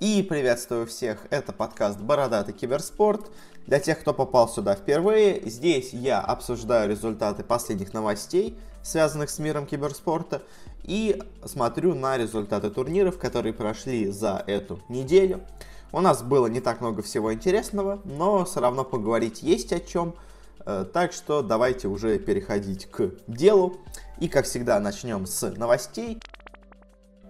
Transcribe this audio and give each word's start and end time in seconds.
И 0.00 0.22
приветствую 0.22 0.86
всех, 0.86 1.26
это 1.28 1.52
подкаст 1.52 2.00
«Бородатый 2.00 2.54
киберспорт». 2.54 3.30
Для 3.66 3.78
тех, 3.78 4.00
кто 4.00 4.14
попал 4.14 4.48
сюда 4.48 4.74
впервые, 4.74 5.42
здесь 5.44 5.92
я 5.92 6.20
обсуждаю 6.22 6.88
результаты 6.88 7.44
последних 7.44 7.92
новостей, 7.92 8.56
связанных 8.82 9.28
с 9.28 9.38
миром 9.38 9.66
киберспорта, 9.66 10.40
и 10.84 11.22
смотрю 11.44 11.94
на 11.94 12.16
результаты 12.16 12.70
турниров, 12.70 13.18
которые 13.18 13.52
прошли 13.52 14.10
за 14.10 14.42
эту 14.46 14.80
неделю. 14.88 15.42
У 15.92 16.00
нас 16.00 16.22
было 16.22 16.46
не 16.46 16.60
так 16.60 16.80
много 16.80 17.02
всего 17.02 17.34
интересного, 17.34 18.00
но 18.06 18.46
все 18.46 18.60
равно 18.60 18.84
поговорить 18.84 19.42
есть 19.42 19.70
о 19.74 19.80
чем. 19.80 20.14
Э, 20.64 20.86
так 20.90 21.12
что 21.12 21.42
давайте 21.42 21.88
уже 21.88 22.18
переходить 22.18 22.86
к 22.86 23.10
делу. 23.26 23.76
И 24.18 24.28
как 24.28 24.46
всегда 24.46 24.80
начнем 24.80 25.26
с 25.26 25.46
новостей. 25.50 26.18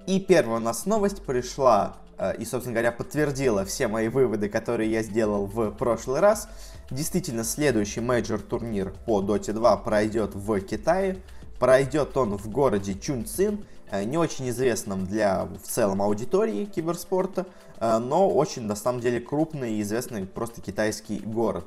И 0.07 0.21
первая 0.21 0.59
у 0.59 0.62
нас 0.62 0.87
новость 0.87 1.25
пришла 1.25 1.96
и, 2.38 2.45
собственно 2.45 2.74
говоря, 2.74 2.92
подтвердила 2.92 3.65
все 3.65 3.88
мои 3.88 4.09
выводы, 4.09 4.48
которые 4.48 4.91
я 4.91 5.02
сделал 5.02 5.47
в 5.47 5.70
прошлый 5.70 6.20
раз. 6.20 6.48
Действительно, 6.91 7.45
следующий 7.45 8.01
major 8.01 8.41
турнир 8.41 8.93
по 9.06 9.23
Dota 9.23 9.52
2 9.52 9.77
пройдет 9.79 10.34
в 10.34 10.60
Китае. 10.60 11.19
Пройдет 11.59 12.16
он 12.16 12.37
в 12.37 12.48
городе 12.48 12.95
Чунцин, 12.95 13.65
э, 13.91 14.05
не 14.05 14.16
очень 14.19 14.48
известном 14.48 15.06
для 15.06 15.45
в 15.45 15.69
целом 15.69 16.01
аудитории 16.01 16.65
киберспорта, 16.65 17.46
э, 17.79 17.98
но 17.98 18.29
очень 18.29 18.62
на 18.62 18.74
самом 18.74 19.01
деле 19.01 19.21
крупный 19.21 19.74
и 19.74 19.82
известный 19.82 20.27
просто 20.27 20.62
китайский 20.62 21.18
город. 21.18 21.66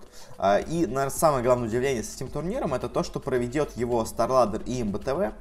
И, 0.68 0.86
наверное, 0.88 1.10
самое 1.10 1.44
главное 1.44 1.68
удивление 1.68 2.04
с 2.04 2.16
этим 2.16 2.28
турниром 2.28 2.74
это 2.74 2.90
то, 2.90 3.04
что 3.04 3.20
проведет 3.20 3.78
его 3.78 4.04
StarLadder 4.04 4.64
и 4.66 4.84
ImbaTV. 4.84 5.34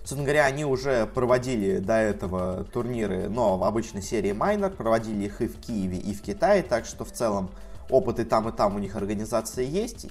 Собственно 0.00 0.24
говоря, 0.24 0.46
они 0.46 0.64
уже 0.64 1.06
проводили 1.06 1.78
до 1.78 1.94
этого 1.94 2.64
турниры, 2.64 3.28
но 3.28 3.58
в 3.58 3.64
обычной 3.64 4.02
серии 4.02 4.32
Майнер, 4.32 4.70
проводили 4.70 5.26
их 5.26 5.42
и 5.42 5.46
в 5.46 5.60
Киеве, 5.60 5.98
и 5.98 6.14
в 6.14 6.22
Китае, 6.22 6.62
так 6.62 6.86
что 6.86 7.04
в 7.04 7.12
целом 7.12 7.50
опыт 7.90 8.18
и 8.18 8.24
там, 8.24 8.48
и 8.48 8.52
там 8.52 8.76
у 8.76 8.78
них 8.78 8.96
организация 8.96 9.64
есть. 9.64 10.06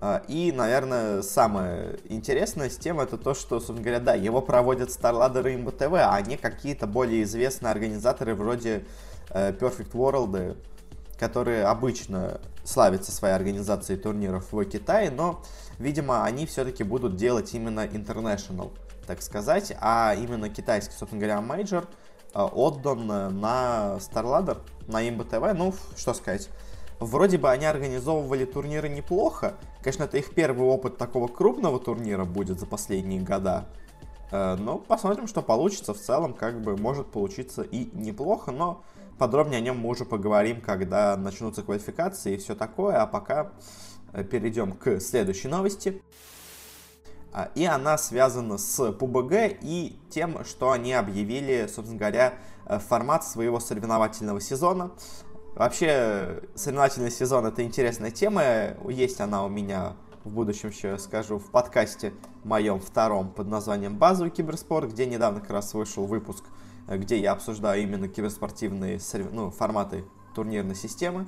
А, 0.00 0.22
и, 0.28 0.50
наверное, 0.52 1.22
самое 1.22 1.98
интересное 2.08 2.70
с 2.70 2.76
тем 2.76 3.00
это 3.00 3.18
то, 3.18 3.34
что, 3.34 3.58
собственно 3.58 3.82
говоря, 3.82 4.00
да, 4.00 4.14
его 4.14 4.40
проводят 4.40 4.88
StarLadder 4.88 5.52
и 5.52 5.56
МБТВ, 5.56 5.92
а 5.92 6.20
не 6.22 6.36
какие-то 6.36 6.86
более 6.86 7.22
известные 7.24 7.70
организаторы 7.70 8.34
вроде 8.34 8.86
э, 9.30 9.52
Perfect 9.52 9.92
World, 9.92 10.56
которые 11.18 11.64
обычно 11.64 12.40
славятся 12.64 13.12
своей 13.12 13.34
организацией 13.34 13.98
турниров 13.98 14.52
в 14.52 14.64
Китае, 14.64 15.10
но, 15.10 15.42
видимо, 15.78 16.24
они 16.24 16.46
все-таки 16.46 16.84
будут 16.84 17.16
делать 17.16 17.52
именно 17.54 17.84
International 17.84 18.70
так 19.08 19.22
сказать, 19.22 19.72
а 19.80 20.14
именно 20.14 20.50
китайский, 20.50 20.94
собственно 20.94 21.20
говоря, 21.20 21.40
major 21.40 21.88
э, 22.34 22.40
отдан 22.40 23.06
на 23.06 23.96
StarLadder, 23.98 24.58
на 24.86 25.00
ImbaTV, 25.00 25.58
ну, 25.58 25.74
что 25.96 26.12
сказать. 26.12 26.50
Вроде 27.00 27.38
бы 27.38 27.50
они 27.50 27.64
организовывали 27.64 28.44
турниры 28.44 28.90
неплохо. 28.90 29.54
Конечно, 29.82 30.04
это 30.04 30.18
их 30.18 30.34
первый 30.34 30.68
опыт 30.68 30.98
такого 30.98 31.26
крупного 31.26 31.80
турнира 31.80 32.24
будет 32.26 32.60
за 32.60 32.66
последние 32.66 33.22
года. 33.22 33.66
Э, 34.30 34.56
но 34.56 34.76
посмотрим, 34.76 35.26
что 35.26 35.40
получится. 35.40 35.94
В 35.94 35.98
целом, 35.98 36.34
как 36.34 36.60
бы, 36.60 36.76
может 36.76 37.10
получиться 37.10 37.62
и 37.62 37.88
неплохо, 37.94 38.52
но 38.52 38.82
подробнее 39.16 39.58
о 39.58 39.62
нем 39.62 39.78
мы 39.78 39.88
уже 39.88 40.04
поговорим, 40.04 40.60
когда 40.60 41.16
начнутся 41.16 41.62
квалификации 41.62 42.34
и 42.34 42.36
все 42.36 42.54
такое. 42.54 43.00
А 43.00 43.06
пока 43.06 43.52
э, 44.12 44.22
перейдем 44.22 44.72
к 44.72 45.00
следующей 45.00 45.48
новости. 45.48 46.02
А, 47.32 47.50
и 47.54 47.64
она 47.64 47.98
связана 47.98 48.58
с 48.58 48.78
PUBG 48.80 49.58
и 49.60 49.98
тем, 50.10 50.44
что 50.44 50.70
они 50.70 50.94
объявили, 50.94 51.68
собственно 51.72 51.98
говоря, 51.98 52.34
э, 52.66 52.78
формат 52.78 53.24
своего 53.24 53.60
соревновательного 53.60 54.40
сезона. 54.40 54.92
Вообще, 55.54 56.42
соревновательный 56.54 57.10
сезон 57.10 57.46
это 57.46 57.62
интересная 57.62 58.10
тема, 58.10 58.42
есть 58.88 59.20
она 59.20 59.44
у 59.44 59.48
меня 59.48 59.96
в 60.24 60.30
будущем 60.30 60.70
еще 60.70 60.98
скажу 60.98 61.38
в 61.38 61.50
подкасте 61.50 62.12
моем 62.44 62.80
втором 62.80 63.30
под 63.30 63.48
названием 63.48 63.96
«Базовый 63.96 64.30
киберспорт», 64.30 64.90
где 64.90 65.06
недавно 65.06 65.40
как 65.40 65.50
раз 65.50 65.74
вышел 65.74 66.06
выпуск, 66.06 66.44
э, 66.86 66.96
где 66.96 67.18
я 67.18 67.32
обсуждаю 67.32 67.82
именно 67.82 68.08
киберспортивные 68.08 69.00
ну, 69.32 69.50
форматы 69.50 70.04
турнирной 70.34 70.74
системы 70.74 71.26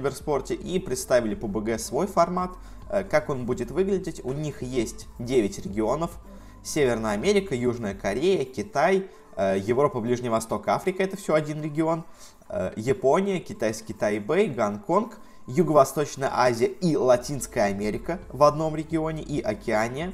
киберспорте, 0.00 0.54
и 0.54 0.78
представили 0.78 1.36
PUBG 1.36 1.78
свой 1.78 2.06
формат– 2.06 2.52
Э, 2.88 3.04
как 3.04 3.28
он 3.28 3.46
будет 3.46 3.70
выглядеть? 3.70 4.24
У 4.24 4.32
них 4.32 4.62
есть 4.62 5.06
9 5.18 5.64
регионов. 5.64 6.18
Северная 6.62 7.12
Америка, 7.12 7.54
Южная 7.54 7.94
Корея, 7.94 8.44
Китай, 8.44 9.08
э, 9.36 9.56
Европа, 9.58 10.00
Ближний 10.00 10.28
Восток, 10.28 10.66
Африка, 10.68 11.02
это 11.02 11.16
все 11.16 11.34
один 11.34 11.62
регион, 11.62 12.04
э, 12.48 12.72
Япония, 12.76 13.38
китайский 13.38 13.92
Тайбэй, 13.92 14.48
Гонконг, 14.48 15.18
Юго-Восточная 15.46 16.30
Азия 16.32 16.66
и 16.66 16.96
Латинская 16.96 17.62
Америка 17.62 18.18
в 18.30 18.42
одном 18.42 18.74
регионе 18.74 19.22
и 19.22 19.40
Океания. 19.40 20.12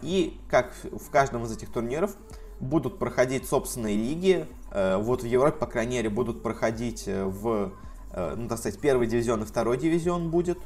И 0.00 0.40
как 0.48 0.72
в 0.84 1.10
каждом 1.10 1.44
из 1.44 1.52
этих 1.52 1.72
турниров 1.72 2.16
будут 2.60 3.00
проходить 3.00 3.46
собственные 3.46 3.96
лиги. 3.96 4.46
Вот 4.72 5.22
в 5.22 5.26
Европе, 5.26 5.58
по 5.58 5.66
крайней 5.66 5.96
мере, 5.96 6.10
будут 6.10 6.44
проходить 6.44 7.06
в, 7.08 7.72
ну, 8.16 8.48
так 8.48 8.58
сказать, 8.58 8.80
первый 8.80 9.06
дивизион 9.06 9.42
и 9.42 9.46
второй 9.46 9.76
дивизион 9.76 10.30
будет. 10.30 10.58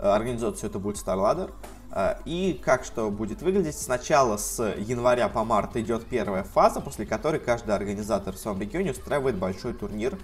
Э, 0.00 0.08
организовать 0.08 0.62
это 0.64 0.78
будет 0.78 0.96
StarLadder. 0.96 1.52
Э, 1.92 2.14
и 2.24 2.60
как 2.64 2.84
что 2.84 3.10
будет 3.10 3.42
выглядеть? 3.42 3.76
Сначала 3.76 4.36
с 4.38 4.62
января 4.78 5.28
по 5.28 5.44
март 5.44 5.76
идет 5.76 6.06
первая 6.06 6.42
фаза, 6.42 6.80
после 6.80 7.06
которой 7.06 7.38
каждый 7.38 7.74
организатор 7.74 8.34
в 8.34 8.38
своем 8.38 8.60
регионе 8.60 8.92
устраивает 8.92 9.36
большой 9.36 9.74
турнир. 9.74 10.18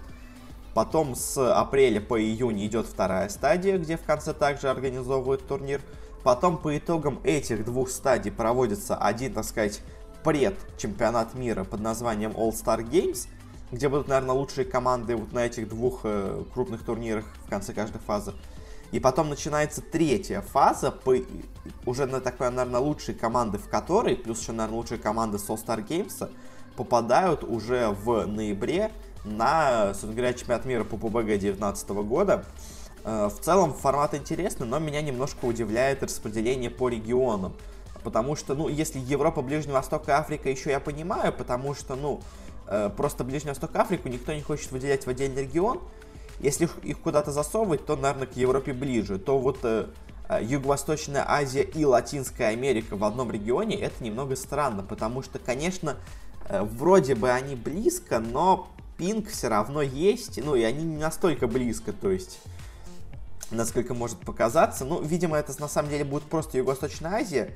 Потом 0.75 1.15
с 1.15 1.39
апреля 1.39 2.01
по 2.01 2.21
июнь 2.21 2.67
идет 2.67 2.87
вторая 2.87 3.29
стадия, 3.29 3.79
где 3.79 3.97
в 3.97 4.03
конце 4.03 4.35
также 4.35 4.69
организовывают 4.69 5.47
турнир. 5.47 5.81
Потом 6.23 6.59
по 6.59 6.77
итогам 6.77 7.21
этих 7.23 7.65
двух 7.65 7.89
стадий 7.89 8.33
проводится 8.33 8.97
один, 8.97 9.33
так 9.33 9.45
сказать, 9.45 9.81
пред-чемпионат 10.25 11.35
мира 11.35 11.65
под 11.65 11.81
названием 11.81 12.33
All-Star 12.33 12.83
Games, 12.83 13.29
где 13.73 13.89
будут, 13.89 14.09
наверное, 14.09 14.35
лучшие 14.35 14.65
команды 14.65 15.17
вот 15.17 15.33
на 15.33 15.47
этих 15.47 15.69
двух 15.69 16.01
э, 16.05 16.45
крупных 16.53 16.85
турнирах 16.85 17.25
в 17.47 17.51
конце 17.51 17.73
каждой 17.73 18.01
фазы. 18.01 18.35
И 18.93 19.01
потом 19.01 19.29
начинается 19.29 19.83
третья 19.83 20.41
фаза, 20.41 20.93
по, 20.93 21.17
уже 21.85 22.07
на 22.07 22.21
такой, 22.21 22.51
наверное, 22.51 22.81
лучшие 22.81 23.17
команды, 23.17 23.59
в 23.59 23.69
которой, 23.69 24.17
плюс 24.17 24.41
еще, 24.41 24.53
наверное, 24.53 24.79
лучшие 24.79 24.99
команды 24.99 25.39
Soul 25.39 25.59
Star 25.63 25.85
Games, 25.85 26.31
попадают 26.77 27.43
уже 27.43 27.89
в 27.89 28.27
ноябре 28.27 28.93
на, 29.25 29.89
собственно 29.89 30.15
говоря, 30.15 30.35
чемпионат 30.35 30.65
мира 30.67 30.85
по 30.85 30.95
PUBG 30.95 31.25
2019 31.25 31.89
года. 31.91 32.45
Э, 33.03 33.29
в 33.29 33.41
целом 33.41 33.75
формат 33.75 34.15
интересный, 34.15 34.67
но 34.67 34.79
меня 34.79 35.03
немножко 35.03 35.47
удивляет 35.47 36.03
распределение 36.03 36.71
по 36.71 36.89
регионам. 36.89 37.55
Потому 38.05 38.37
что, 38.37 38.55
ну, 38.55 38.69
если 38.69 39.01
Европа, 39.01 39.43
Ближний 39.43 39.73
Восток 39.73 40.09
и 40.09 40.13
Африка 40.13 40.49
еще 40.49 40.71
я 40.71 40.79
понимаю, 40.79 41.33
потому 41.33 41.75
что, 41.75 41.97
ну, 41.97 42.21
э, 42.21 42.47
просто 42.97 43.25
Ближний 43.25 43.51
Восток 43.51 43.75
Африку 43.77 44.09
никто 44.09 44.33
не 44.33 44.43
хочет 44.43 44.73
выделять 44.73 45.07
в 45.07 45.09
отдельный 45.09 45.43
регион, 45.43 45.81
если 46.41 46.69
их 46.83 47.01
куда-то 47.01 47.33
засовывать, 47.33 47.87
то, 47.87 47.97
наверное, 47.97 48.27
к 48.27 48.37
Европе 48.37 48.73
ближе. 48.73 49.19
То 49.19 49.39
вот 49.39 49.61
э, 49.63 49.87
э, 50.29 50.41
Юго-Восточная 50.43 51.25
Азия 51.27 51.63
и 51.63 51.85
Латинская 51.85 52.49
Америка 52.49 52.97
в 52.97 53.05
одном 53.05 53.31
регионе, 53.31 53.77
это 53.77 54.05
немного 54.05 54.37
странно, 54.37 54.83
потому 54.83 55.23
что, 55.23 55.39
конечно, 55.39 55.97
э, 56.49 56.63
вроде 56.63 57.15
бы 57.15 57.31
они 57.31 57.55
близко, 57.55 58.19
но 58.19 58.69
пинг 58.99 59.29
все 59.29 59.49
равно 59.49 59.83
есть, 59.83 60.43
ну 60.43 60.55
и 60.55 60.63
они 60.63 60.85
не 60.85 60.97
настолько 60.97 61.47
близко, 61.47 61.93
то 61.93 62.11
есть 62.11 62.41
насколько 63.51 63.95
может 63.95 64.19
показаться. 64.19 64.85
Ну, 64.85 65.01
видимо, 65.01 65.37
это 65.39 65.59
на 65.61 65.69
самом 65.69 65.91
деле 65.91 66.05
будет 66.05 66.25
просто 66.25 66.59
Юго-Восточная 66.59 67.13
Азия, 67.13 67.45
э, 67.45 67.53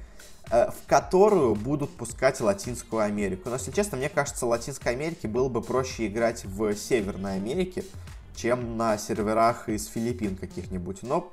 в 0.50 0.74
которую 0.86 1.54
будут 1.54 1.90
пускать 1.90 2.40
Латинскую 2.40 3.02
Америку. 3.02 3.48
Но, 3.50 3.54
если 3.54 3.70
честно, 3.70 3.96
мне 3.96 4.08
кажется, 4.08 4.46
Латинской 4.46 4.92
Америке 4.92 5.28
было 5.28 5.48
бы 5.48 5.62
проще 5.62 6.08
играть 6.08 6.44
в 6.44 6.74
Северной 6.74 7.36
Америке, 7.36 7.84
чем 8.34 8.76
на 8.76 8.98
серверах 8.98 9.68
из 9.68 9.86
Филиппин 9.86 10.36
каких-нибудь. 10.36 11.02
Но 11.02 11.32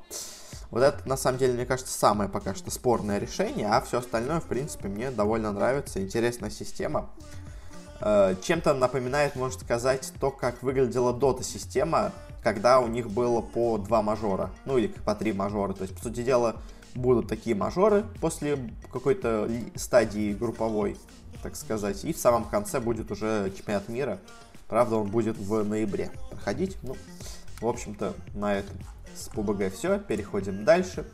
вот 0.70 0.84
это, 0.84 1.08
на 1.08 1.18
самом 1.18 1.38
деле, 1.38 1.54
мне 1.54 1.66
кажется, 1.66 1.98
самое 1.98 2.30
пока 2.30 2.54
что 2.54 2.70
спорное 2.72 3.20
решение, 3.20 3.68
а 3.68 3.82
все 3.82 4.00
остальное, 4.00 4.40
в 4.40 4.46
принципе, 4.46 4.90
мне 4.90 5.12
довольно 5.12 5.52
нравится. 5.52 6.02
Интересная 6.02 6.50
система. 6.50 7.10
Э, 8.02 8.36
чем-то 8.42 8.74
напоминает, 8.74 9.36
можно 9.36 9.60
сказать, 9.60 10.12
то, 10.20 10.30
как 10.30 10.62
выглядела 10.62 11.14
Dota-система, 11.14 12.12
когда 12.44 12.80
у 12.80 12.88
них 12.88 13.10
было 13.10 13.42
по 13.42 13.78
два 13.78 14.02
мажора, 14.02 14.52
ну 14.66 14.78
или 14.78 14.88
по 14.88 15.16
три 15.16 15.34
мажора. 15.34 15.74
То 15.74 15.84
есть, 15.84 15.96
по 15.96 16.04
сути 16.04 16.22
дела, 16.24 16.58
будут 16.98 17.28
такие 17.28 17.56
мажоры 17.56 18.06
после 18.20 18.72
какой-то 18.92 19.50
стадии 19.76 20.34
групповой, 20.34 20.98
так 21.44 21.56
сказать, 21.56 22.04
и 22.04 22.14
в 22.14 22.18
самом 22.18 22.46
конце 22.46 22.80
будет 22.80 23.12
уже 23.12 23.52
чемпионат 23.56 23.88
мира, 23.90 24.20
Правда, 24.68 24.98
он 24.98 25.08
будет 25.08 25.38
в 25.38 25.64
ноябре 25.64 26.12
проходить. 26.30 26.78
Ну, 26.84 26.98
в 27.62 27.68
общем-то, 27.68 28.14
на 28.34 28.56
этом 28.56 28.76
с 29.16 29.30
PUBG 29.30 29.70
все. 29.70 30.00
Переходим 30.00 30.66
дальше. 30.66 31.06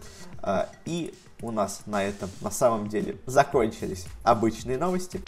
А, 0.41 0.69
и 0.85 1.13
у 1.41 1.51
нас 1.51 1.83
на 1.86 2.03
этом 2.03 2.29
на 2.41 2.50
самом 2.50 2.89
деле 2.89 3.18
закончились 3.25 4.06
обычные 4.24 4.77
новости. 4.77 5.21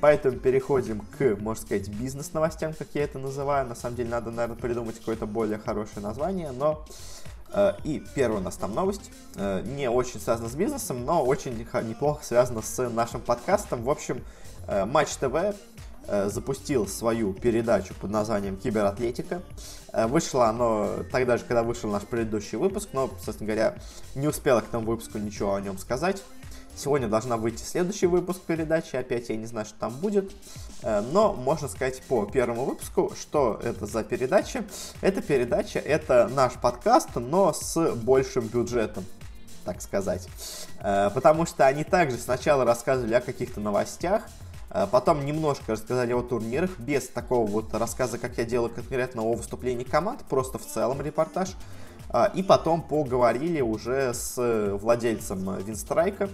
Поэтому 0.00 0.38
переходим 0.38 1.00
к, 1.00 1.36
можно 1.40 1.64
сказать, 1.64 1.88
бизнес-новостям, 1.88 2.74
как 2.74 2.88
я 2.94 3.04
это 3.04 3.18
называю. 3.18 3.66
На 3.66 3.74
самом 3.74 3.96
деле 3.96 4.10
надо, 4.10 4.30
наверное, 4.30 4.60
придумать 4.60 4.98
какое-то 4.98 5.26
более 5.26 5.58
хорошее 5.58 6.04
название, 6.04 6.50
но... 6.50 6.84
Э, 7.54 7.74
и 7.84 8.02
первая 8.14 8.40
у 8.40 8.42
нас 8.42 8.56
там 8.56 8.74
новость, 8.74 9.10
э, 9.36 9.62
не 9.64 9.88
очень 9.88 10.20
связана 10.20 10.48
с 10.48 10.54
бизнесом, 10.54 11.04
но 11.04 11.24
очень 11.24 11.56
неплохо 11.56 12.24
связана 12.24 12.62
с 12.62 12.88
нашим 12.90 13.20
подкастом. 13.20 13.84
В 13.84 13.90
общем, 13.90 14.22
э, 14.66 14.84
Матч 14.84 15.10
ТВ 15.16 15.56
запустил 16.26 16.86
свою 16.86 17.32
передачу 17.32 17.94
под 17.98 18.10
названием 18.10 18.58
Кибератлетика. 18.58 19.40
Вышло 19.90 20.50
оно 20.50 20.98
тогда 21.10 21.38
же, 21.38 21.44
когда 21.44 21.62
вышел 21.62 21.90
наш 21.90 22.02
предыдущий 22.02 22.58
выпуск, 22.58 22.90
но, 22.92 23.08
собственно 23.24 23.46
говоря, 23.46 23.76
не 24.14 24.28
успела 24.28 24.60
к 24.60 24.66
тому 24.66 24.84
выпуску 24.84 25.16
ничего 25.16 25.54
о 25.54 25.62
нем 25.62 25.78
сказать. 25.78 26.22
Сегодня 26.76 27.06
должна 27.06 27.36
выйти 27.36 27.62
следующий 27.62 28.06
выпуск 28.06 28.40
передачи, 28.40 28.96
опять 28.96 29.28
я 29.28 29.36
не 29.36 29.46
знаю, 29.46 29.64
что 29.64 29.78
там 29.78 29.92
будет, 29.94 30.32
э, 30.82 31.02
но 31.12 31.32
можно 31.32 31.68
сказать 31.68 32.02
по 32.02 32.26
первому 32.26 32.64
выпуску, 32.64 33.12
что 33.18 33.60
это 33.62 33.86
за 33.86 34.02
передача. 34.02 34.64
Эта 35.00 35.22
передача, 35.22 35.78
это 35.78 36.28
наш 36.34 36.54
подкаст, 36.54 37.10
но 37.14 37.52
с 37.52 37.92
большим 37.94 38.48
бюджетом 38.48 39.04
так 39.64 39.80
сказать. 39.80 40.28
Э, 40.80 41.10
потому 41.14 41.46
что 41.46 41.64
они 41.64 41.84
также 41.84 42.18
сначала 42.18 42.64
рассказывали 42.64 43.14
о 43.14 43.20
каких-то 43.20 43.60
новостях, 43.60 44.24
э, 44.70 44.88
потом 44.90 45.24
немножко 45.24 45.72
рассказали 45.72 46.12
о 46.12 46.22
турнирах, 46.22 46.76
без 46.80 47.08
такого 47.08 47.46
вот 47.46 47.72
рассказа, 47.72 48.18
как 48.18 48.36
я 48.36 48.44
делаю 48.44 48.70
конкретно 48.70 49.22
о 49.22 49.32
выступлении 49.34 49.84
команд, 49.84 50.24
просто 50.28 50.58
в 50.58 50.66
целом 50.66 51.00
репортаж. 51.00 51.50
И 52.34 52.44
потом 52.44 52.80
поговорили 52.80 53.60
уже 53.60 54.14
с 54.14 54.36
владельцем 54.80 55.56
Винстрайка, 55.56 56.28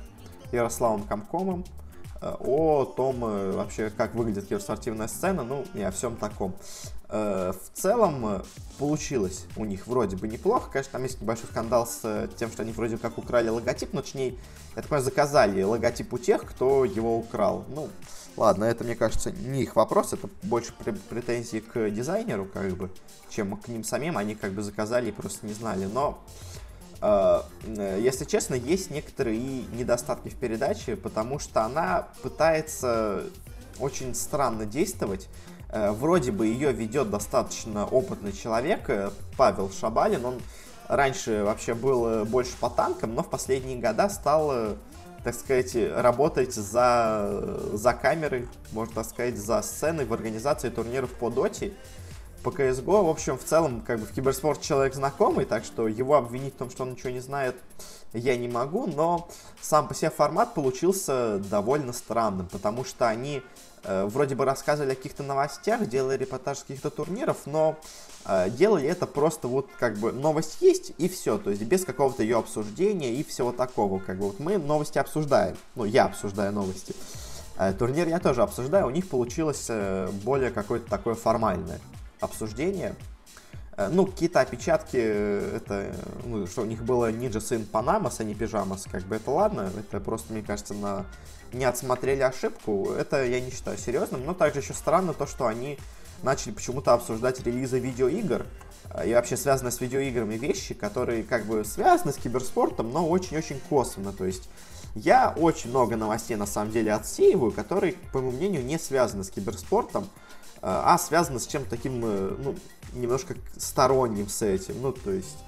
Ярославом 0.53 1.05
Комкомом 1.05 1.65
э, 2.21 2.35
о 2.41 2.85
том 2.85 3.25
э, 3.25 3.53
вообще, 3.53 3.91
как 3.91 4.15
выглядит 4.15 4.47
киберспортивная 4.47 5.09
сцена, 5.09 5.43
ну 5.43 5.65
и 5.75 5.83
о 5.83 5.91
всем 5.91 6.17
таком. 6.17 6.55
Э, 7.09 7.53
в 7.53 7.79
целом 7.79 8.43
получилось 8.79 9.47
у 9.57 9.65
них 9.65 9.87
вроде 9.87 10.17
бы 10.17 10.29
неплохо. 10.29 10.71
Конечно, 10.71 10.93
там 10.93 11.03
есть 11.05 11.21
небольшой 11.21 11.47
скандал 11.51 11.87
с 11.87 12.29
тем, 12.37 12.51
что 12.51 12.63
они 12.63 12.73
вроде 12.73 12.99
как 12.99 13.19
украли 13.19 13.49
логотип, 13.49 13.93
но 13.93 14.03
точнее, 14.03 14.31
я 14.31 14.37
так 14.77 14.85
понимаю, 14.87 15.05
заказали 15.05 15.63
логотип 15.63 16.13
у 16.13 16.19
тех, 16.19 16.45
кто 16.45 16.85
его 16.85 17.17
украл. 17.17 17.65
Ну, 17.69 17.89
ладно, 18.37 18.65
это, 18.65 18.85
мне 18.85 18.95
кажется, 18.95 19.33
не 19.33 19.63
их 19.63 19.77
вопрос, 19.77 20.13
это 20.13 20.29
больше 20.43 20.73
претензии 21.09 21.59
к 21.59 21.91
дизайнеру, 21.91 22.47
как 22.47 22.71
бы, 22.77 22.91
чем 23.29 23.57
к 23.57 23.69
ним 23.69 23.85
самим. 23.85 24.17
Они 24.17 24.35
как 24.35 24.53
бы 24.53 24.63
заказали 24.63 25.09
и 25.09 25.13
просто 25.13 25.47
не 25.47 25.53
знали. 25.53 25.87
Но 25.87 26.23
если 27.03 28.25
честно, 28.27 28.55
есть 28.55 28.91
некоторые 28.91 29.39
недостатки 29.73 30.29
в 30.29 30.37
передаче, 30.37 30.97
потому 30.97 31.39
что 31.39 31.63
она 31.65 32.09
пытается 32.23 33.25
очень 33.79 34.15
странно 34.15 34.67
действовать. 34.67 35.29
Э, 35.71 35.93
вроде 35.93 36.31
бы 36.33 36.47
ее 36.47 36.73
ведет 36.73 37.11
достаточно 37.11 37.87
опытный 37.87 38.33
человек, 38.33 38.91
э, 38.91 39.11
Павел 39.39 39.71
Шабалин. 39.71 40.25
Он 40.25 40.41
раньше 40.89 41.43
вообще 41.45 41.75
был 41.75 42.25
больше 42.27 42.53
по 42.59 42.69
танкам, 42.69 43.15
но 43.15 43.23
в 43.23 43.31
последние 43.31 43.79
года 43.79 44.09
стал, 44.09 44.77
так 45.23 45.35
сказать, 45.35 45.75
работать 45.75 46.53
за, 46.53 47.71
за 47.73 47.93
камерой, 47.95 48.49
можно 48.73 48.97
так 48.97 49.07
сказать, 49.07 49.39
за 49.39 49.63
сценой 49.63 50.05
в 50.05 50.13
организации 50.13 50.69
турниров 50.69 51.11
по 51.15 51.31
доте 51.31 51.73
по 52.43 52.51
CSGO. 52.51 53.05
В 53.05 53.09
общем, 53.09 53.39
в 53.39 53.45
целом, 53.45 53.81
как 53.81 54.01
бы 54.01 54.07
в 54.07 54.13
киберспорт 54.13 54.61
человек 54.61 54.95
знакомый, 54.95 55.45
так 55.45 55.65
что 55.65 55.89
его 55.89 56.17
обвинить 56.17 56.55
в 56.55 56.59
том, 56.59 56.71
что 56.71 56.83
он 56.85 56.93
ничего 56.93 57.11
не 57.11 57.21
знает, 57.21 57.57
я 58.13 58.37
не 58.37 58.49
могу, 58.49 58.87
но 58.87 59.29
сам 59.61 59.87
по 59.87 59.95
себе 59.95 60.11
формат 60.11 60.55
получился 60.55 61.39
довольно 61.39 61.93
странным, 61.93 62.49
потому 62.51 62.85
что 62.85 63.09
они 63.09 63.43
э, 63.85 64.05
вроде 64.07 64.35
бы 64.35 64.45
рассказывали 64.45 64.93
о 64.93 64.97
каких-то 64.97 65.23
новостях, 65.23 65.87
делали 65.87 66.17
репортаж 66.17 66.59
с 66.59 66.63
каких-то 66.63 66.91
турниров, 66.91 67.47
но 67.47 67.77
э, 68.27 68.51
делали 68.51 68.89
это 68.89 69.07
просто 69.07 69.47
вот 69.47 69.69
как 69.79 69.97
бы 69.99 70.13
новость 70.13 70.61
есть 70.61 70.93
и 70.99 71.09
все, 71.09 71.39
то 71.39 71.51
есть 71.51 71.63
без 71.63 71.85
какого-то 71.85 72.23
ее 72.23 72.39
обсуждения 72.39 73.15
и 73.15 73.23
всего 73.23 73.53
такого, 73.53 74.01
как 74.01 74.19
бы 74.19 74.27
вот 74.27 74.41
мы 74.41 74.59
новости 74.59 74.99
обсуждаем, 74.99 75.57
ну 75.77 75.85
я 75.85 76.07
обсуждаю 76.07 76.53
новости. 76.53 76.95
Э, 77.59 77.73
турнир 77.73 78.09
я 78.09 78.19
тоже 78.19 78.43
обсуждаю, 78.43 78.87
у 78.87 78.91
них 78.91 79.09
получилось 79.09 79.67
э, 79.69 80.09
более 80.25 80.51
какое-то 80.51 80.91
такое 80.91 81.15
формальное 81.15 81.79
обсуждение. 82.21 82.95
Э, 83.77 83.89
ну, 83.91 84.07
какие-то 84.07 84.41
опечатки, 84.41 84.99
э, 85.01 85.57
это, 85.57 85.95
ну, 86.25 86.47
что 86.47 86.63
у 86.63 86.67
них 86.67 86.83
было 86.85 87.11
Ninja 87.11 87.41
Сын 87.41 87.65
Панамас, 87.65 88.21
а 88.21 88.25
не 88.25 88.35
Пижамас, 88.35 88.87
как 88.91 89.03
бы 89.05 89.17
это 89.17 89.31
ладно, 89.31 89.71
это 89.79 90.01
просто, 90.01 90.33
мне 90.33 90.43
кажется, 90.43 90.75
на 90.75 91.07
не 91.53 91.65
отсмотрели 91.65 92.21
ошибку, 92.21 92.93
это 92.93 93.25
я 93.25 93.41
не 93.41 93.51
считаю 93.51 93.77
серьезным, 93.77 94.25
но 94.25 94.35
также 94.35 94.61
еще 94.61 94.73
странно 94.73 95.13
то, 95.15 95.27
что 95.27 95.47
они 95.47 95.79
начали 96.23 96.53
почему-то 96.53 96.93
обсуждать 96.93 97.45
релизы 97.45 97.79
видеоигр 97.79 98.47
э, 98.95 99.09
и 99.09 99.15
вообще 99.15 99.37
связанные 99.37 99.73
с 99.73 99.81
видеоиграми 99.81 100.35
вещи, 100.35 100.75
которые 100.75 101.25
как 101.25 101.47
бы 101.47 101.65
связаны 101.65 102.13
с 102.13 102.17
киберспортом, 102.17 102.93
но 102.93 103.09
очень-очень 103.09 103.61
косвенно, 103.69 104.13
то 104.13 104.25
есть 104.25 104.49
я 104.95 105.33
очень 105.37 105.71
много 105.71 105.97
новостей 105.97 106.37
на 106.37 106.47
самом 106.47 106.73
деле 106.73 106.93
отсеиваю, 106.93 107.53
которые, 107.53 107.95
по 108.13 108.19
моему 108.19 108.37
мнению, 108.37 108.65
не 108.65 108.79
связаны 108.79 109.23
с 109.23 109.31
киберспортом, 109.31 110.09
а 110.63 110.99
связано 110.99 111.39
с 111.39 111.47
чем-то 111.47 111.71
таким, 111.71 112.05
э, 112.05 112.37
ну, 112.39 112.55
немножко 112.93 113.35
сторонним 113.57 114.29
с 114.29 114.43
этим. 114.43 114.81
Ну, 114.83 114.93
то 114.93 115.11
есть 115.11 115.39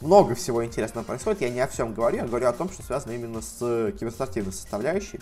много 0.00 0.34
всего 0.34 0.64
интересного 0.64 1.04
происходит. 1.04 1.42
Я 1.42 1.50
не 1.50 1.60
о 1.60 1.68
всем 1.68 1.94
говорю, 1.94 2.18
я 2.18 2.24
говорю 2.26 2.48
о 2.48 2.52
том, 2.52 2.70
что 2.70 2.82
связано 2.82 3.12
именно 3.12 3.40
с 3.40 3.58
киберспортивной 3.98 4.52
составляющей. 4.52 5.20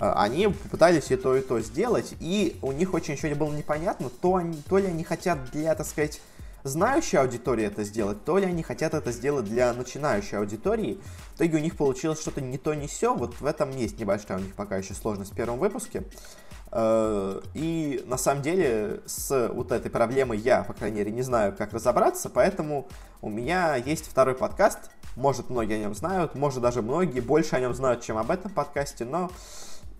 А, 0.00 0.22
они 0.22 0.48
попытались 0.48 1.10
и 1.10 1.16
то, 1.16 1.36
и 1.36 1.40
то 1.40 1.60
сделать, 1.60 2.14
и 2.18 2.58
у 2.62 2.72
них 2.72 2.92
очень 2.94 3.14
еще 3.14 3.28
не 3.28 3.34
было 3.34 3.52
непонятно, 3.52 4.10
то, 4.10 4.36
они, 4.36 4.60
то 4.68 4.78
ли 4.78 4.86
они 4.86 5.04
хотят 5.04 5.50
для, 5.52 5.74
так 5.74 5.86
сказать, 5.86 6.20
знающей 6.64 7.18
аудитории 7.18 7.64
это 7.64 7.84
сделать, 7.84 8.24
то 8.24 8.38
ли 8.38 8.46
они 8.46 8.62
хотят 8.62 8.94
это 8.94 9.12
сделать 9.12 9.44
для 9.44 9.72
начинающей 9.72 10.38
аудитории. 10.38 10.98
В 11.32 11.36
итоге 11.36 11.56
у 11.58 11.60
них 11.60 11.76
получилось 11.76 12.20
что-то 12.20 12.40
не 12.40 12.58
то, 12.58 12.74
не 12.74 12.86
все. 12.86 13.14
Вот 13.14 13.40
в 13.40 13.46
этом 13.46 13.70
есть 13.76 13.98
небольшая 13.98 14.38
у 14.38 14.40
них 14.40 14.54
пока 14.54 14.76
еще 14.76 14.94
сложность 14.94 15.32
в 15.32 15.34
первом 15.34 15.58
выпуске. 15.58 16.04
Э, 16.74 17.40
и 17.52 18.02
на 18.06 18.16
самом 18.16 18.42
деле 18.42 19.00
с 19.04 19.48
вот 19.52 19.72
этой 19.72 19.90
проблемой 19.90 20.38
я, 20.38 20.64
по 20.64 20.72
крайней 20.72 20.98
мере, 20.98 21.12
не 21.12 21.22
знаю, 21.22 21.54
как 21.56 21.72
разобраться, 21.74 22.30
поэтому 22.30 22.88
у 23.20 23.28
меня 23.28 23.76
есть 23.76 24.06
второй 24.08 24.34
подкаст. 24.34 24.78
Может, 25.14 25.50
многие 25.50 25.74
о 25.74 25.78
нем 25.78 25.94
знают, 25.94 26.34
может, 26.34 26.62
даже 26.62 26.80
многие 26.80 27.20
больше 27.20 27.56
о 27.56 27.60
нем 27.60 27.74
знают, 27.74 28.02
чем 28.02 28.16
об 28.16 28.30
этом 28.30 28.50
подкасте, 28.50 29.04
но 29.04 29.30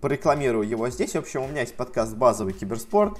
порекламирую 0.01 0.67
его 0.67 0.89
здесь. 0.89 1.13
В 1.13 1.19
общем, 1.19 1.43
у 1.43 1.47
меня 1.47 1.61
есть 1.61 1.75
подкаст 1.75 2.15
«Базовый 2.15 2.53
киберспорт», 2.53 3.19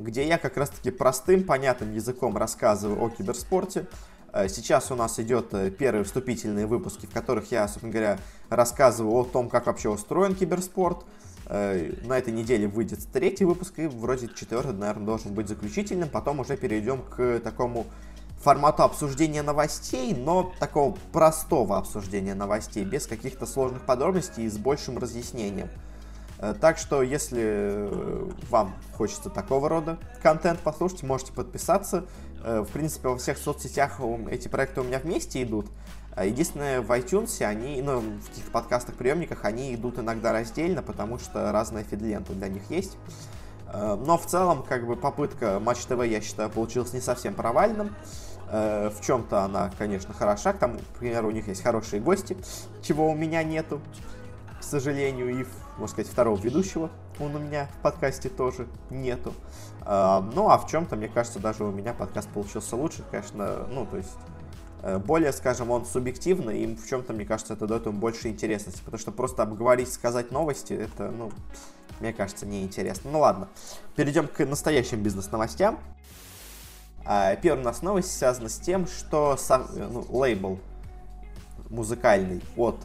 где 0.00 0.26
я 0.26 0.36
как 0.36 0.56
раз-таки 0.56 0.90
простым, 0.90 1.44
понятным 1.44 1.92
языком 1.94 2.36
рассказываю 2.36 3.00
о 3.00 3.10
киберспорте. 3.10 3.86
Э, 4.32 4.48
сейчас 4.48 4.90
у 4.90 4.96
нас 4.96 5.20
идет 5.20 5.54
э, 5.54 5.70
первые 5.70 6.02
вступительные 6.02 6.66
выпуски, 6.66 7.06
в 7.06 7.10
которых 7.10 7.52
я, 7.52 7.68
собственно 7.68 7.92
говоря, 7.92 8.18
рассказываю 8.48 9.14
о 9.14 9.24
том, 9.24 9.48
как 9.48 9.66
вообще 9.66 9.88
устроен 9.88 10.34
киберспорт, 10.34 11.04
на 11.48 12.18
этой 12.18 12.32
неделе 12.32 12.68
выйдет 12.68 13.00
третий 13.12 13.44
выпуск, 13.44 13.78
и 13.78 13.86
вроде 13.86 14.28
четвертый, 14.28 14.74
наверное, 14.74 15.06
должен 15.06 15.34
быть 15.34 15.48
заключительным. 15.48 16.08
Потом 16.08 16.40
уже 16.40 16.56
перейдем 16.56 17.02
к 17.02 17.40
такому 17.40 17.86
формату 18.42 18.82
обсуждения 18.82 19.42
новостей, 19.42 20.14
но 20.14 20.52
такого 20.58 20.96
простого 21.12 21.78
обсуждения 21.78 22.34
новостей, 22.34 22.84
без 22.84 23.06
каких-то 23.06 23.46
сложных 23.46 23.82
подробностей 23.82 24.44
и 24.44 24.50
с 24.50 24.58
большим 24.58 24.98
разъяснением. 24.98 25.68
Э, 26.38 26.54
так 26.60 26.76
что, 26.76 27.02
если 27.02 27.88
вам 28.50 28.74
хочется 28.96 29.30
такого 29.30 29.68
рода 29.68 29.98
контент 30.22 30.58
послушать, 30.60 31.04
можете 31.04 31.32
подписаться. 31.32 32.04
Э, 32.44 32.64
в 32.68 32.72
принципе, 32.72 33.08
во 33.08 33.16
всех 33.16 33.38
соцсетях 33.38 34.00
эти 34.28 34.48
проекты 34.48 34.80
у 34.80 34.84
меня 34.84 34.98
вместе 34.98 35.42
идут. 35.42 35.66
А 36.14 36.26
единственное, 36.26 36.82
в 36.82 36.90
iTunes 36.90 37.42
они, 37.42 37.80
ну, 37.80 38.00
в 38.00 38.28
каких-то 38.28 38.50
подкастах, 38.50 38.96
приемниках, 38.96 39.44
они 39.44 39.74
идут 39.74 39.98
иногда 39.98 40.32
раздельно, 40.32 40.82
потому 40.82 41.18
что 41.18 41.50
разная 41.52 41.84
фидлента 41.84 42.34
для 42.34 42.48
них 42.48 42.70
есть. 42.70 42.98
Э, 43.68 43.96
но 43.96 44.18
в 44.18 44.26
целом, 44.26 44.62
как 44.62 44.86
бы, 44.86 44.96
попытка 44.96 45.58
Матч 45.58 45.78
ТВ, 45.86 46.04
я 46.04 46.20
считаю, 46.20 46.50
получилась 46.50 46.92
не 46.92 47.00
совсем 47.00 47.34
провальным. 47.34 47.94
Э, 48.50 48.90
в 48.90 49.00
чем-то 49.04 49.40
она, 49.40 49.70
конечно, 49.78 50.12
хороша. 50.12 50.52
Там, 50.52 50.78
к 50.78 50.98
примеру, 50.98 51.28
у 51.28 51.30
них 51.30 51.48
есть 51.48 51.62
хорошие 51.62 52.02
гости, 52.02 52.36
чего 52.82 53.08
у 53.08 53.14
меня 53.14 53.42
нету, 53.42 53.80
к 54.60 54.62
сожалению, 54.62 55.40
и, 55.40 55.46
можно 55.78 55.88
сказать, 55.88 56.12
второго 56.12 56.38
ведущего 56.38 56.90
он 57.20 57.36
у 57.36 57.38
меня 57.38 57.68
в 57.78 57.82
подкасте 57.82 58.28
тоже 58.28 58.66
нету. 58.90 59.32
Э, 59.86 60.20
ну, 60.34 60.50
а 60.50 60.58
в 60.58 60.68
чем-то, 60.68 60.94
мне 60.94 61.08
кажется, 61.08 61.38
даже 61.38 61.64
у 61.64 61.70
меня 61.70 61.94
подкаст 61.94 62.28
получился 62.28 62.76
лучше, 62.76 63.02
конечно, 63.10 63.66
ну, 63.70 63.86
то 63.86 63.96
есть 63.96 64.10
Э, 64.10 64.31
более, 65.04 65.32
скажем, 65.32 65.70
он 65.70 65.86
субъективный, 65.86 66.62
и 66.62 66.74
в 66.74 66.88
чем-то, 66.88 67.12
мне 67.12 67.24
кажется, 67.24 67.54
это 67.54 67.66
дает 67.66 67.86
ему 67.86 67.98
больше 67.98 68.28
интересности, 68.28 68.80
потому 68.84 68.98
что 68.98 69.12
просто 69.12 69.42
обговорить, 69.42 69.92
сказать 69.92 70.32
новости, 70.32 70.72
это, 70.72 71.10
ну, 71.10 71.30
мне 72.00 72.12
кажется, 72.12 72.46
неинтересно. 72.46 73.10
Ну 73.12 73.20
ладно, 73.20 73.48
перейдем 73.94 74.26
к 74.26 74.44
настоящим 74.44 75.02
бизнес-новостям. 75.02 75.78
А, 77.04 77.36
первая 77.36 77.62
у 77.62 77.64
нас 77.64 77.82
новость 77.82 78.16
связана 78.16 78.48
с 78.48 78.58
тем, 78.58 78.86
что 78.86 79.36
сам, 79.36 79.68
ну, 79.74 80.04
лейбл 80.10 80.58
музыкальный 81.70 82.42
от 82.56 82.76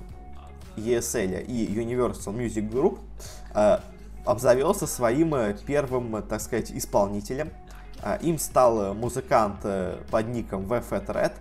ESL 0.75 1.45
и 1.45 1.65
Universal 1.67 2.35
Music 2.35 2.69
Group 2.69 2.99
а, 3.53 3.83
обзавелся 4.23 4.85
своим 4.85 5.35
первым, 5.65 6.21
так 6.23 6.41
сказать, 6.41 6.71
исполнителем. 6.71 7.51
Им 8.21 8.37
стал 8.37 8.93
музыкант 8.93 9.65
под 10.11 10.27
ником 10.27 10.71
VFat 10.71 11.05
Red, 11.07 11.33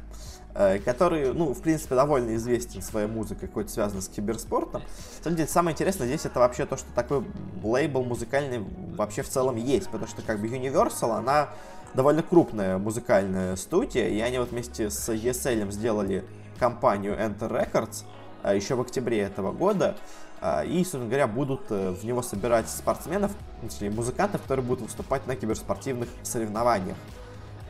который, 0.84 1.34
ну, 1.34 1.52
в 1.52 1.60
принципе, 1.60 1.94
довольно 1.94 2.34
известен 2.36 2.80
своей 2.80 3.08
музыкой, 3.08 3.48
какой-то 3.48 3.70
связанной 3.70 4.02
с 4.02 4.08
киберспортом. 4.08 4.82
На 5.18 5.24
самом 5.24 5.36
деле, 5.36 5.48
самое 5.48 5.74
интересное 5.74 6.06
здесь 6.06 6.24
это 6.24 6.40
вообще 6.40 6.64
то, 6.64 6.76
что 6.76 6.86
такой 6.94 7.24
лейбл 7.62 8.02
музыкальный 8.04 8.64
вообще 8.96 9.22
в 9.22 9.28
целом 9.28 9.56
есть, 9.56 9.86
потому 9.86 10.06
что 10.06 10.22
как 10.22 10.40
бы 10.40 10.46
Universal, 10.46 11.18
она 11.18 11.50
довольно 11.94 12.22
крупная 12.22 12.78
музыкальная 12.78 13.56
студия, 13.56 14.08
и 14.08 14.20
они 14.20 14.38
вот 14.38 14.50
вместе 14.50 14.90
с 14.90 15.08
ESL 15.08 15.70
сделали 15.72 16.24
компанию 16.58 17.14
Enter 17.14 17.50
Records 17.50 18.04
а, 18.42 18.54
еще 18.54 18.74
в 18.74 18.80
октябре 18.80 19.20
этого 19.20 19.52
года, 19.52 19.96
а, 20.40 20.64
и, 20.64 20.78
собственно 20.78 21.06
говоря, 21.06 21.26
будут 21.26 21.62
э, 21.70 21.90
в 21.90 22.04
него 22.04 22.22
собирать 22.22 22.68
спортсменов, 22.68 23.32
точнее, 23.62 23.90
музыкантов, 23.90 24.42
которые 24.42 24.64
будут 24.64 24.84
выступать 24.84 25.26
на 25.26 25.34
киберспортивных 25.34 26.08
соревнованиях. 26.22 26.96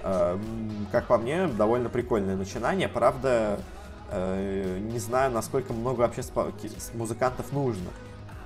А, 0.08 0.38
как 0.92 1.08
по 1.08 1.18
мне, 1.18 1.48
довольно 1.48 1.88
прикольное 1.88 2.36
начинание, 2.36 2.86
правда, 2.86 3.58
э, 4.12 4.78
не 4.78 5.00
знаю, 5.00 5.32
насколько 5.32 5.72
много 5.72 6.02
вообще 6.02 6.22
музыкантов 6.94 7.50
нужно 7.50 7.90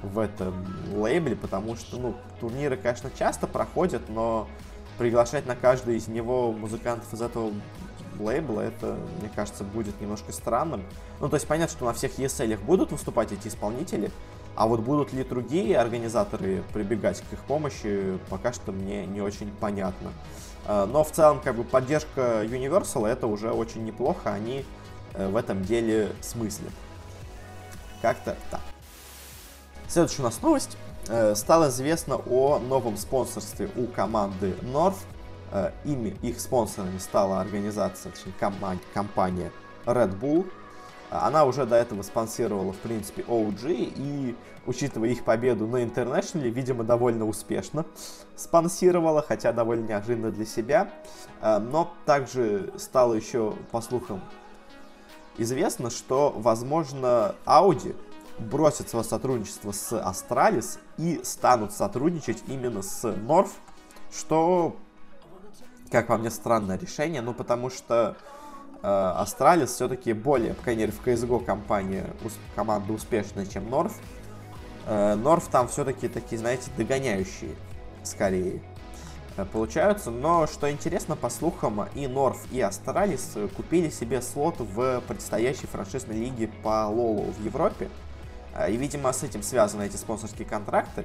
в 0.03 0.19
этом 0.19 0.55
лейбле, 0.95 1.37
потому 1.37 1.77
что, 1.77 1.99
ну, 1.99 2.15
турниры, 2.41 2.79
конечно, 2.79 3.11
часто 3.11 3.47
проходят, 3.47 4.09
но 4.09 4.49
приглашать 4.97 5.45
на 5.45 5.55
каждый 5.55 5.99
из 5.99 6.09
него 6.09 6.51
музыкантов 6.51 7.13
из 7.13 7.21
этого 7.21 7.53
лейбла, 8.19 8.63
это, 8.63 8.97
мне 9.21 9.31
кажется, 9.35 9.63
будет 9.63 10.01
немножко 10.01 10.33
странным. 10.33 10.83
Ну, 11.21 11.29
то 11.29 11.35
есть 11.35 11.47
понятно, 11.47 11.77
что 11.77 11.85
на 11.85 11.93
всех 11.93 12.19
ESL 12.19 12.57
будут 12.65 12.91
выступать 12.91 13.33
эти 13.33 13.49
исполнители, 13.49 14.11
а 14.57 14.67
вот 14.67 14.81
будут 14.81 15.13
ли 15.13 15.25
другие 15.25 15.77
организаторы 15.79 16.63
прибегать 16.73 17.23
к 17.29 17.35
их 17.35 17.41
помощи, 17.41 18.19
пока 18.31 18.55
что 18.55 18.73
мне 18.73 19.05
не 19.05 19.21
очень 19.21 19.51
понятно. 19.61 20.11
А, 20.73 20.87
но 20.87 21.03
в 21.03 21.11
целом, 21.11 21.41
как 21.41 21.57
бы, 21.57 21.65
поддержка 21.65 22.45
Universal 22.45 23.09
это 23.09 23.27
уже 23.27 23.51
очень 23.51 23.85
неплохо, 23.85 24.33
они 24.33 24.65
э, 25.15 25.27
в 25.27 25.35
этом 25.35 25.65
деле 25.65 26.13
смыслят. 26.21 26.71
Как-то 28.01 28.37
так. 28.53 28.61
Следующая 29.89 30.23
у 30.23 30.27
нас 30.27 30.41
новость. 30.41 30.77
Э, 31.09 31.35
стало 31.35 31.71
известно 31.71 32.15
о 32.15 32.61
новом 32.61 32.97
спонсорстве 32.99 33.69
у 33.75 33.89
команды 33.89 34.55
North. 34.63 34.99
Э, 35.51 35.73
ими, 35.85 36.17
их 36.23 36.41
спонсорами 36.41 36.99
стала 36.99 37.41
организация, 37.41 38.13
точнее, 38.13 38.35
компания 38.95 39.51
Red 39.87 40.21
Bull. 40.21 40.49
Она 41.11 41.45
уже 41.45 41.67
до 41.67 41.75
этого 41.75 42.03
спонсировала, 42.03 42.73
в 42.73 42.79
принципе, 42.79 43.23
OG, 43.23 43.95
и, 43.97 44.37
учитывая 44.65 45.09
их 45.09 45.25
победу 45.25 45.67
на 45.67 45.83
Интернешнале, 45.83 46.51
видимо, 46.51 46.85
довольно 46.85 47.27
успешно 47.27 47.85
спонсировала, 48.37 49.21
хотя 49.21 49.53
довольно 49.53 49.89
неожиданно 49.89 50.31
для 50.31 50.47
себя. 50.47 50.91
Э, 51.43 51.59
но 51.59 51.93
также 52.07 52.73
стало 52.79 53.15
еще, 53.15 53.55
по 53.73 53.81
слухам, 53.81 54.21
известно, 55.37 55.91
что, 55.91 56.33
возможно, 56.37 57.35
Audi 57.45 57.97
бросят 58.39 58.89
свое 58.89 59.05
сотрудничество 59.05 59.73
с 59.73 59.93
Astralis 59.93 60.79
и 60.97 61.21
станут 61.25 61.73
сотрудничать 61.73 62.43
именно 62.47 62.83
с 62.83 63.05
North, 63.05 63.53
что, 64.13 64.77
как 65.91 66.07
по 66.07 66.17
мне, 66.17 66.31
странное 66.31 66.79
решение, 66.79 67.21
ну 67.21 67.35
потому 67.35 67.69
что 67.69 68.17
э, 68.83 68.87
Astralis 68.87 69.67
все-таки 69.67 70.13
более, 70.13 70.55
по 70.55 70.63
крайней 70.63 70.83
мере, 70.83 70.93
в 70.93 71.07
CSGO 71.07 71.45
компания, 71.45 72.07
команда 72.55 72.93
успешная, 72.93 73.47
чем 73.47 73.65
North. 73.65 73.95
Э, 74.87 75.15
North 75.17 75.45
там 75.51 75.69
все-таки 75.69 76.09
такие, 76.09 76.39
знаете, 76.39 76.71
догоняющие, 76.77 77.55
скорее 78.03 78.63
э, 79.37 79.45
получаются. 79.45 80.11
Но, 80.11 80.47
что 80.47 80.71
интересно, 80.71 81.17
по 81.17 81.31
слухам, 81.31 81.87
и 81.95 82.07
Норф, 82.07 82.47
и 82.53 82.59
Astralis 82.59 83.49
купили 83.55 83.91
себе 83.91 84.23
слот 84.23 84.57
в 84.59 85.03
предстоящей 85.07 85.67
франшизной 85.67 86.17
лиге 86.17 86.49
по 86.63 86.87
Лолу 86.87 87.33
в 87.33 87.45
Европе. 87.45 87.89
И, 88.69 88.77
видимо, 88.77 89.13
с 89.13 89.23
этим 89.23 89.45
связаны 89.45 89.85
эти 89.85 89.97
спонсорские 89.97 90.47
контракты, 90.47 91.05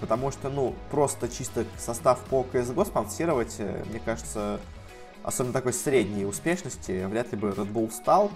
потому 0.00 0.32
что, 0.32 0.50
ну, 0.50 0.74
просто 0.90 1.28
чисто 1.28 1.64
состав 1.78 2.18
по 2.24 2.44
CSGO 2.52 2.84
спонсировать, 2.84 3.56
мне 3.60 4.00
кажется, 4.04 4.58
особенно 5.24 5.52
такой 5.52 5.72
средней 5.72 6.24
успешности, 6.24 7.04
вряд 7.06 7.32
ли 7.32 7.38
бы 7.38 7.48
Red 7.48 7.72
Bull 7.72 7.90
стал. 7.90 8.30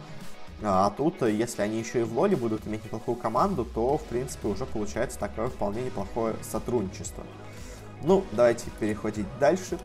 А 0.60 0.90
тут, 0.90 1.22
если 1.22 1.62
они 1.62 1.78
еще 1.78 2.00
и 2.00 2.02
в 2.02 2.18
лоле 2.18 2.34
будут 2.34 2.66
иметь 2.66 2.84
неплохую 2.84 3.16
команду, 3.16 3.64
то, 3.64 3.96
в 3.96 4.02
принципе, 4.04 4.48
уже 4.48 4.66
получается 4.66 5.16
такое 5.16 5.46
вполне 5.48 5.82
неплохое 5.82 6.34
сотрудничество. 6.42 7.22
Ну, 8.02 8.24
давайте 8.32 8.64
переходить 8.80 9.26
дальше. 9.38 9.78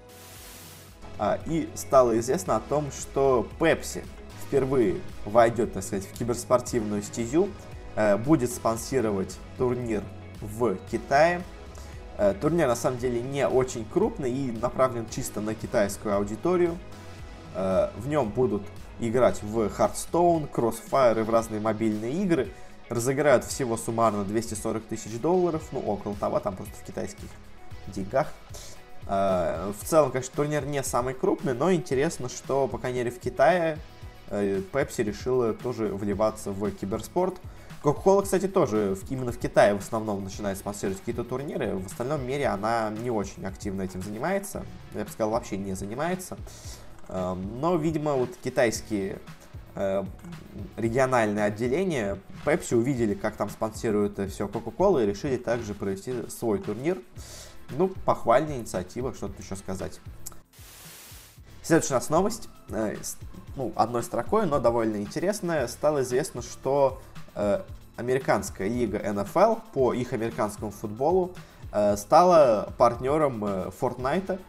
А, 1.20 1.40
и 1.46 1.70
стало 1.76 2.18
известно 2.18 2.56
о 2.56 2.60
том, 2.60 2.92
что 2.92 3.48
Pepsi 3.60 4.04
впервые 4.48 5.00
войдет, 5.26 5.74
так 5.74 5.84
сказать, 5.84 6.08
в 6.08 6.14
киберспортивную 6.14 7.04
стезю 7.04 7.50
Э, 7.96 8.18
будет 8.18 8.52
спонсировать 8.52 9.38
турнир 9.58 10.02
в 10.42 10.76
Китае. 10.92 11.44
Э, 12.18 12.34
турнир 12.34 12.68
на 12.68 12.76
самом 12.76 12.98
деле 12.98 13.22
не 13.22 13.48
очень 13.48 13.86
крупный 13.86 14.32
и 14.32 14.52
направлен 14.52 15.06
чисто 15.10 15.42
на 15.42 15.54
китайскую 15.54 16.16
аудиторию. 16.16 16.78
Э, 17.56 17.90
в 17.98 18.08
нем 18.08 18.30
будут 18.30 18.64
играть 19.00 19.42
в 19.44 19.60
Hearthstone, 19.60 20.50
Crossfire 20.52 21.20
и 21.20 21.24
в 21.24 21.30
разные 21.30 21.62
мобильные 21.62 22.14
игры. 22.24 22.50
Разыграют 22.90 23.44
всего 23.44 23.78
суммарно 23.78 24.24
240 24.24 24.84
тысяч 24.84 25.20
долларов, 25.20 25.64
ну 25.72 25.80
около 25.80 26.16
того, 26.16 26.40
там 26.40 26.56
просто 26.56 26.74
в 26.76 26.84
китайских 26.84 27.28
деньгах. 27.88 28.34
В 29.06 29.76
целом, 29.84 30.12
конечно, 30.12 30.34
турнир 30.36 30.66
не 30.66 30.84
самый 30.84 31.14
крупный, 31.14 31.54
но 31.54 31.74
интересно, 31.74 32.30
что, 32.30 32.68
по 32.68 32.78
крайней 32.78 33.00
мере, 33.00 33.12
в 33.12 33.20
Китае 33.20 33.78
Pepsi 34.30 35.04
решила 35.04 35.54
тоже 35.54 35.88
вливаться 35.88 36.52
в 36.52 36.72
киберспорт. 36.72 37.36
Coca-Cola, 37.84 38.24
кстати, 38.24 38.48
тоже 38.48 38.98
именно 39.10 39.34
в 39.34 39.38
Китае 39.38 39.76
в 39.76 39.80
основном 39.80 40.24
начинает 40.24 40.58
спонсировать 40.58 41.00
какие-то 41.00 41.26
турниры. 41.26 41.76
В 41.76 41.88
остальном 41.88 42.26
мире 42.26 42.48
она 42.48 42.90
не 42.90 43.12
очень 43.12 43.46
активно 43.46 43.82
этим 43.82 44.02
занимается. 44.02 44.66
Я 44.94 45.04
бы 45.04 45.10
сказал, 45.12 45.32
вообще 45.32 45.58
не 45.58 45.74
занимается. 45.74 46.38
Эм, 47.10 47.60
но, 47.60 47.76
видимо, 47.76 48.14
вот 48.14 48.30
китайские 48.44 49.20
э, 49.76 50.04
региональные 50.78 51.46
отделения 51.46 52.20
Pepsi 52.46 52.76
увидели, 52.76 53.14
как 53.14 53.36
там 53.36 53.50
спонсируют 53.50 54.20
все 54.32 54.48
Coca-Cola 54.48 55.04
и 55.04 55.06
решили 55.06 55.38
также 55.38 55.74
провести 55.74 56.30
свой 56.30 56.60
турнир. 56.60 57.02
Ну, 57.72 57.90
похвальная 58.06 58.58
инициатива, 58.58 59.14
что 59.14 59.28
тут 59.28 59.40
еще 59.40 59.56
сказать. 59.56 60.00
Следующая 61.62 61.94
у 61.94 61.98
нас 61.98 62.10
новость, 62.10 62.50
э, 62.70 62.96
ну, 63.56 63.72
одной 63.76 64.04
строкой, 64.04 64.46
но 64.46 64.60
довольно 64.60 64.98
интересная. 64.98 65.68
Стало 65.68 66.02
известно, 66.02 66.42
что 66.42 67.02
Э, 67.36 67.62
американская 67.96 68.68
лига 68.68 68.98
NFL 68.98 69.62
по 69.74 69.94
их 69.94 70.14
американскому 70.14 70.72
футболу 70.72 71.34
э, 71.72 71.96
стала 71.96 72.74
партнером 72.78 73.46
э, 73.46 73.72
Fortnite, 73.80 74.40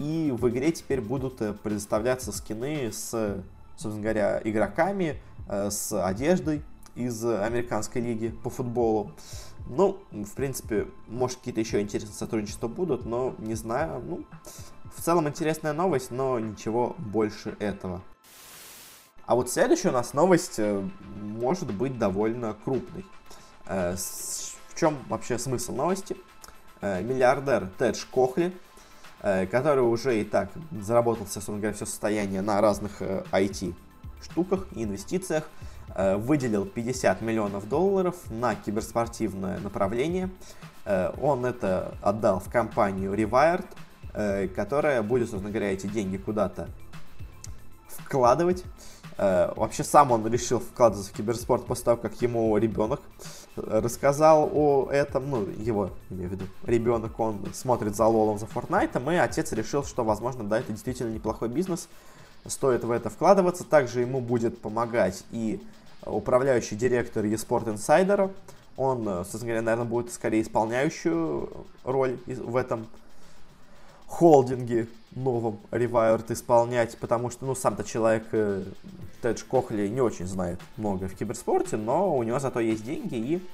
и 0.00 0.30
в 0.30 0.48
игре 0.48 0.72
теперь 0.72 1.00
будут 1.00 1.38
предоставляться 1.60 2.32
скины 2.32 2.90
с, 2.90 3.42
собственно 3.76 4.02
говоря, 4.02 4.40
игроками, 4.42 5.20
с 5.46 5.92
одеждой 5.92 6.62
из 6.94 7.24
американской 7.24 8.00
лиги 8.00 8.28
по 8.28 8.50
футболу. 8.50 9.12
Ну, 9.68 9.98
в 10.10 10.32
принципе, 10.34 10.88
может, 11.06 11.38
какие-то 11.38 11.60
еще 11.60 11.80
интересные 11.80 12.14
сотрудничества 12.14 12.68
будут, 12.68 13.04
но 13.04 13.34
не 13.38 13.54
знаю. 13.54 14.02
Ну, 14.04 14.24
в 14.96 15.02
целом 15.02 15.28
интересная 15.28 15.72
новость, 15.72 16.10
но 16.10 16.38
ничего 16.38 16.96
больше 16.98 17.56
этого. 17.60 18.02
А 19.26 19.36
вот 19.36 19.48
следующая 19.48 19.90
у 19.90 19.92
нас 19.92 20.12
новость 20.12 20.58
э, 20.58 20.82
может 21.20 21.72
быть 21.72 21.98
довольно 21.98 22.56
крупной. 22.64 23.06
Э, 23.66 23.94
в 23.94 24.78
чем 24.78 24.98
вообще 25.08 25.38
смысл 25.38 25.72
новости? 25.72 26.16
Э, 26.80 27.00
миллиардер 27.00 27.68
Тедж 27.78 28.04
Кохли, 28.10 28.52
который 29.20 29.80
уже 29.80 30.20
и 30.20 30.24
так 30.24 30.50
заработал, 30.70 31.26
собственно 31.26 31.58
говоря, 31.58 31.74
все 31.74 31.86
состояние 31.86 32.40
на 32.40 32.60
разных 32.60 33.00
IT-штуках 33.00 34.66
и 34.74 34.84
инвестициях, 34.84 35.48
выделил 35.96 36.64
50 36.64 37.20
миллионов 37.20 37.68
долларов 37.68 38.16
на 38.30 38.54
киберспортивное 38.54 39.58
направление. 39.58 40.30
Он 41.20 41.44
это 41.44 41.94
отдал 42.00 42.40
в 42.40 42.48
компанию 42.50 43.12
Rewired, 43.12 43.66
которая 44.54 45.02
будет, 45.02 45.28
собственно 45.28 45.50
говоря, 45.50 45.72
эти 45.72 45.86
деньги 45.86 46.16
куда-то 46.16 46.68
вкладывать. 47.88 48.64
Э, 49.20 49.52
вообще 49.54 49.84
сам 49.84 50.12
он 50.12 50.26
решил 50.26 50.60
вкладываться 50.60 51.12
в 51.12 51.16
киберспорт 51.16 51.66
после 51.66 51.84
того, 51.84 51.96
как 51.98 52.20
ему 52.22 52.56
ребенок 52.56 53.00
рассказал 53.66 54.50
о 54.52 54.88
этом, 54.90 55.30
ну, 55.30 55.46
его, 55.58 55.90
имею 56.10 56.28
в 56.28 56.32
виду, 56.32 56.44
ребенок, 56.64 57.18
он 57.18 57.40
смотрит 57.52 57.96
за 57.96 58.06
Лолом, 58.06 58.38
за 58.38 58.46
Фортнайтом, 58.46 59.10
и 59.10 59.16
отец 59.16 59.52
решил, 59.52 59.84
что, 59.84 60.04
возможно, 60.04 60.44
да, 60.44 60.58
это 60.58 60.72
действительно 60.72 61.10
неплохой 61.10 61.48
бизнес, 61.48 61.88
стоит 62.46 62.84
в 62.84 62.90
это 62.90 63.10
вкладываться. 63.10 63.64
Также 63.64 64.00
ему 64.00 64.20
будет 64.20 64.60
помогать 64.60 65.24
и 65.30 65.60
управляющий 66.04 66.76
директор 66.76 67.24
eSport 67.24 67.74
Insider, 67.74 68.30
Он, 68.76 69.04
собственно 69.04 69.44
говоря, 69.44 69.62
наверное, 69.62 69.88
будет 69.88 70.12
скорее 70.12 70.42
исполняющую 70.42 71.50
роль 71.84 72.18
в 72.26 72.56
этом 72.56 72.86
холдинге 74.10 74.88
новом 75.12 75.58
Rewired 75.70 76.32
исполнять, 76.32 76.96
потому 76.98 77.30
что, 77.30 77.46
ну, 77.46 77.54
сам-то 77.54 77.84
человек, 77.84 78.24
э, 78.32 78.64
Тедж 79.22 79.42
Кохли, 79.44 79.88
не 79.88 80.00
очень 80.00 80.26
знает 80.26 80.60
много 80.76 81.08
в 81.08 81.14
киберспорте, 81.14 81.76
но 81.76 82.16
у 82.16 82.22
него 82.22 82.38
зато 82.38 82.60
есть 82.60 82.84
деньги, 82.84 83.14
и 83.14 83.48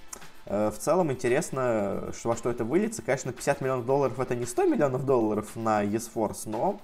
э, 0.47 0.71
в 0.71 0.79
целом 0.79 1.13
интересно, 1.13 2.13
что, 2.17 2.31
во 2.31 2.37
что 2.37 2.51
это 2.51 2.65
выльется. 2.65 3.03
Конечно, 3.03 3.33
50 3.33 3.61
миллионов 3.61 3.87
долларов 3.87 4.21
это 4.21 4.35
не 4.35 4.47
100 4.47 4.65
миллионов 4.65 5.07
долларов 5.07 5.57
на 5.57 5.85
eSforce, 5.85 6.43
но 6.47 6.81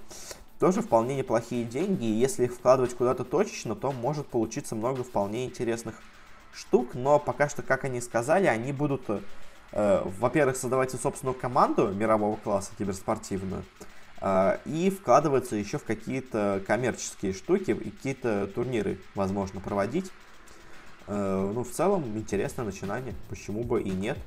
тоже 0.59 0.81
вполне 0.81 1.15
неплохие 1.15 1.65
деньги, 1.65 2.05
и 2.05 2.13
если 2.13 2.45
их 2.45 2.53
вкладывать 2.53 2.93
куда-то 2.95 3.23
точечно, 3.23 3.75
то 3.75 3.91
может 3.91 4.27
получиться 4.27 4.75
много 4.75 5.03
вполне 5.03 5.45
интересных 5.45 5.95
штук, 6.53 6.93
но 6.93 7.19
пока 7.19 7.49
что, 7.49 7.61
как 7.61 7.83
они 7.83 7.99
сказали, 8.01 8.45
они 8.45 8.71
будут, 8.71 9.09
э, 9.09 9.19
во-первых, 10.19 10.55
создавать 10.55 10.91
собственную 10.91 11.33
команду 11.33 11.89
мирового 11.89 12.35
класса 12.35 12.71
киберспортивную, 12.77 13.63
э, 14.21 14.57
и 14.65 14.89
вкладываться 14.89 15.55
еще 15.55 15.77
в 15.77 15.83
какие-то 15.83 16.61
коммерческие 16.67 17.33
штуки 17.33 17.71
и 17.71 17.89
какие-то 17.89 18.47
турниры, 18.47 18.99
возможно, 19.15 19.59
проводить. 19.59 20.11
Э, 21.07 21.51
ну, 21.53 21.63
в 21.63 21.71
целом, 21.71 22.03
интересное 22.17 22.65
начинание, 22.65 23.13
почему 23.29 23.63
бы 23.63 23.81
и 23.81 23.89
нет. 23.89 24.17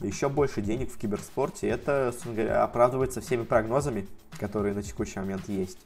Еще 0.00 0.28
больше 0.28 0.62
денег 0.62 0.92
в 0.92 0.98
киберспорте, 0.98 1.68
это, 1.68 2.12
говоря, 2.24 2.62
оправдывается 2.64 3.20
всеми 3.20 3.44
прогнозами, 3.44 4.08
которые 4.38 4.74
на 4.74 4.82
текущий 4.82 5.18
момент 5.18 5.48
есть. 5.48 5.78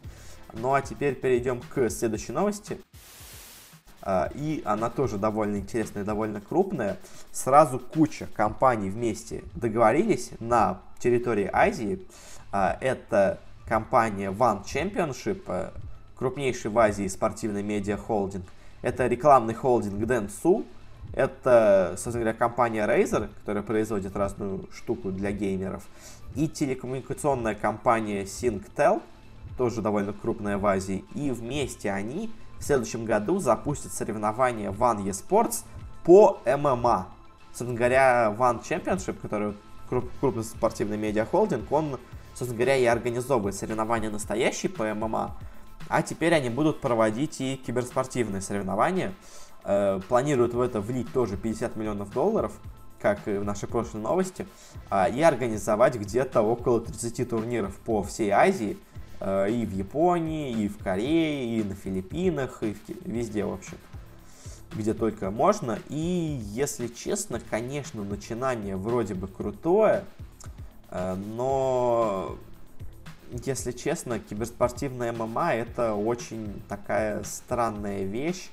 Ну 0.52 0.73
а 0.73 0.82
теперь 0.82 1.14
перейдем 1.14 1.61
к 1.61 1.90
следующей 1.90 2.32
новости. 2.32 2.78
А, 4.06 4.30
и 4.34 4.61
она 4.66 4.90
тоже 4.90 5.16
довольно 5.16 5.56
интересная 5.56 6.04
довольно 6.04 6.40
крупная. 6.42 6.99
Сразу 7.32 7.78
куча 7.78 8.28
компаний 8.34 8.90
вместе 8.90 9.42
договорились 9.54 10.32
на 10.40 10.80
территории 10.99 11.49
Азии. 11.50 12.06
А, 12.52 12.76
это 12.82 13.40
компания 13.66 14.30
One 14.30 14.62
Championship, 14.62 15.44
э, 15.46 15.70
крупнейший 16.18 16.70
в 16.70 16.78
Азии 16.78 17.08
спортивный 17.08 17.62
медиа-холдинг. 17.62 18.44
Это 18.82 19.06
рекламный 19.06 19.54
холдинг 19.54 19.94
Dentsu. 20.02 20.66
Это, 21.14 21.94
собственно 21.96 22.25
говоря, 22.25 22.34
компания 22.34 22.87
Razer, 22.87 23.30
которая 23.40 23.62
производит 23.62 24.14
разную 24.16 24.68
штуку 24.70 25.12
для 25.12 25.32
геймеров. 25.32 25.84
И 26.34 26.46
телекоммуникационная 26.46 27.54
компания 27.54 28.25
Singtel, 28.25 29.00
тоже 29.56 29.80
довольно 29.80 30.12
крупная 30.12 30.58
в 30.58 30.66
Азии. 30.66 31.04
И 31.14 31.30
вместе 31.30 31.90
они 31.90 32.30
в 32.64 32.66
следующем 32.66 33.04
году 33.04 33.40
запустит 33.40 33.92
соревнования 33.92 34.71
One 34.71 35.04
eSports 35.04 35.64
по 36.02 36.40
ММА. 36.47 37.09
Собственно 37.49 37.75
говоря, 37.75 38.35
One 38.38 38.62
Championship, 38.62 39.18
который 39.21 39.54
круп, 39.87 40.11
крупный 40.18 40.44
спортивный 40.44 40.97
медиахолдинг, 40.97 41.71
он, 41.71 41.99
собственно 42.30 42.54
говоря, 42.54 42.76
и 42.76 42.87
организовывает 42.87 43.54
соревнования 43.54 44.09
настоящие 44.09 44.73
по 44.73 44.83
ММА, 44.94 45.37
а 45.88 46.02
теперь 46.02 46.33
они 46.33 46.49
будут 46.49 46.80
проводить 46.80 47.38
и 47.42 47.56
киберспортивные 47.56 48.40
соревнования. 48.40 49.12
Э, 49.64 50.00
планируют 50.09 50.54
в 50.54 50.61
это 50.62 50.80
влить 50.80 51.12
тоже 51.12 51.37
50 51.37 51.76
миллионов 51.76 52.14
долларов, 52.14 52.52
как 52.99 53.28
и 53.28 53.37
в 53.37 53.44
нашей 53.44 53.68
прошлой 53.68 54.00
новости, 54.00 54.47
э, 54.90 55.12
и 55.12 55.21
организовать 55.21 55.97
где-то 55.97 56.40
около 56.40 56.80
30 56.80 57.28
турниров 57.28 57.76
по 57.76 58.02
всей 58.02 58.30
Азии– 58.30 58.78
и 59.21 59.66
в 59.66 59.73
Японии, 59.73 60.64
и 60.64 60.68
в 60.68 60.78
Корее, 60.78 61.59
и 61.59 61.62
на 61.62 61.75
Филиппинах, 61.75 62.62
и 62.62 62.75
в, 62.75 63.06
везде, 63.06 63.44
в 63.44 63.52
общем, 63.52 63.78
где 64.76 64.94
только 64.94 65.30
можно. 65.30 65.78
И, 65.88 66.40
если 66.52 66.88
честно, 66.88 67.40
конечно, 67.50 68.02
начинание 68.04 68.76
вроде 68.76 69.14
бы 69.14 69.28
крутое, 69.28 70.04
э, 70.90 71.14
но, 71.14 72.37
если 73.44 73.73
честно, 73.73 74.18
киберспортивная 74.18 75.12
ММА 75.12 75.54
это 75.54 75.94
очень 75.94 76.62
такая 76.68 77.22
странная 77.24 78.05
вещь, 78.05 78.50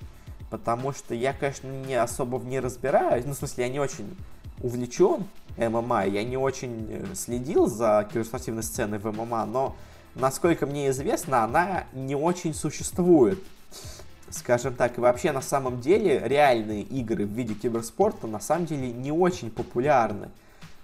потому 0.49 0.93
что 0.93 1.15
я, 1.15 1.33
конечно, 1.33 1.67
не 1.67 1.95
особо 1.95 2.37
в 2.37 2.45
ней 2.45 2.59
разбираюсь, 2.59 3.25
ну, 3.25 3.33
в 3.33 3.37
смысле, 3.37 3.65
я 3.65 3.71
не 3.71 3.79
очень 3.79 4.15
увлечен 4.61 5.25
ММА, 5.57 6.05
я 6.05 6.23
не 6.23 6.37
очень 6.37 6.87
э, 6.89 7.15
следил 7.15 7.67
за 7.67 8.07
киберспортивной 8.11 8.63
сценой 8.63 8.99
в 8.99 9.11
ММА, 9.11 9.45
но 9.45 9.75
насколько 10.15 10.65
мне 10.65 10.89
известно, 10.89 11.43
она 11.43 11.85
не 11.93 12.15
очень 12.15 12.53
существует. 12.53 13.39
Скажем 14.29 14.75
так, 14.75 14.97
и 14.97 15.01
вообще 15.01 15.31
на 15.31 15.41
самом 15.41 15.81
деле 15.81 16.21
реальные 16.23 16.83
игры 16.83 17.25
в 17.25 17.29
виде 17.29 17.53
киберспорта 17.53 18.27
на 18.27 18.39
самом 18.39 18.65
деле 18.65 18.91
не 18.91 19.11
очень 19.11 19.51
популярны. 19.51 20.29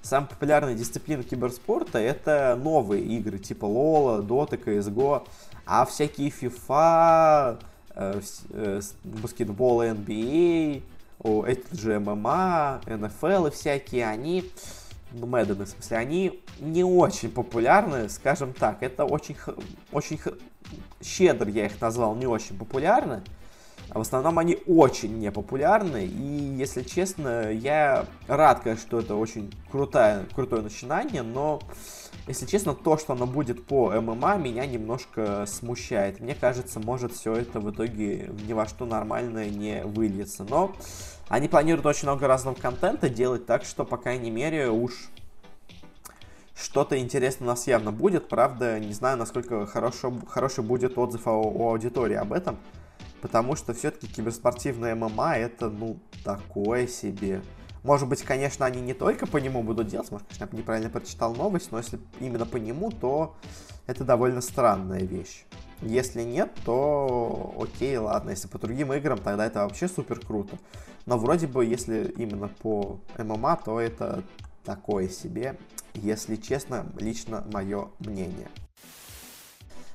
Самая 0.02 0.30
популярная 0.30 0.74
дисциплина 0.74 1.24
киберспорта 1.24 2.00
это 2.00 2.60
новые 2.62 3.04
игры 3.04 3.40
типа 3.40 3.66
Лола, 3.66 4.22
Dota, 4.22 4.62
CSGO, 4.62 5.28
а 5.66 5.86
всякие 5.86 6.30
FIFA, 6.30 7.60
э, 7.96 8.22
э, 8.52 8.82
баскетбол 9.04 9.84
NBA, 9.84 10.84
о, 11.20 11.46
эти 11.46 11.76
же 11.76 12.00
ММА, 12.00 12.82
НФЛ 12.86 13.48
и 13.48 13.52
всякие, 13.52 14.08
они 14.08 14.50
Мэддены, 15.12 15.66
в 15.66 15.70
смысле, 15.70 15.98
они 15.98 16.44
не 16.60 16.84
очень 16.84 17.30
популярны, 17.32 18.10
скажем 18.10 18.54
так. 18.54 18.84
Это 18.84 19.06
очень, 19.06 19.36
очень 19.92 20.20
щедро 21.02 21.50
я 21.50 21.66
их 21.66 21.80
назвал, 21.82 22.16
не 22.16 22.28
очень 22.28 22.58
популярны. 22.58 23.24
А 23.90 24.00
в 24.00 24.02
основном 24.02 24.38
они 24.38 24.58
очень 24.68 25.18
непопулярны. 25.20 26.06
И, 26.06 26.56
если 26.58 26.84
честно, 26.84 27.52
я 27.52 28.06
рад, 28.28 28.60
конечно, 28.60 28.86
что 28.86 29.00
это 29.00 29.16
очень 29.16 29.54
крутое, 29.72 30.26
крутое 30.36 30.62
начинание, 30.62 31.22
но, 31.22 31.62
если 32.28 32.46
честно, 32.46 32.74
то, 32.74 32.98
что 32.98 33.14
оно 33.14 33.26
будет 33.26 33.66
по 33.66 33.92
ММА, 33.92 34.38
меня 34.38 34.66
немножко 34.66 35.46
смущает. 35.48 36.20
Мне 36.20 36.36
кажется, 36.36 36.82
может 36.82 37.14
все 37.14 37.34
это 37.36 37.62
в 37.62 37.72
итоге 37.72 38.30
ни 38.46 38.52
во 38.52 38.66
что 38.66 38.86
нормальное 38.86 39.50
не 39.50 39.84
выльется. 39.84 40.44
Но 40.44 40.76
они 41.30 41.48
планируют 41.48 41.86
очень 41.86 42.08
много 42.08 42.28
разного 42.28 42.56
контента 42.56 43.10
делать, 43.10 43.46
так 43.46 43.66
что, 43.66 43.84
по 43.86 43.98
крайней 43.98 44.32
мере, 44.32 44.70
уж 44.70 45.10
что-то 46.56 46.98
интересное 46.98 47.46
у 47.46 47.50
нас 47.50 47.68
явно 47.68 47.92
будет. 47.92 48.30
Правда, 48.30 48.80
не 48.80 48.94
знаю, 48.94 49.18
насколько 49.18 49.66
хорошо, 49.66 50.14
хороший 50.28 50.64
будет 50.64 50.98
отзыв 50.98 51.28
о, 51.28 51.42
у 51.42 51.70
аудитории 51.70 52.16
об 52.16 52.34
этом. 52.34 52.58
Потому 53.22 53.56
что 53.56 53.74
все-таки 53.74 54.08
киберспортивная 54.08 54.96
ММА 54.96 55.38
это, 55.38 55.70
ну, 55.70 55.98
такое 56.24 56.88
себе. 56.88 57.42
Может 57.84 58.08
быть, 58.08 58.22
конечно, 58.24 58.66
они 58.66 58.82
не 58.82 58.94
только 58.94 59.28
по 59.28 59.38
нему 59.38 59.64
будут 59.64 59.88
делать, 59.88 60.12
может, 60.12 60.28
конечно, 60.28 60.50
я 60.52 60.58
неправильно 60.58 60.90
прочитал 60.90 61.34
новость, 61.34 61.72
но 61.72 61.78
если 61.78 62.00
именно 62.20 62.46
по 62.46 62.58
нему, 62.58 62.92
то 62.92 63.36
это 63.86 64.04
довольно 64.04 64.42
странная 64.42 65.02
вещь. 65.02 65.46
Если 65.82 66.24
нет, 66.24 66.52
то 66.66 67.56
окей, 67.60 67.98
ладно. 67.98 68.32
Если 68.32 68.48
по 68.48 68.58
другим 68.58 68.94
играм, 68.94 69.18
тогда 69.18 69.46
это 69.46 69.64
вообще 69.64 69.88
супер 69.88 70.20
круто. 70.20 70.58
Но 71.06 71.18
вроде 71.18 71.48
бы, 71.48 71.66
если 71.66 72.14
именно 72.18 72.48
по 72.48 73.00
ММА, 73.18 73.60
то 73.64 73.80
это 73.80 74.24
такое 74.66 75.08
себе, 75.08 75.58
если 75.94 76.36
честно, 76.36 76.86
лично 77.00 77.46
мое 77.52 77.90
мнение. 78.00 78.50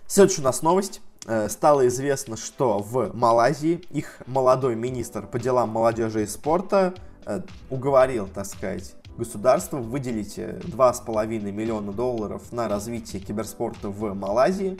Следующая 0.06 0.42
у 0.42 0.44
нас 0.44 0.62
новость. 0.62 1.00
Э, 1.26 1.48
стало 1.48 1.86
известно, 1.88 2.36
что 2.36 2.78
в 2.78 3.14
Малайзии 3.14 3.84
их 3.90 4.22
молодой 4.26 4.74
министр 4.74 5.26
по 5.26 5.38
делам 5.38 5.70
молодежи 5.70 6.24
и 6.24 6.26
спорта 6.26 6.94
э, 7.26 7.42
уговорил, 7.70 8.28
так 8.28 8.46
сказать, 8.46 8.94
государство 9.16 9.76
выделить 9.78 10.38
2,5 10.38 11.48
э, 11.48 11.52
миллиона 11.52 11.92
долларов 11.92 12.50
на 12.50 12.68
развитие 12.68 13.22
киберспорта 13.22 13.88
в 13.88 14.14
Малайзии, 14.14 14.78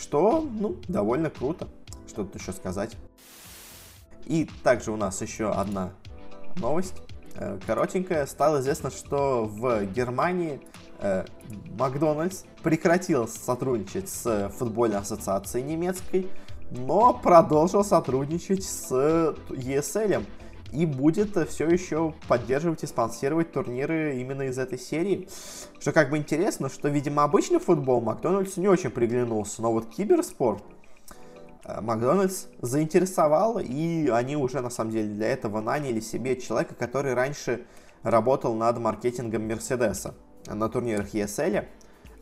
что, 0.00 0.40
ну, 0.40 0.76
довольно 0.88 1.30
круто. 1.30 1.68
Что 2.08 2.24
тут 2.24 2.40
еще 2.40 2.52
сказать. 2.52 2.96
И 4.26 4.48
также 4.62 4.90
у 4.92 4.96
нас 4.96 5.20
еще 5.22 5.50
одна 5.50 5.92
новость, 6.56 6.94
э, 7.34 7.58
коротенькая. 7.66 8.26
Стало 8.26 8.60
известно, 8.60 8.90
что 8.90 9.44
в 9.44 9.84
Германии 9.86 10.60
э, 11.00 11.24
Макдональдс 11.78 12.44
прекратил 12.62 13.28
сотрудничать 13.28 14.08
с 14.08 14.50
футбольной 14.56 14.98
ассоциацией 14.98 15.64
немецкой, 15.64 16.28
но 16.70 17.14
продолжил 17.14 17.84
сотрудничать 17.84 18.64
с 18.64 18.90
ESL 19.48 20.24
и 20.72 20.86
будет 20.86 21.36
все 21.48 21.68
еще 21.68 22.14
поддерживать 22.28 22.82
и 22.82 22.86
спонсировать 22.86 23.52
турниры 23.52 24.16
именно 24.16 24.42
из 24.42 24.58
этой 24.58 24.78
серии. 24.78 25.28
Что 25.78 25.92
как 25.92 26.10
бы 26.10 26.18
интересно, 26.18 26.68
что, 26.68 26.88
видимо, 26.88 27.24
обычный 27.24 27.58
футбол 27.58 28.00
Макдональдсу 28.00 28.60
не 28.60 28.68
очень 28.68 28.90
приглянулся, 28.90 29.62
но 29.62 29.72
вот 29.72 29.86
киберспорт– 29.88 30.62
Э, 31.64 31.80
Макдональдс 31.80 32.46
заинтересовал, 32.60 33.58
и 33.58 34.08
они 34.08 34.36
уже, 34.36 34.60
на 34.60 34.70
самом 34.70 34.92
деле, 34.92 35.08
для 35.08 35.28
этого 35.28 35.60
наняли 35.60 36.00
себе 36.00 36.40
человека, 36.40 36.74
который 36.74 37.14
раньше 37.14 37.66
работал 38.02 38.54
над 38.54 38.78
маркетингом 38.78 39.46
Мерседеса 39.46 40.14
на 40.46 40.68
турнирах 40.68 41.14
ESL. 41.14 41.66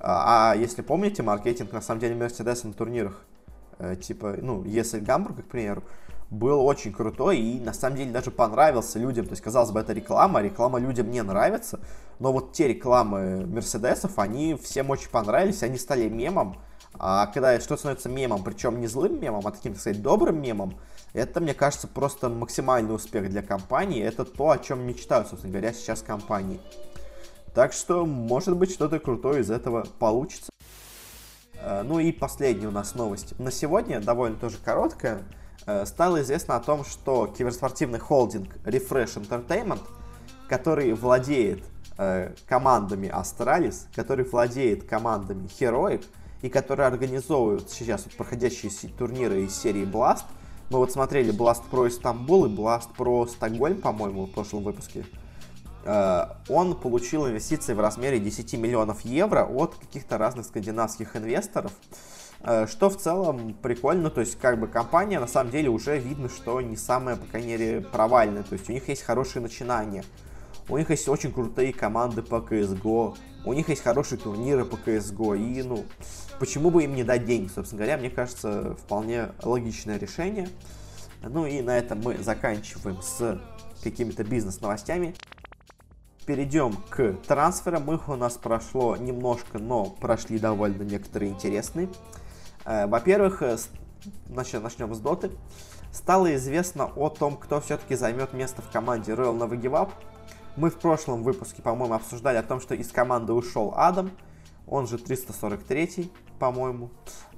А, 0.01 0.53
а 0.53 0.57
если 0.57 0.83
помните, 0.83 1.23
маркетинг, 1.23 1.73
на 1.73 1.81
самом 1.81 2.01
деле, 2.01 2.15
Мерседеса 2.15 2.67
на 2.67 2.73
турнирах, 2.73 3.25
э, 3.79 3.97
типа, 3.97 4.37
ну, 4.41 4.63
ESL 4.65 5.01
Гамбург, 5.01 5.45
к 5.45 5.49
примеру, 5.49 5.83
был 6.31 6.65
очень 6.65 6.93
крутой 6.93 7.39
и 7.39 7.61
на 7.61 7.73
самом 7.73 7.97
деле 7.97 8.13
даже 8.13 8.31
понравился 8.31 8.99
людям. 8.99 9.27
То 9.27 9.33
есть, 9.33 9.43
казалось 9.43 9.71
бы, 9.71 9.81
это 9.81 9.93
реклама, 9.93 10.43
реклама 10.43 10.79
людям 10.79 11.11
не 11.11 11.23
нравится, 11.23 11.81
но 12.19 12.33
вот 12.33 12.53
те 12.53 12.69
рекламы 12.69 13.47
Мерседесов, 13.47 14.19
они 14.19 14.55
всем 14.55 14.91
очень 14.91 15.11
понравились, 15.11 15.63
они 15.63 15.79
стали 15.79 16.09
мемом. 16.09 16.57
А 16.99 17.27
когда 17.27 17.59
что 17.61 17.77
становится 17.77 18.09
мемом, 18.09 18.43
причем 18.43 18.81
не 18.81 18.87
злым 18.87 19.21
мемом, 19.21 19.47
а 19.47 19.53
таким, 19.53 19.73
так 19.73 19.81
сказать, 19.81 20.03
добрым 20.03 20.41
мемом, 20.41 20.75
это, 21.13 21.41
мне 21.41 21.55
кажется, 21.55 21.87
просто 21.87 22.29
максимальный 22.29 22.95
успех 22.95 23.31
для 23.31 23.43
компании. 23.43 24.03
Это 24.03 24.25
то, 24.25 24.51
о 24.51 24.59
чем 24.59 24.87
мечтают, 24.87 25.29
собственно 25.29 25.53
говоря, 25.53 25.73
сейчас 25.73 26.03
компании. 26.03 26.61
Так 27.55 27.73
что, 27.73 28.05
может 28.05 28.57
быть, 28.57 28.73
что-то 28.73 28.99
крутое 28.99 29.41
из 29.41 29.51
этого 29.51 29.87
получится. 29.99 30.51
Э, 31.61 31.83
ну 31.83 31.99
и 31.99 32.13
последняя 32.13 32.69
у 32.69 32.73
нас 32.73 32.95
новость. 32.95 33.39
На 33.39 33.51
сегодня, 33.51 34.01
довольно 34.01 34.37
тоже 34.37 34.59
короткая, 34.63 35.23
стало 35.85 36.23
известно 36.23 36.57
о 36.57 36.61
том, 36.61 36.85
что 36.85 37.27
киберспортивный 37.27 37.99
холдинг 37.99 38.57
Refresh 38.65 39.23
Entertainment, 39.23 39.83
который 40.49 40.93
владеет 40.95 41.63
э, 41.99 42.33
командами 42.47 43.09
Astralis, 43.09 43.87
который 43.95 44.25
владеет 44.25 44.85
командами 44.85 45.47
Heroic 45.47 46.05
и 46.43 46.49
который 46.49 46.87
организовывает 46.87 47.69
сейчас 47.71 48.05
вот 48.05 48.17
проходящие 48.17 48.71
турниры 48.97 49.43
из 49.43 49.57
серии 49.57 49.85
Blast. 49.85 50.25
Мы 50.71 50.79
вот 50.79 50.93
смотрели 50.93 51.33
Blast 51.33 51.63
Pro 51.71 51.89
Истанбул 51.89 52.47
и 52.47 52.49
Blast 52.49 52.89
Pro 52.97 53.29
Стокгольм, 53.29 53.81
по-моему, 53.81 54.27
в 54.27 54.31
прошлом 54.31 54.63
выпуске. 54.63 55.05
Э, 55.85 56.27
он 56.49 56.75
получил 56.75 57.27
инвестиции 57.27 57.75
в 57.75 57.81
размере 57.81 58.21
10 58.21 58.55
миллионов 58.55 59.05
евро 59.05 59.45
от 59.45 59.75
каких-то 59.75 60.19
разных 60.19 60.47
скандинавских 60.47 61.17
инвесторов. 61.17 61.73
Э, 62.41 62.67
что 62.67 62.89
в 62.89 62.97
целом 62.97 63.55
прикольно, 63.55 64.11
то 64.11 64.21
есть 64.21 64.39
как 64.39 64.59
бы 64.61 64.69
компания 64.69 65.19
на 65.19 65.27
самом 65.27 65.51
деле 65.51 65.69
уже 65.69 65.99
видно, 65.99 66.29
что 66.29 66.61
не 66.61 66.77
самая, 66.77 67.17
по 67.17 67.27
крайней 67.27 67.49
мере, 67.49 67.81
провальная. 67.81 68.43
То 68.43 68.55
есть 68.55 68.69
у 68.69 68.73
них 68.73 68.89
есть 68.89 69.03
хорошие 69.03 69.43
начинания, 69.43 70.05
у 70.69 70.79
них 70.79 70.91
есть 70.91 71.09
очень 71.09 71.33
крутые 71.33 71.73
команды 71.73 72.23
по 72.23 72.37
CSGO, 72.37 73.17
у 73.45 73.53
них 73.53 73.69
есть 73.69 73.83
хорошие 73.83 74.19
турниры 74.19 74.65
по 74.65 74.77
CSGO, 74.77 75.37
и 75.39 75.63
ну, 75.63 75.85
почему 76.39 76.71
бы 76.71 76.85
им 76.85 76.95
не 76.95 77.05
дать 77.05 77.25
деньги, 77.25 77.49
собственно 77.49 77.83
говоря, 77.83 77.99
мне 77.99 78.11
кажется, 78.11 78.77
вполне 78.85 79.31
логичное 79.43 79.99
решение. 79.99 80.49
Ну 81.23 81.47
и 81.47 81.63
на 81.63 81.77
этом 81.77 82.01
мы 82.01 82.19
заканчиваем 82.19 83.03
с 83.03 83.41
какими-то 83.83 84.23
бизнес-новостями 84.23 85.15
перейдем 86.29 86.75
к 86.91 87.15
трансферам. 87.27 87.91
Их 87.93 88.09
у 88.11 88.15
нас 88.15 88.35
прошло 88.35 88.97
немножко, 88.97 89.59
но 89.59 89.87
прошли 89.87 90.39
довольно 90.39 90.83
некоторые 90.83 91.31
интересные. 91.33 91.89
Э, 92.69 92.87
во-первых, 92.87 93.41
э, 93.43 93.57
начнем, 94.29 94.95
с 94.95 95.01
доты. 95.01 95.31
Стало 95.91 96.35
известно 96.37 96.85
о 96.85 97.09
том, 97.09 97.37
кто 97.37 97.63
все-таки 97.63 97.95
займет 97.95 98.35
место 98.35 98.61
в 98.61 98.71
команде 98.71 99.13
Royal 99.13 99.37
Nova 99.39 99.59
Give 99.59 99.73
Up. 99.73 99.91
Мы 100.57 100.69
в 100.69 100.77
прошлом 100.77 101.23
выпуске, 101.23 101.63
по-моему, 101.63 101.95
обсуждали 101.95 102.37
о 102.37 102.43
том, 102.43 102.61
что 102.61 102.75
из 102.75 102.93
команды 102.93 103.33
ушел 103.33 103.73
Адам, 103.75 104.11
он 104.67 104.87
же 104.87 104.99
343, 104.99 106.13
по-моему. 106.39 106.91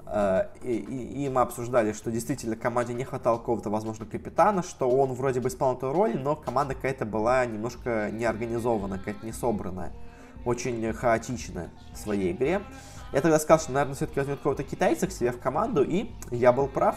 Э, 0.04 0.48
и, 0.64 0.72
и, 0.72 1.26
и 1.26 1.28
мы 1.28 1.42
обсуждали, 1.42 1.92
что 1.92 2.10
действительно 2.10 2.56
команде 2.56 2.92
не 2.92 3.04
хватало 3.04 3.38
какого-то, 3.38 3.70
возможно, 3.70 4.06
капитана, 4.06 4.64
что 4.64 4.90
он 4.90 5.12
вроде 5.12 5.38
бы 5.38 5.48
исполнил 5.48 5.78
эту 5.78 5.92
роль, 5.92 6.18
но 6.18 6.34
команда 6.34 6.74
какая-то 6.74 7.06
была 7.06 7.46
немножко 7.46 8.10
неорганизованная, 8.10 8.98
какая-то 8.98 9.24
не 9.24 9.32
собранная, 9.32 9.92
очень 10.44 10.92
хаотичная 10.92 11.70
в 11.94 11.98
своей 11.98 12.32
игре. 12.32 12.62
Я 13.12 13.20
тогда 13.20 13.38
сказал, 13.38 13.58
что, 13.60 13.72
наверное, 13.72 13.94
все-таки 13.94 14.20
возьмет 14.20 14.38
какого-то 14.38 14.62
китайца 14.62 15.06
к 15.06 15.12
себе 15.12 15.32
в 15.32 15.40
команду, 15.40 15.82
и 15.82 16.10
я 16.30 16.52
был 16.52 16.68
прав. 16.68 16.96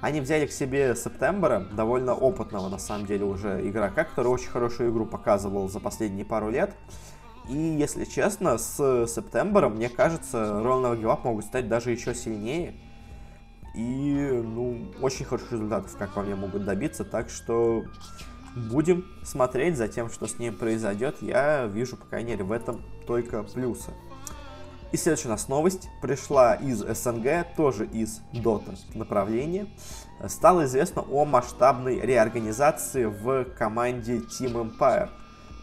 Они 0.00 0.20
взяли 0.20 0.46
к 0.46 0.52
себе 0.52 0.94
Септембера, 0.96 1.60
довольно 1.72 2.14
опытного, 2.14 2.70
на 2.70 2.78
самом 2.78 3.06
деле, 3.06 3.26
уже 3.26 3.68
игрока, 3.68 4.04
который 4.04 4.28
очень 4.28 4.48
хорошую 4.48 4.90
игру 4.90 5.04
показывал 5.04 5.68
за 5.68 5.78
последние 5.78 6.24
пару 6.24 6.48
лет. 6.48 6.74
И, 7.50 7.56
если 7.56 8.06
честно, 8.06 8.56
с 8.56 9.06
Септембером, 9.06 9.74
мне 9.74 9.90
кажется, 9.90 10.38
Give 10.62 11.02
Up 11.02 11.24
могут 11.24 11.44
стать 11.44 11.68
даже 11.68 11.90
еще 11.90 12.14
сильнее. 12.14 12.74
И, 13.74 14.42
ну, 14.42 14.90
очень 15.02 15.26
хороших 15.26 15.52
результатов, 15.52 15.94
как 15.98 16.14
по 16.14 16.22
мне, 16.22 16.34
могут 16.34 16.64
добиться. 16.64 17.04
Так 17.04 17.28
что 17.28 17.84
будем 18.56 19.04
смотреть 19.22 19.76
за 19.76 19.88
тем, 19.88 20.10
что 20.10 20.26
с 20.26 20.38
ним 20.38 20.56
произойдет. 20.56 21.20
Я 21.20 21.66
вижу, 21.66 21.98
по 21.98 22.06
крайней 22.06 22.32
мере, 22.32 22.44
в 22.44 22.52
этом 22.52 22.82
только 23.06 23.42
плюсы. 23.42 23.92
И 24.92 24.96
следующая 24.96 25.28
у 25.28 25.32
нас 25.32 25.48
новость 25.48 25.88
пришла 26.02 26.54
из 26.54 26.80
СНГ, 26.80 27.54
тоже 27.56 27.86
из 27.86 28.20
Dota 28.32 28.76
направления. 28.94 29.66
Стало 30.26 30.64
известно 30.64 31.02
о 31.02 31.24
масштабной 31.24 32.00
реорганизации 32.00 33.04
в 33.04 33.44
команде 33.56 34.16
Team 34.16 34.76
Empire. 34.78 35.08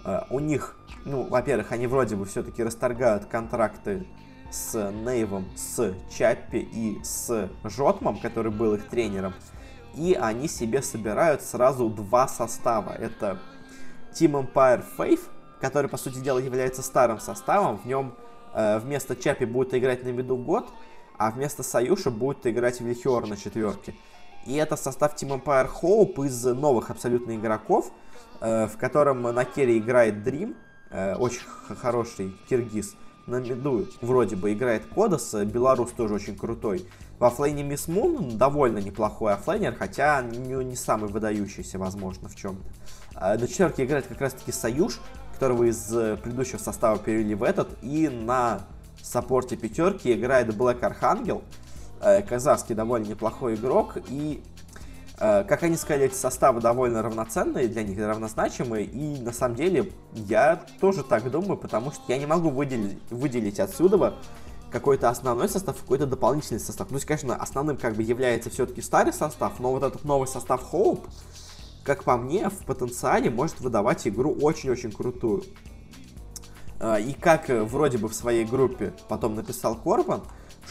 Э, 0.06 0.22
у 0.30 0.40
них 0.40 0.78
ну, 1.08 1.24
во-первых, 1.24 1.72
они 1.72 1.88
вроде 1.88 2.18
бы 2.18 2.26
все-таки 2.26 2.62
расторгают 2.62 3.26
контракты 3.26 4.06
с 4.52 4.92
Нейвом, 4.92 5.46
с 5.56 5.94
Чаппи 6.10 6.58
и 6.58 7.02
с 7.02 7.50
Жотмом, 7.64 8.20
который 8.20 8.52
был 8.52 8.74
их 8.74 8.90
тренером. 8.90 9.34
И 9.96 10.14
они 10.14 10.50
себе 10.50 10.82
собирают 10.82 11.42
сразу 11.42 11.90
два 11.90 12.28
состава. 12.28 12.92
Это 12.92 13.40
Team 14.14 14.52
Empire 14.54 14.84
Faith, 14.98 15.22
который, 15.62 15.90
по 15.90 15.96
сути 15.96 16.20
дела, 16.20 16.40
является 16.40 16.82
старым 16.82 17.20
составом. 17.20 17.78
В 17.78 17.86
нем 17.86 18.14
вместо 18.82 19.16
Чапи 19.16 19.46
будет 19.46 19.76
играть 19.76 20.04
на 20.04 20.10
виду 20.10 20.36
год, 20.36 20.68
а 21.18 21.32
вместо 21.32 21.64
Саюша 21.64 22.12
будет 22.12 22.46
играть 22.48 22.82
Вильхиор 22.82 23.28
на 23.28 23.38
четверке. 23.38 23.94
И 24.46 24.56
это 24.56 24.78
состав 24.78 25.16
Team 25.16 25.44
Empire 25.44 25.70
Hope 25.82 26.26
из 26.26 26.44
новых 26.46 26.90
абсолютно 26.90 27.36
игроков, 27.36 27.92
э, 28.40 28.68
в 28.68 28.78
котором 28.78 29.22
на 29.22 29.44
carry 29.44 29.78
играет 29.78 30.26
Dream, 30.26 30.56
э, 30.90 31.16
очень 31.16 31.42
хороший 31.82 32.34
киргиз. 32.50 32.96
На 33.26 33.42
миду 33.42 33.86
вроде 34.00 34.38
бы 34.38 34.54
играет 34.54 34.86
Кодос, 34.86 35.34
белорус 35.34 35.92
тоже 35.92 36.14
очень 36.14 36.38
крутой. 36.38 36.88
В 37.20 37.26
оффлейне 37.26 37.64
Мисс 37.64 37.90
Мун 37.90 38.38
довольно 38.38 38.78
неплохой 38.78 39.34
оффлейнер, 39.34 39.76
хотя 39.76 40.22
не, 40.22 40.64
не 40.64 40.76
самый 40.78 41.10
выдающийся, 41.10 41.78
возможно, 41.78 42.30
в 42.30 42.36
чем-то. 42.36 42.64
Э, 43.20 43.38
на 43.38 43.48
четверке 43.50 43.84
играет 43.84 44.08
как 44.08 44.22
раз-таки 44.22 44.54
Союз, 44.54 45.02
которого 45.38 45.66
из 45.66 45.94
э, 45.96 46.18
предыдущего 46.18 46.58
состава 46.58 46.98
перевели 46.98 47.36
в 47.36 47.44
этот. 47.44 47.70
И 47.82 48.10
на 48.10 48.62
саппорте 49.02 49.56
пятерки 49.56 50.12
играет 50.12 50.50
Archangel, 50.50 51.44
э, 52.02 52.24
казахский 52.24 52.76
довольно 52.76 53.06
неплохой 53.06 53.56
игрок. 53.56 53.98
И 54.10 54.42
Э, 55.20 55.44
как 55.44 55.64
они 55.64 55.76
сказали, 55.78 56.06
эти 56.06 56.14
составы 56.14 56.62
довольно 56.62 57.02
равноценные 57.02 57.68
для 57.68 57.84
них, 57.84 57.98
равнозначимые, 57.98 58.86
и 58.86 59.20
на 59.20 59.34
самом 59.34 59.56
деле 59.56 59.92
я 60.14 60.64
тоже 60.80 61.04
так 61.04 61.30
думаю, 61.32 61.58
потому 61.58 61.92
что 61.92 62.04
я 62.08 62.20
не 62.20 62.28
могу 62.28 62.50
выделить, 62.50 63.00
выделить 63.10 63.60
отсюда 63.60 64.16
какой-то 64.70 65.10
основной 65.10 65.50
состав, 65.50 65.78
какой-то 65.78 66.06
дополнительный 66.06 66.60
состав. 66.60 66.92
Ну, 66.92 67.00
конечно, 67.06 67.36
основным 67.36 67.78
как 67.78 67.96
бы 67.96 68.04
является 68.04 68.50
все-таки 68.52 68.82
старый 68.82 69.14
состав, 69.14 69.60
но 69.60 69.72
вот 69.72 69.82
этот 69.82 70.04
новый 70.04 70.28
состав 70.28 70.62
Hope, 70.72 71.08
как 71.88 72.04
по 72.04 72.18
мне, 72.18 72.50
в 72.50 72.66
потенциале 72.66 73.32
может 73.32 73.60
выдавать 73.60 74.08
игру 74.08 74.32
очень-очень 74.40 74.92
крутую. 74.92 75.44
Э, 76.80 77.02
и 77.02 77.14
как 77.14 77.50
э, 77.50 77.64
вроде 77.64 77.98
бы 77.98 78.08
в 78.08 78.14
своей 78.14 78.46
группе 78.46 78.94
потом 79.08 79.34
написал 79.34 79.76
Корбан, 79.76 80.22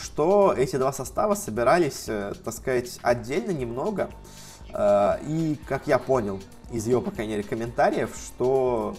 что 0.00 0.54
эти 0.56 0.76
два 0.76 0.92
состава 0.92 1.34
собирались, 1.34 2.04
так 2.04 2.52
сказать, 2.52 2.98
отдельно 3.02 3.50
немного, 3.50 4.10
Э, 4.76 5.18
и, 5.26 5.58
как 5.66 5.86
я 5.86 5.98
понял 5.98 6.40
из 6.70 6.86
его, 6.86 7.00
по 7.00 7.10
крайней 7.10 7.36
мере, 7.36 7.44
комментариев, 7.48 8.14
что 8.14 8.96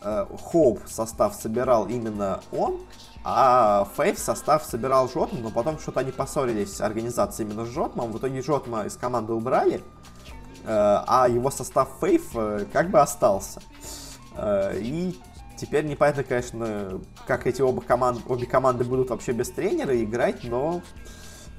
Хоуп 0.00 0.80
э, 0.84 0.88
состав 0.88 1.34
собирал 1.34 1.86
именно 1.88 2.40
он, 2.52 2.80
а 3.24 3.88
Фейв 3.96 4.18
состав 4.18 4.64
собирал 4.64 5.08
Жотман, 5.08 5.42
но 5.42 5.50
потом 5.50 5.78
что-то 5.78 6.00
они 6.00 6.12
поссорились 6.12 6.76
с 6.76 6.80
организацией 6.80 7.48
именно 7.48 7.64
с 7.64 7.68
Жотмом. 7.68 8.12
В 8.12 8.18
итоге 8.18 8.42
Жотма 8.42 8.84
из 8.84 8.96
команды 8.96 9.32
убрали, 9.32 9.76
э, 9.76 9.80
а 10.68 11.26
его 11.28 11.50
состав 11.50 11.88
Фейв 12.00 12.32
как 12.72 12.90
бы 12.90 13.00
остался. 13.00 13.60
И 14.74 15.18
теперь 15.56 15.84
непонятно, 15.86 16.24
конечно, 16.24 17.00
как 17.26 17.46
эти 17.46 17.62
оба 17.62 17.80
команд, 17.80 18.20
обе 18.28 18.46
команды 18.46 18.84
будут 18.84 19.10
вообще 19.10 19.32
без 19.32 19.50
тренера 19.50 20.00
играть, 20.02 20.44
но 20.44 20.82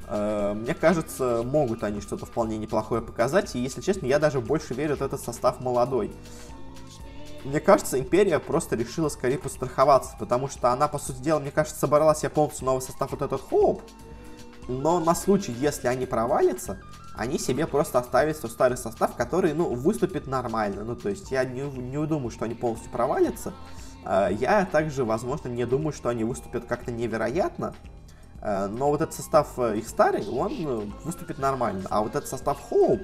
Э, 0.09 0.53
мне 0.55 0.73
кажется, 0.73 1.43
могут 1.45 1.83
они 1.83 2.01
что-то 2.01 2.25
вполне 2.25 2.57
неплохое 2.57 3.01
показать. 3.01 3.55
И, 3.55 3.59
если 3.59 3.81
честно, 3.81 4.07
я 4.07 4.19
даже 4.19 4.41
больше 4.41 4.73
верю 4.73 4.97
в 4.97 5.01
этот 5.01 5.21
состав 5.21 5.61
молодой. 5.61 6.11
Мне 7.45 7.59
кажется, 7.59 7.97
Империя 7.97 8.39
просто 8.39 8.75
решила 8.75 9.07
скорее 9.07 9.37
постраховаться, 9.37 10.15
потому 10.19 10.49
что 10.49 10.71
она, 10.71 10.87
по 10.87 10.97
сути 10.97 11.21
дела, 11.21 11.39
мне 11.39 11.51
кажется, 11.51 11.79
собрала 11.79 12.13
себе 12.15 12.29
полностью 12.29 12.65
новый 12.65 12.81
состав 12.81 13.11
вот 13.11 13.21
этот 13.21 13.41
Хоуп. 13.47 13.81
Но 14.67 14.99
на 14.99 15.15
случай, 15.15 15.53
если 15.53 15.87
они 15.87 16.05
провалятся, 16.05 16.81
они 17.19 17.37
себе 17.37 17.67
просто 17.67 17.99
оставят 17.99 18.37
свой 18.37 18.49
старый 18.49 18.77
состав, 18.77 19.13
который, 19.15 19.53
ну, 19.53 19.75
выступит 19.75 20.25
нормально. 20.25 20.85
Ну, 20.85 20.95
то 20.95 21.09
есть 21.09 21.31
я 21.31 21.43
не, 21.43 21.61
не 21.61 22.07
думаю, 22.07 22.31
что 22.31 22.45
они 22.45 22.55
полностью 22.55 22.89
провалятся. 22.91 23.53
Э, 24.05 24.29
я 24.31 24.65
также, 24.65 25.03
возможно, 25.03 25.49
не 25.49 25.65
думаю, 25.65 25.91
что 25.91 26.07
они 26.07 26.23
выступят 26.23 26.63
как-то 26.65 26.91
невероятно. 26.93 27.75
Э, 28.41 28.67
но 28.67 28.87
вот 28.87 29.01
этот 29.01 29.13
состав 29.13 29.59
э, 29.59 29.79
их 29.79 29.89
старый, 29.89 30.25
он 30.29 30.93
выступит 31.03 31.39
нормально. 31.39 31.87
А 31.89 32.01
вот 32.01 32.15
этот 32.15 32.29
состав 32.29 32.57
э, 32.71 32.97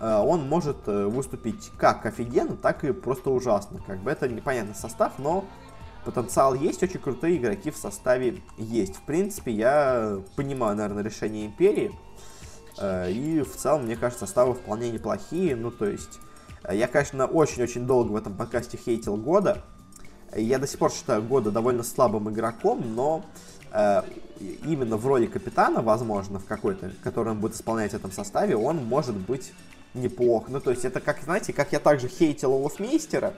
он 0.00 0.48
может 0.48 0.84
выступить 0.88 1.70
как 1.78 2.04
офигенно, 2.04 2.56
так 2.56 2.82
и 2.82 2.92
просто 2.92 3.30
ужасно. 3.30 3.80
Как 3.86 4.00
бы 4.00 4.10
это 4.10 4.28
непонятный 4.28 4.74
состав, 4.74 5.12
но 5.18 5.44
потенциал 6.04 6.54
есть, 6.54 6.82
очень 6.82 6.98
крутые 6.98 7.36
игроки 7.36 7.70
в 7.70 7.76
составе 7.76 8.42
есть. 8.58 8.96
В 8.96 9.02
принципе, 9.02 9.52
я 9.52 10.18
понимаю, 10.34 10.76
наверное, 10.76 11.04
решение 11.04 11.46
Империи. 11.46 11.92
Э, 12.78 13.10
и 13.10 13.42
в 13.42 13.56
целом, 13.56 13.84
мне 13.84 13.96
кажется, 13.96 14.26
составы 14.26 14.54
вполне 14.54 14.90
неплохие. 14.90 15.56
Ну, 15.56 15.70
то 15.70 15.86
есть, 15.86 16.18
я, 16.70 16.86
конечно, 16.86 17.26
очень-очень 17.26 17.86
долго 17.86 18.12
в 18.12 18.16
этом 18.16 18.34
подкасте 18.34 18.76
хейтил 18.76 19.16
Года. 19.16 19.62
Я 20.34 20.58
до 20.58 20.66
сих 20.66 20.78
пор 20.78 20.92
считаю 20.92 21.22
Года 21.22 21.50
довольно 21.50 21.82
слабым 21.82 22.30
игроком, 22.30 22.94
но 22.94 23.24
э, 23.72 24.02
именно 24.64 24.96
в 24.96 25.06
роли 25.06 25.26
капитана, 25.26 25.82
возможно, 25.82 26.38
в 26.38 26.44
какой-то, 26.44 26.90
который 27.02 27.32
он 27.32 27.40
будет 27.40 27.54
исполнять 27.54 27.92
в 27.92 27.94
этом 27.94 28.12
составе, 28.12 28.56
он 28.56 28.84
может 28.84 29.16
быть 29.16 29.52
неплох. 29.94 30.48
Ну, 30.48 30.60
то 30.60 30.70
есть, 30.70 30.84
это 30.84 31.00
как, 31.00 31.22
знаете, 31.22 31.52
как 31.52 31.72
я 31.72 31.78
также 31.78 32.08
хейтил 32.08 32.52
Олафмейстера 32.52 33.34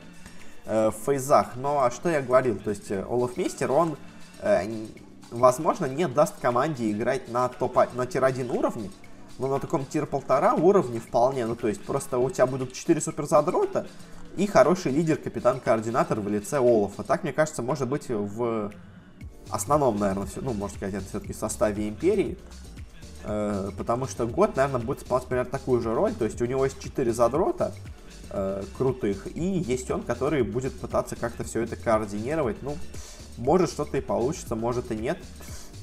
э, 0.64 0.90
в 0.90 0.94
фейзах, 1.05 1.57
но 1.57 1.85
а 1.85 1.90
что 1.90 2.09
я 2.09 2.22
говорил? 2.22 2.57
То 2.57 2.70
есть, 2.70 2.90
Олафмейстер, 2.90 3.70
он, 3.70 3.96
э, 4.40 4.66
возможно, 5.31 5.85
не 5.85 6.09
даст 6.09 6.35
команде 6.40 6.90
играть 6.90 7.29
на, 7.31 7.48
топ 7.48 7.77
на 7.94 8.07
тир-1 8.07 8.57
уровне, 8.57 8.90
но 9.38 9.46
на 9.48 9.61
таком 9.61 9.87
тир-полтора 9.87 10.55
уровне 10.55 11.01
вполне, 11.01 11.46
ну, 11.46 11.57
то 11.57 11.68
есть, 11.68 11.83
просто 11.83 12.18
у 12.18 12.31
тебя 12.31 12.46
будут 12.46 12.72
4 12.72 13.01
суперзадрота 13.01 13.87
и 14.37 14.46
хороший 14.46 14.92
лидер, 14.92 15.16
капитан-координатор 15.16 16.20
в 16.20 16.29
лице 16.29 16.59
Олафа. 16.59 17.03
Так, 17.03 17.22
мне 17.22 17.33
кажется, 17.33 17.62
может 17.62 17.88
быть 17.88 18.09
в 18.09 18.72
основном, 19.51 19.98
наверное, 19.98 20.27
все, 20.27 20.40
ну, 20.40 20.53
можно 20.53 20.77
сказать, 20.77 20.94
это 20.94 21.07
все-таки 21.07 21.33
в 21.33 21.37
составе 21.37 21.88
Империи, 21.88 22.38
э, 23.24 23.70
потому 23.77 24.07
что 24.07 24.27
год, 24.27 24.57
наверное, 24.57 24.81
будет 24.81 25.03
исполнять 25.03 25.29
примерно 25.29 25.51
такую 25.51 25.81
же 25.81 25.94
роль, 25.94 26.12
то 26.14 26.24
есть 26.24 26.40
у 26.42 26.46
него 26.46 26.64
есть 26.64 26.81
4 26.81 27.12
задрота 27.12 27.72
э, 28.31 28.62
крутых, 28.77 29.27
и 29.35 29.42
есть 29.42 29.90
он, 29.90 30.03
который 30.03 30.42
будет 30.42 30.79
пытаться 30.79 31.16
как-то 31.16 31.44
все 31.44 31.62
это 31.62 31.77
координировать, 31.77 32.62
ну, 32.62 32.77
может 33.37 33.70
что-то 33.70 33.96
и 33.96 34.01
получится, 34.01 34.57
может 34.57 34.90
и 34.90 34.96
нет. 34.96 35.18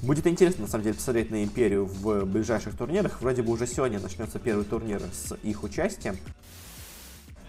Будет 0.06 0.28
интересно, 0.28 0.66
на 0.66 0.68
самом 0.68 0.84
деле, 0.84 0.96
посмотреть 0.96 1.32
на 1.32 1.44
Империю 1.44 1.88
в 1.88 2.26
ближайших 2.26 2.78
турнирах. 2.78 3.22
Вроде 3.22 3.42
бы 3.42 3.52
уже 3.52 3.66
сегодня 3.66 4.00
начнется 4.00 4.38
первый 4.38 4.64
турнир 4.64 5.02
с 5.02 5.34
их 5.42 5.64
участием. 5.64 6.16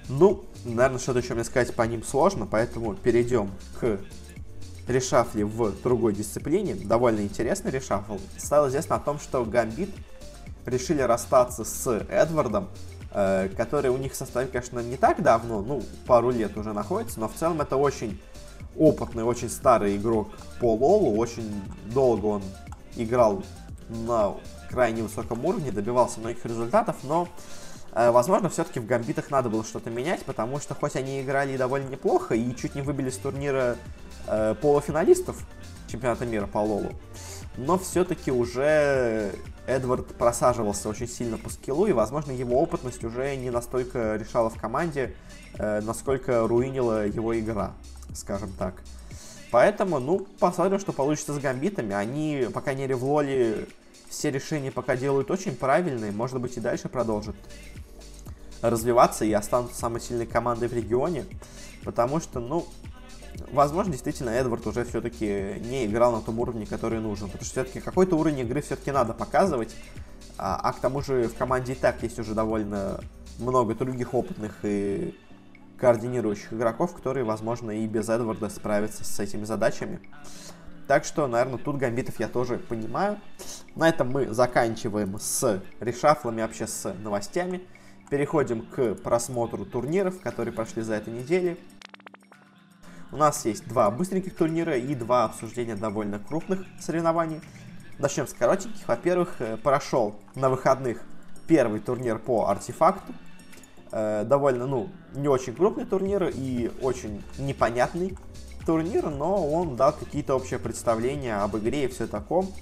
Ну, 0.09 0.47
наверное, 0.65 0.99
что-то 0.99 1.19
еще 1.19 1.35
мне 1.35 1.45
сказать 1.45 1.75
по 1.75 1.83
ним 1.83 2.03
сложно, 2.03 2.47
поэтому 2.47 2.95
перейдем 2.95 3.51
к 3.79 4.01
решафли 4.89 5.43
в 5.43 5.83
другой 5.83 6.15
дисциплине. 6.15 6.75
Довольно 6.75 7.21
интересный 7.21 7.71
решафл. 7.71 8.17
Стало 8.39 8.69
известно 8.69 8.97
о 8.97 9.01
том, 9.01 9.19
что 9.19 9.45
Гамбит 9.45 9.91
решили 10.65 11.03
расстаться 11.03 11.63
с 11.63 11.87
Эдвардом, 12.09 12.71
э, 13.11 13.51
который 13.55 13.91
у 13.91 13.99
них 13.99 14.13
в 14.13 14.17
составе, 14.17 14.49
конечно, 14.49 14.81
не 14.81 14.97
так 14.97 15.23
давно, 15.23 15.61
ну, 15.61 15.83
пару 16.07 16.31
лет 16.31 16.57
уже 16.57 16.73
находится, 16.73 17.21
но 17.21 17.29
в 17.29 17.35
целом 17.35 17.61
это 17.61 17.77
очень 17.77 18.19
опытный, 18.79 19.25
очень 19.25 19.49
старый 19.49 19.97
игрок 19.97 20.29
по 20.61 20.75
Лолу, 20.75 21.17
очень 21.17 21.63
долго 21.87 22.27
он 22.27 22.43
играл 22.97 23.43
на 23.89 24.35
крайне 24.71 25.03
высоком 25.03 25.45
уровне, 25.45 25.71
добивался 25.71 26.21
многих 26.21 26.45
результатов, 26.45 26.97
но, 27.03 27.29
э, 27.93 28.11
возможно, 28.11 28.49
все-таки 28.49 28.81
в 28.81 28.87
гамбитах 28.87 29.31
надо 29.31 29.49
было 29.49 29.65
что-то 29.65 29.91
менять, 29.91 30.25
потому 30.25 30.61
что 30.61 30.75
хоть 30.75 30.97
они 30.97 31.23
играли 31.23 31.57
довольно 31.57 31.89
неплохо 31.89 32.35
и 32.35 32.55
чуть 32.57 32.75
не 32.75 32.83
выбили 32.83 33.11
с 33.11 33.17
турнира 33.17 33.77
э, 34.27 34.55
полуфиналистов 34.61 35.37
чемпионата 35.89 36.27
мира 36.27 36.47
по 36.47 36.59
Лолу, 36.59 36.93
но 37.57 37.79
все-таки 37.79 38.31
уже 38.31 39.33
Эдвард 39.67 40.15
просаживался 40.17 40.89
очень 40.89 41.09
сильно 41.09 41.39
по 41.39 41.49
скиллу, 41.49 41.87
и, 41.87 41.93
возможно, 41.93 42.33
его 42.33 42.61
опытность 42.61 43.05
уже 43.05 43.35
не 43.37 43.51
настолько 43.51 44.17
решала 44.17 44.51
в 44.51 44.61
команде, 44.61 45.15
э, 45.59 45.81
насколько 45.81 46.47
руинила 46.47 47.07
его 47.07 47.39
игра, 47.39 47.73
скажем 48.17 48.53
так. 48.59 48.83
Поэтому, 49.51 50.01
ну, 50.01 50.27
посмотрим, 50.39 50.81
что 50.81 50.93
получится 50.93 51.33
с 51.33 51.39
гамбитами. 51.39 51.95
Они, 51.95 52.49
по 52.53 52.61
крайней 52.61 52.83
мере, 52.83 52.97
в 52.97 53.05
Лоле 53.05 53.69
все 54.09 54.31
решения 54.31 54.71
пока 54.71 54.97
делают 54.97 55.31
очень 55.31 55.55
правильные, 55.55 56.13
может 56.13 56.41
быть, 56.41 56.57
и 56.57 56.61
дальше 56.61 56.89
продолжат 56.89 57.37
развиваться 58.63 59.25
и 59.25 59.33
останутся 59.33 59.79
самой 59.79 60.01
сильной 60.01 60.27
командой 60.27 60.69
в 60.69 60.73
регионе, 60.73 61.27
потому 61.85 62.21
что, 62.21 62.41
ну, 62.41 62.67
возможно, 63.53 63.93
действительно, 63.93 64.31
Эдвард 64.31 64.67
уже 64.67 64.85
все-таки 64.85 65.61
не 65.61 65.87
играл 65.87 66.13
на 66.13 66.21
том 66.21 66.39
уровне, 66.39 66.67
который 66.67 67.01
нужен. 67.01 67.27
Потому 67.27 67.45
что 67.45 67.53
все-таки 67.53 67.81
какой-то 67.81 68.17
уровень 68.17 68.41
игры 68.41 68.63
все-таки 68.63 68.91
надо 68.91 69.13
показывать. 69.13 69.75
А, 70.39 70.61
а 70.63 70.73
к 70.73 70.81
тому 70.81 71.03
же 71.03 71.29
в 71.29 71.35
команде 71.35 71.73
и 71.73 71.77
так 71.77 72.03
есть 72.03 72.19
уже 72.19 72.35
довольно 72.35 73.01
много 73.39 73.75
других 73.75 74.15
опытных 74.15 74.55
и 74.63 75.15
координирующих 75.79 76.53
игроков, 76.53 76.95
которые, 76.95 77.25
возможно, 77.25 77.71
и 77.71 77.87
без 77.87 78.09
Эдварда 78.09 78.49
справятся 78.49 79.05
с 79.05 79.21
этими 79.21 79.45
задачами. 79.45 80.01
Так 80.87 81.05
что, 81.05 81.27
наверное, 81.27 81.59
тут 81.59 81.77
гамбитов 81.79 82.21
я 82.21 82.29
тоже 82.29 82.59
понимаю. 82.59 83.19
На 83.75 83.89
этом 83.89 84.11
мы 84.11 84.33
заканчиваем 84.33 85.19
с 85.19 85.63
решафлами, 85.81 86.43
вообще 86.43 86.67
с 86.67 86.93
новостями. 86.95 87.63
Переходим 88.09 88.63
к 88.63 88.95
просмотру 88.95 89.65
турниров, 89.65 90.21
которые 90.21 90.55
прошли 90.55 90.83
за 90.83 90.95
эту 90.95 91.11
неделю. 91.11 91.57
У 93.11 93.17
нас 93.17 93.45
есть 93.45 93.67
два 93.67 93.91
быстреньких 93.91 94.37
турнира 94.37 94.77
и 94.77 94.95
два 94.95 95.25
обсуждения 95.25 95.75
довольно 95.75 96.21
крупных 96.21 96.65
соревнований. 96.81 97.41
Начнем 97.99 98.27
с 98.27 98.33
коротеньких. 98.35 98.87
Во-первых, 98.87 99.37
э, 99.41 99.57
прошел 99.57 100.21
на 100.35 100.51
выходных 100.51 101.03
первый 101.49 101.81
турнир 101.81 102.19
по 102.19 102.47
артефакту. 102.49 103.13
Э, 103.99 104.25
довольно, 104.25 104.67
ну, 104.67 104.91
не 105.15 105.27
очень 105.27 105.55
крупный 105.55 105.87
турнир 105.87 106.31
и 106.35 106.71
очень 106.83 107.25
непонятный 107.39 108.15
турнир, 108.67 109.09
но 109.09 109.51
он 109.51 109.75
дал 109.75 109.95
какие-то 109.95 110.35
общие 110.35 110.59
представления 110.59 111.37
об 111.37 111.57
игре 111.57 111.87
и 111.87 111.89
все 111.89 112.07
таком. 112.07 112.53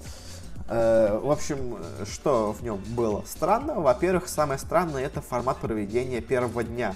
Э, 0.68 1.18
в 1.20 1.28
общем, 1.28 1.78
что 2.08 2.52
в 2.52 2.62
нем 2.62 2.80
было 2.90 3.24
странно? 3.26 3.80
Во-первых, 3.80 4.28
самое 4.28 4.60
странное 4.60 5.04
это 5.04 5.20
формат 5.20 5.56
проведения 5.56 6.20
первого 6.20 6.62
дня. 6.62 6.94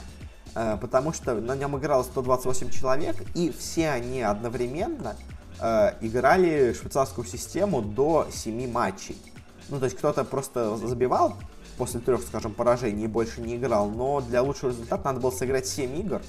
Э, 0.54 0.76
потому 0.80 1.12
что 1.12 1.34
на 1.34 1.56
нем 1.56 1.76
играло 1.76 2.04
128 2.04 2.70
человек, 2.70 3.16
и 3.34 3.50
все 3.50 3.90
они 3.90 4.22
одновременно 4.22 5.16
э, 5.60 5.94
играли 6.00 6.74
швейцарскую 6.74 7.26
систему 7.26 7.82
до 7.82 8.28
7 8.30 8.70
матчей. 8.70 9.20
Ну, 9.68 9.80
то 9.80 9.86
есть 9.86 9.98
кто-то 9.98 10.22
просто 10.22 10.76
забивал 10.76 11.34
после 11.78 12.00
трех, 12.00 12.20
скажем, 12.22 12.52
поражений 12.52 13.06
больше 13.06 13.40
не 13.40 13.56
играл, 13.56 13.88
но 13.88 14.20
для 14.20 14.42
лучшего 14.42 14.70
результата 14.70 15.02
надо 15.04 15.20
было 15.20 15.30
сыграть 15.30 15.66
7 15.66 15.98
игр, 16.00 16.20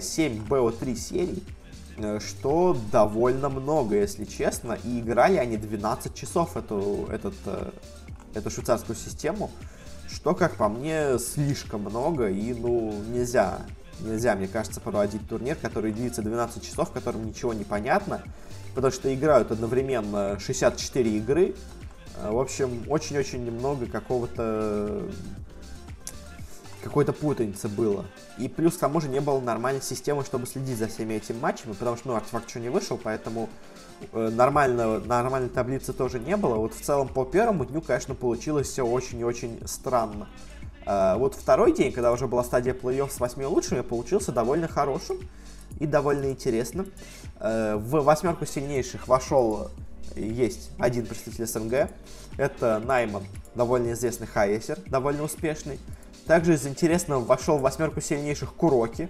7 0.00 0.44
BO3 0.46 0.94
серий, 0.96 1.44
э, 1.96 2.20
что 2.20 2.76
довольно 2.92 3.48
много, 3.48 3.96
если 3.96 4.24
честно, 4.24 4.76
и 4.84 5.00
играли 5.00 5.36
они 5.36 5.56
12 5.56 6.14
часов 6.14 6.56
эту, 6.56 7.08
этот, 7.10 7.34
эту 8.34 8.50
швейцарскую 8.50 8.96
систему 8.96 9.50
что, 10.14 10.34
как 10.34 10.56
по 10.56 10.68
мне, 10.68 11.18
слишком 11.18 11.82
много, 11.82 12.28
и, 12.28 12.54
ну, 12.54 12.94
нельзя, 13.08 13.58
нельзя, 14.00 14.34
мне 14.34 14.48
кажется, 14.48 14.80
проводить 14.80 15.28
турнир, 15.28 15.56
который 15.56 15.92
длится 15.92 16.22
12 16.22 16.64
часов, 16.64 16.90
в 16.90 16.92
котором 16.92 17.26
ничего 17.26 17.52
не 17.52 17.64
понятно, 17.64 18.22
потому 18.74 18.92
что 18.92 19.12
играют 19.14 19.50
одновременно 19.50 20.38
64 20.38 21.18
игры, 21.18 21.48
э, 21.48 21.54
в 22.22 22.38
общем, 22.38 22.84
очень-очень 22.88 23.44
немного 23.44 23.86
какого-то 23.86 25.02
какой-то 26.82 27.14
путаницы 27.14 27.66
было. 27.66 28.04
И 28.36 28.46
плюс 28.46 28.76
к 28.76 28.80
тому 28.80 29.00
же 29.00 29.08
не 29.08 29.20
было 29.20 29.40
нормальной 29.40 29.80
системы, 29.80 30.22
чтобы 30.22 30.46
следить 30.46 30.76
за 30.76 30.86
всеми 30.86 31.14
этими 31.14 31.38
матчами, 31.38 31.72
потому 31.72 31.96
что, 31.96 32.08
ну, 32.08 32.14
артефакт 32.14 32.46
еще 32.46 32.60
не 32.60 32.68
вышел, 32.68 33.00
поэтому 33.02 33.48
Э, 34.12 34.30
нормального, 34.30 34.98
нормальной 34.98 35.48
таблицы 35.48 35.92
тоже 35.92 36.18
не 36.18 36.36
было. 36.36 36.56
Вот 36.56 36.74
в 36.74 36.80
целом 36.80 37.08
по 37.08 37.24
первому 37.24 37.64
дню, 37.64 37.80
конечно, 37.80 38.14
получилось 38.14 38.68
все 38.68 38.86
очень 38.86 39.20
и 39.20 39.24
очень 39.24 39.60
странно. 39.66 40.28
Э, 40.86 41.16
вот 41.16 41.34
второй 41.34 41.72
день, 41.72 41.92
когда 41.92 42.12
уже 42.12 42.26
была 42.26 42.44
стадия 42.44 42.74
плей-офф 42.74 43.10
с 43.10 43.20
восьми 43.20 43.44
лучшими, 43.44 43.80
получился 43.80 44.32
довольно 44.32 44.68
хорошим 44.68 45.18
и 45.80 45.86
довольно 45.86 46.30
интересным. 46.30 46.90
Э, 47.40 47.76
в 47.76 48.02
восьмерку 48.02 48.46
сильнейших 48.46 49.08
вошел 49.08 49.70
есть 50.16 50.70
один 50.78 51.06
представитель 51.06 51.46
СНГ. 51.46 51.90
Это 52.36 52.80
Найман, 52.84 53.24
довольно 53.54 53.92
известный 53.92 54.26
хайесер, 54.26 54.78
довольно 54.86 55.22
успешный. 55.22 55.78
Также 56.26 56.54
из 56.54 56.66
интересного 56.66 57.24
вошел 57.24 57.58
в 57.58 57.62
восьмерку 57.62 58.00
сильнейших 58.00 58.54
Куроки. 58.54 59.08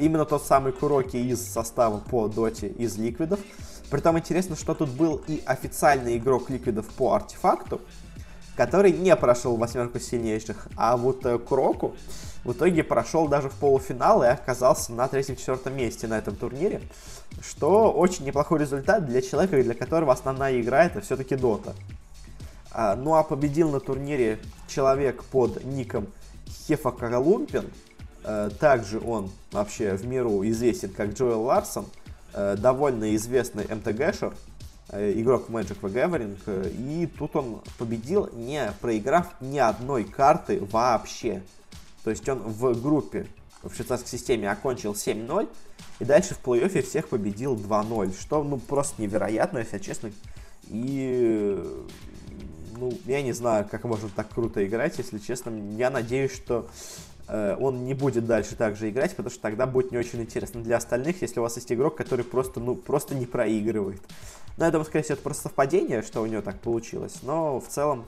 Именно 0.00 0.24
тот 0.24 0.44
самый 0.44 0.72
Куроки 0.72 1.16
из 1.16 1.40
состава 1.46 1.98
по 1.98 2.28
доте 2.28 2.68
из 2.68 2.96
Ликвидов. 2.96 3.40
Притом 3.90 4.18
интересно, 4.18 4.56
что 4.56 4.74
тут 4.74 4.88
был 4.90 5.22
и 5.28 5.42
официальный 5.44 6.16
игрок 6.16 6.48
Ликвидов 6.48 6.86
по 6.86 7.12
артефакту, 7.14 7.80
который 8.56 8.92
не 8.92 9.14
прошел 9.16 9.56
восьмерку 9.56 9.98
сильнейших, 9.98 10.68
а 10.76 10.96
вот 10.96 11.26
э, 11.26 11.38
Куроку 11.38 11.96
в 12.44 12.52
итоге 12.52 12.82
прошел 12.82 13.28
даже 13.28 13.48
в 13.48 13.54
полуфинал 13.54 14.22
и 14.22 14.26
оказался 14.26 14.92
на 14.92 15.06
третьем-четвертом 15.08 15.76
месте 15.76 16.06
на 16.06 16.18
этом 16.18 16.34
турнире, 16.34 16.82
что 17.40 17.92
очень 17.92 18.24
неплохой 18.24 18.58
результат 18.60 19.06
для 19.06 19.22
человека, 19.22 19.62
для 19.62 19.74
которого 19.74 20.12
основная 20.12 20.60
игра 20.60 20.84
это 20.84 21.00
все-таки 21.00 21.36
Дота. 21.36 21.74
А, 22.72 22.96
ну 22.96 23.14
а 23.14 23.22
победил 23.22 23.70
на 23.70 23.80
турнире 23.80 24.38
человек 24.66 25.22
под 25.24 25.64
ником 25.64 26.06
Хефакалумпин, 26.66 27.70
э, 28.24 28.50
также 28.58 28.98
он 28.98 29.30
вообще 29.52 29.94
в 29.94 30.06
миру 30.06 30.42
известен 30.48 30.90
как 30.90 31.12
Джоэл 31.12 31.42
Ларсон, 31.42 31.86
э, 32.32 32.56
довольно 32.56 33.14
известный 33.16 33.64
МТГшер, 33.64 34.32
э, 34.88 35.12
игрок 35.16 35.48
Magic 35.48 35.78
the 35.80 35.92
Gathering, 35.92 36.36
и 36.78 37.06
тут 37.06 37.36
он 37.36 37.60
победил, 37.78 38.30
не 38.32 38.72
проиграв 38.80 39.26
ни 39.40 39.58
одной 39.58 40.04
карты 40.04 40.60
вообще. 40.64 41.42
То 42.04 42.10
есть 42.10 42.28
он 42.28 42.38
в 42.40 42.80
группе 42.80 43.26
в 43.62 43.74
швейцарской 43.74 44.08
системе 44.08 44.50
окончил 44.50 44.92
7-0, 44.92 45.48
и 46.00 46.04
дальше 46.04 46.34
в 46.34 46.44
плей-оффе 46.44 46.82
всех 46.82 47.08
победил 47.08 47.54
2-0, 47.54 48.20
что, 48.20 48.42
ну, 48.42 48.58
просто 48.58 49.00
невероятно, 49.00 49.58
если 49.58 49.78
честно. 49.78 50.10
И, 50.68 51.62
ну, 52.76 52.92
я 53.06 53.22
не 53.22 53.32
знаю, 53.32 53.68
как 53.70 53.84
можно 53.84 54.08
так 54.08 54.28
круто 54.30 54.66
играть, 54.66 54.98
если 54.98 55.18
честно. 55.18 55.52
Я 55.76 55.90
надеюсь, 55.90 56.34
что 56.34 56.68
э, 57.28 57.56
он 57.60 57.84
не 57.84 57.94
будет 57.94 58.26
дальше 58.26 58.56
так 58.56 58.76
же 58.76 58.90
играть, 58.90 59.14
потому 59.14 59.30
что 59.30 59.40
тогда 59.40 59.66
будет 59.66 59.92
не 59.92 59.98
очень 59.98 60.20
интересно 60.20 60.60
для 60.62 60.78
остальных, 60.78 61.22
если 61.22 61.38
у 61.38 61.42
вас 61.42 61.54
есть 61.56 61.70
игрок, 61.72 61.96
который 61.96 62.24
просто, 62.24 62.58
ну, 62.58 62.74
просто 62.74 63.14
не 63.14 63.26
проигрывает. 63.26 64.00
Но 64.56 64.64
я 64.64 64.70
думаю, 64.70 64.86
скорее 64.86 65.04
всего, 65.04 65.14
это 65.14 65.22
просто 65.22 65.44
совпадение, 65.44 66.02
что 66.02 66.20
у 66.20 66.26
него 66.26 66.42
так 66.42 66.58
получилось. 66.58 67.18
Но 67.22 67.60
в 67.60 67.68
целом 67.68 68.04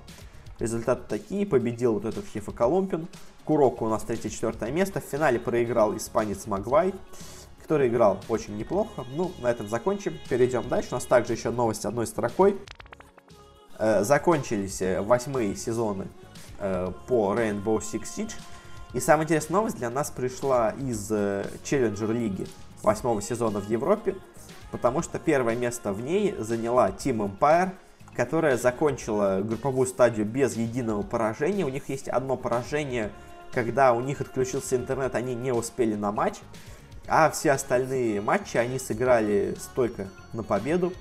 результаты 0.59 1.03
такие. 1.09 1.47
Победил 1.47 1.95
вот 1.95 2.05
этот 2.05 2.27
Хефа 2.27 2.53
Колумпин. 2.53 3.07
Куроку 3.45 3.85
у 3.85 3.89
нас 3.89 4.05
3-4 4.05 4.71
место. 4.73 5.01
В 5.01 5.05
финале 5.05 5.39
проиграл 5.39 5.97
испанец 5.97 6.47
Магвай, 6.47 6.95
который 7.63 7.89
играл 7.89 8.19
очень 8.29 8.57
неплохо. 8.57 9.05
Ну, 9.15 9.33
на 9.41 9.51
этом 9.51 9.69
закончим. 9.69 10.19
Перейдем 10.31 10.69
дальше. 10.69 10.89
У 10.93 10.95
нас 10.95 11.05
также 11.05 11.35
еще 11.35 11.51
новость 11.51 11.85
одной 11.85 12.07
строкой. 12.07 12.57
Э, 13.79 14.03
закончились 14.03 14.81
э, 14.81 15.03
восьмые 15.03 15.57
сезоны 15.57 16.07
э, 16.59 16.91
по 17.07 17.35
Rainbow 17.35 17.81
Six 17.81 18.03
Siege. 18.17 18.33
И 18.95 19.01
самая 19.01 19.27
интересная 19.27 19.57
новость 19.59 19.77
для 19.77 19.91
нас 19.91 20.11
пришла 20.11 20.71
из 20.71 21.11
Challenger 21.11 22.13
лиги 22.13 22.47
восьмого 22.83 23.21
сезона 23.21 23.61
в 23.61 23.69
Европе, 23.69 24.15
потому 24.71 25.03
что 25.03 25.19
первое 25.19 25.57
место 25.57 25.93
в 25.93 26.01
ней 26.01 26.35
заняла 26.39 26.91
Team 26.91 27.29
Empire, 27.29 27.73
которая 28.15 28.57
закончила 28.57 29.41
групповую 29.43 29.89
стадию 29.89 30.27
без 30.27 30.57
единого 30.57 31.03
поражения. 31.03 31.65
У 31.65 31.71
них 31.71 31.89
есть 31.89 32.09
одно 32.09 32.37
поражение 32.37 33.11
когда 33.55 33.93
у 33.93 34.01
них 34.01 34.21
отключился 34.21 34.77
интернет, 34.77 35.15
они 35.15 35.35
не 35.35 35.53
успели 35.53 35.95
на 35.95 36.13
матч, 36.13 36.35
а 37.07 37.31
все 37.31 37.53
остальные 37.53 38.21
матчи 38.21 38.57
они 38.57 38.79
сыграли 38.79 39.57
столько 39.59 40.09
на 40.33 40.43
победу. 40.43 40.93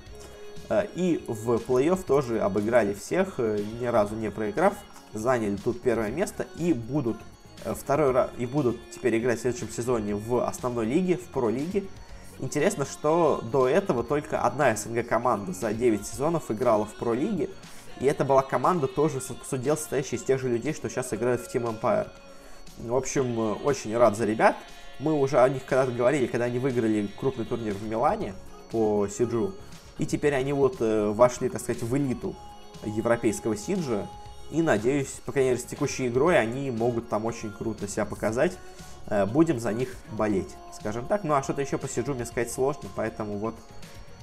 Э, 0.68 0.86
и 0.94 1.24
в 1.26 1.56
плей-офф 1.56 2.02
тоже 2.04 2.40
обыграли 2.40 2.94
всех, 2.94 3.34
э, 3.38 3.58
ни 3.80 3.86
разу 3.86 4.14
не 4.14 4.30
проиграв, 4.30 4.74
заняли 5.12 5.56
тут 5.56 5.82
первое 5.82 6.10
место 6.10 6.46
и 6.56 6.72
будут 6.72 7.16
э, 7.64 7.74
второй 7.74 8.12
раз 8.12 8.30
и 8.38 8.46
будут 8.46 8.78
теперь 8.90 9.18
играть 9.18 9.38
в 9.38 9.42
следующем 9.42 9.70
сезоне 9.70 10.14
в 10.14 10.46
основной 10.46 10.86
лиге, 10.86 11.16
в 11.16 11.26
про-лиге. 11.28 11.84
Интересно, 12.38 12.84
что 12.84 13.42
до 13.52 13.68
этого 13.68 14.02
только 14.04 14.40
одна 14.40 14.74
СНГ 14.74 15.06
команда 15.06 15.52
за 15.52 15.72
9 15.72 16.06
сезонов 16.06 16.50
играла 16.50 16.84
в 16.84 16.94
про-лиге, 16.94 17.48
и 18.00 18.06
это 18.06 18.24
была 18.24 18.42
команда 18.42 18.88
тоже 18.88 19.20
судел, 19.20 19.76
состоящая 19.76 20.16
из 20.16 20.24
тех 20.24 20.40
же 20.40 20.48
людей, 20.48 20.74
что 20.74 20.88
сейчас 20.88 21.12
играют 21.14 21.42
в 21.42 21.54
Team 21.54 21.80
Empire. 21.80 22.08
В 22.78 22.94
общем, 22.94 23.38
э, 23.38 23.52
очень 23.64 23.96
рад 23.96 24.16
за 24.16 24.24
ребят. 24.24 24.56
Мы 24.98 25.12
уже 25.12 25.40
о 25.40 25.48
них 25.48 25.64
когда-то 25.64 25.92
говорили, 25.92 26.26
когда 26.26 26.46
они 26.46 26.58
выиграли 26.58 27.08
крупный 27.18 27.44
турнир 27.44 27.74
в 27.74 27.82
Милане 27.84 28.34
по 28.70 29.06
Сиджу. 29.08 29.54
И 29.98 30.06
теперь 30.06 30.34
они 30.34 30.52
вот 30.52 30.76
э, 30.80 31.08
вошли, 31.10 31.48
так 31.48 31.60
сказать, 31.60 31.82
в 31.82 31.96
элиту 31.96 32.34
европейского 32.84 33.56
Сиджа. 33.56 34.08
И 34.50 34.60
надеюсь, 34.60 35.20
по 35.24 35.32
крайней 35.32 35.50
мере, 35.50 35.62
с 35.62 35.64
текущей 35.64 36.08
игрой 36.08 36.38
они 36.38 36.70
могут 36.70 37.08
там 37.08 37.24
очень 37.24 37.52
круто 37.52 37.86
себя 37.86 38.04
показать. 38.04 38.58
Э, 39.06 39.24
будем 39.24 39.60
за 39.60 39.72
них 39.72 39.94
болеть, 40.12 40.50
скажем 40.72 41.06
так. 41.06 41.22
Ну 41.22 41.34
а 41.34 41.42
что-то 41.42 41.60
еще 41.60 41.78
по 41.78 41.88
Сиджу 41.88 42.14
мне 42.14 42.24
сказать 42.24 42.50
сложно, 42.50 42.88
поэтому 42.96 43.38
вот 43.38 43.54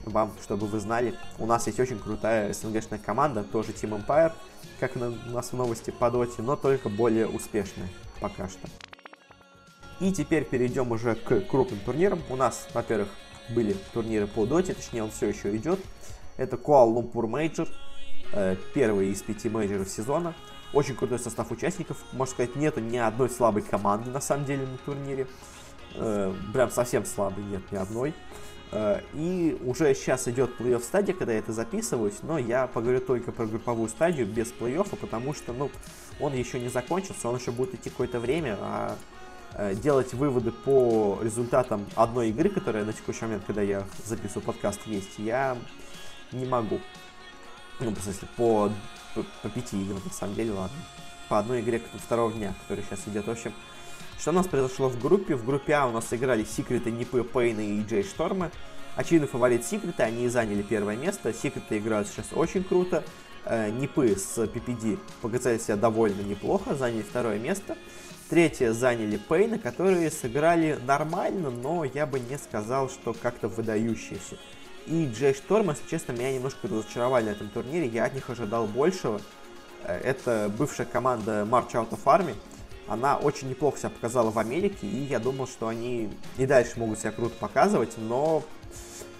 вам, 0.03 0.31
чтобы 0.41 0.67
вы 0.67 0.79
знали, 0.79 1.15
у 1.37 1.45
нас 1.45 1.67
есть 1.67 1.79
очень 1.79 1.99
крутая 1.99 2.51
СНГшная 2.53 2.99
команда, 2.99 3.43
тоже 3.43 3.71
Team 3.71 4.03
Empire, 4.03 4.33
как 4.79 4.95
у 4.95 4.99
нас 4.99 5.49
в 5.51 5.53
новости 5.53 5.91
по 5.91 6.09
доте, 6.09 6.41
но 6.41 6.55
только 6.55 6.89
более 6.89 7.27
успешная 7.27 7.87
пока 8.21 8.47
что. 8.47 8.69
И 9.99 10.11
теперь 10.13 10.45
перейдем 10.45 10.91
уже 10.91 11.15
к 11.15 11.41
крупным 11.41 11.79
турнирам. 11.79 12.21
У 12.29 12.35
нас, 12.35 12.67
во-первых, 12.73 13.09
были 13.49 13.75
турниры 13.93 14.27
по 14.27 14.45
доте, 14.45 14.73
точнее 14.73 15.03
он 15.03 15.11
все 15.11 15.27
еще 15.27 15.55
идет. 15.55 15.79
Это 16.37 16.55
Lumpur 16.55 17.27
Major, 17.27 17.67
э, 18.33 18.55
первый 18.73 19.09
из 19.09 19.21
пяти 19.21 19.49
мейджоров 19.49 19.89
сезона. 19.89 20.33
Очень 20.73 20.95
крутой 20.95 21.19
состав 21.19 21.51
участников. 21.51 21.97
Можно 22.13 22.33
сказать, 22.33 22.55
нету 22.55 22.79
ни 22.79 22.97
одной 22.97 23.29
слабой 23.29 23.61
команды 23.61 24.09
на 24.09 24.21
самом 24.21 24.45
деле 24.45 24.65
на 24.65 24.77
турнире. 24.77 25.27
Э, 25.95 26.33
прям 26.53 26.71
совсем 26.71 27.05
слабой 27.05 27.43
нет 27.43 27.69
ни 27.71 27.75
одной. 27.75 28.13
Э, 28.71 29.01
и 29.13 29.57
уже 29.65 29.93
сейчас 29.93 30.27
идет 30.27 30.59
плей-офф 30.59 30.81
стадия, 30.81 31.13
когда 31.13 31.33
я 31.33 31.39
это 31.39 31.51
записываюсь, 31.51 32.19
но 32.23 32.37
я 32.37 32.67
поговорю 32.67 33.01
только 33.01 33.31
про 33.31 33.45
групповую 33.45 33.89
стадию 33.89 34.25
без 34.25 34.51
плей-оффа, 34.51 34.95
потому 34.95 35.33
что, 35.33 35.51
ну, 35.53 35.69
он 36.19 36.33
еще 36.33 36.59
не 36.59 36.69
закончился, 36.69 37.27
он 37.27 37.37
еще 37.37 37.51
будет 37.51 37.73
идти 37.73 37.89
какое-то 37.89 38.19
время, 38.19 38.57
а 38.61 38.95
э, 39.55 39.75
делать 39.75 40.13
выводы 40.13 40.51
по 40.51 41.19
результатам 41.21 41.85
одной 41.95 42.29
игры, 42.29 42.49
которая 42.49 42.85
на 42.85 42.93
текущий 42.93 43.25
момент, 43.25 43.43
когда 43.45 43.61
я 43.61 43.83
записываю 44.05 44.43
подкаст, 44.43 44.79
есть, 44.85 45.19
я 45.19 45.57
не 46.31 46.45
могу. 46.45 46.79
Ну, 47.81 47.91
в 47.91 47.99
смысле, 47.99 48.27
по, 48.37 48.71
по, 49.15 49.25
по 49.41 49.49
пяти 49.49 49.81
играм, 49.81 49.99
на 50.05 50.13
самом 50.13 50.35
деле, 50.35 50.53
ладно. 50.53 50.77
По 51.27 51.39
одной 51.39 51.61
игре 51.61 51.81
второго 52.05 52.31
дня, 52.31 52.53
который 52.61 52.85
сейчас 52.85 53.01
идет. 53.07 53.25
В 53.25 53.31
общем, 53.31 53.53
что 54.21 54.29
у 54.29 54.33
нас 54.35 54.45
произошло 54.45 54.87
в 54.87 55.01
группе? 55.01 55.35
В 55.35 55.43
группе 55.43 55.73
А 55.73 55.87
у 55.87 55.91
нас 55.91 56.13
играли 56.13 56.43
Секреты, 56.43 56.91
Нипы, 56.91 57.23
Пейна 57.23 57.61
и 57.61 57.81
Джей 57.81 58.03
Штормы. 58.03 58.51
Очевидно, 58.95 59.27
фаворит 59.27 59.65
Секреты, 59.65 60.03
они 60.03 60.29
заняли 60.29 60.61
первое 60.61 60.95
место. 60.95 61.33
Секреты 61.33 61.79
играют 61.79 62.07
сейчас 62.07 62.27
очень 62.31 62.63
круто. 62.63 63.03
Э, 63.45 63.71
Нипы 63.71 64.15
с 64.15 64.37
PPD 64.37 64.99
показали 65.23 65.57
себя 65.57 65.75
довольно 65.75 66.21
неплохо, 66.21 66.75
заняли 66.75 67.01
второе 67.01 67.39
место. 67.39 67.75
Третье 68.29 68.73
заняли 68.73 69.17
Пейна, 69.17 69.57
которые 69.57 70.11
сыграли 70.11 70.77
нормально, 70.85 71.49
но 71.49 71.83
я 71.83 72.05
бы 72.05 72.19
не 72.19 72.37
сказал, 72.37 72.91
что 72.91 73.13
как-то 73.13 73.47
выдающиеся. 73.47 74.37
И 74.85 75.07
J.Storm, 75.07 75.71
если 75.71 75.89
честно, 75.89 76.11
меня 76.11 76.31
немножко 76.31 76.67
разочаровали 76.67 77.25
на 77.25 77.29
этом 77.31 77.49
турнире, 77.49 77.87
я 77.87 78.05
от 78.05 78.13
них 78.13 78.29
ожидал 78.29 78.67
большего. 78.67 79.19
Э, 79.83 79.97
это 79.97 80.53
бывшая 80.55 80.85
команда 80.85 81.47
March 81.49 81.71
Out 81.71 81.89
of 81.89 82.03
Army, 82.05 82.35
она 82.91 83.15
очень 83.15 83.47
неплохо 83.47 83.77
себя 83.77 83.89
показала 83.89 84.31
в 84.31 84.37
Америке, 84.37 84.85
и 84.85 85.03
я 85.05 85.19
думал, 85.19 85.47
что 85.47 85.69
они 85.69 86.09
и 86.37 86.45
дальше 86.45 86.77
могут 86.77 86.99
себя 86.99 87.13
круто 87.13 87.33
показывать, 87.39 87.93
но 87.97 88.43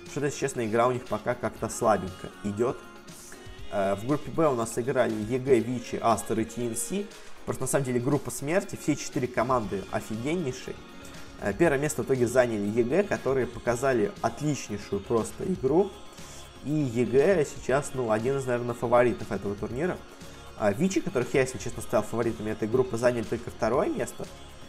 что-то, 0.10 0.26
если 0.26 0.40
честно, 0.40 0.66
игра 0.66 0.88
у 0.88 0.92
них 0.92 1.06
пока 1.06 1.36
как-то 1.36 1.70
слабенько 1.70 2.32
идет. 2.44 2.78
Э, 3.72 3.96
в 3.96 4.06
группе 4.06 4.30
Б 4.30 4.50
у 4.50 4.56
нас 4.56 4.78
играли 4.78 5.14
EG, 5.14 5.60
Vici, 5.60 5.98
Aster 6.02 6.42
и 6.42 6.44
TNC. 6.44 6.90
Просто 7.46 7.64
на 7.64 7.68
самом 7.68 7.86
деле 7.86 8.02
группа 8.02 8.30
смерти, 8.30 8.78
все 8.80 8.98
четыре 8.98 9.30
команды 9.30 9.86
офигеннейшие. 9.92 10.76
Э, 11.40 11.54
первое 11.58 11.80
место 11.80 12.04
в 12.04 12.06
итоге 12.08 12.28
заняли 12.28 12.68
EG, 12.78 13.04
которые 13.04 13.48
показали 13.48 14.12
отличнейшую 14.22 15.00
просто 15.00 15.46
игру. 15.46 15.92
И 16.66 16.72
EG 16.72 17.46
сейчас, 17.46 17.92
ну, 17.94 18.12
один 18.12 18.38
из, 18.38 18.46
наверное, 18.46 18.76
фаворитов 18.76 19.32
этого 19.32 19.56
турнира. 19.56 19.96
А 20.62 20.74
Vici, 20.74 21.02
которых 21.02 21.34
я, 21.34 21.42
если 21.42 21.58
честно, 21.58 21.82
стал 21.82 22.04
фаворитами 22.04 22.52
этой 22.52 22.68
группы, 22.68 22.96
заняли 22.96 23.24
только 23.24 23.50
второе 23.50 23.90
место. 23.90 24.28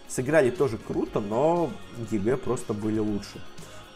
Сыграли 0.08 0.48
тоже 0.48 0.78
круто, 0.78 1.20
но 1.20 1.70
EG 2.10 2.38
просто 2.38 2.72
были 2.72 2.98
лучше. 2.98 3.42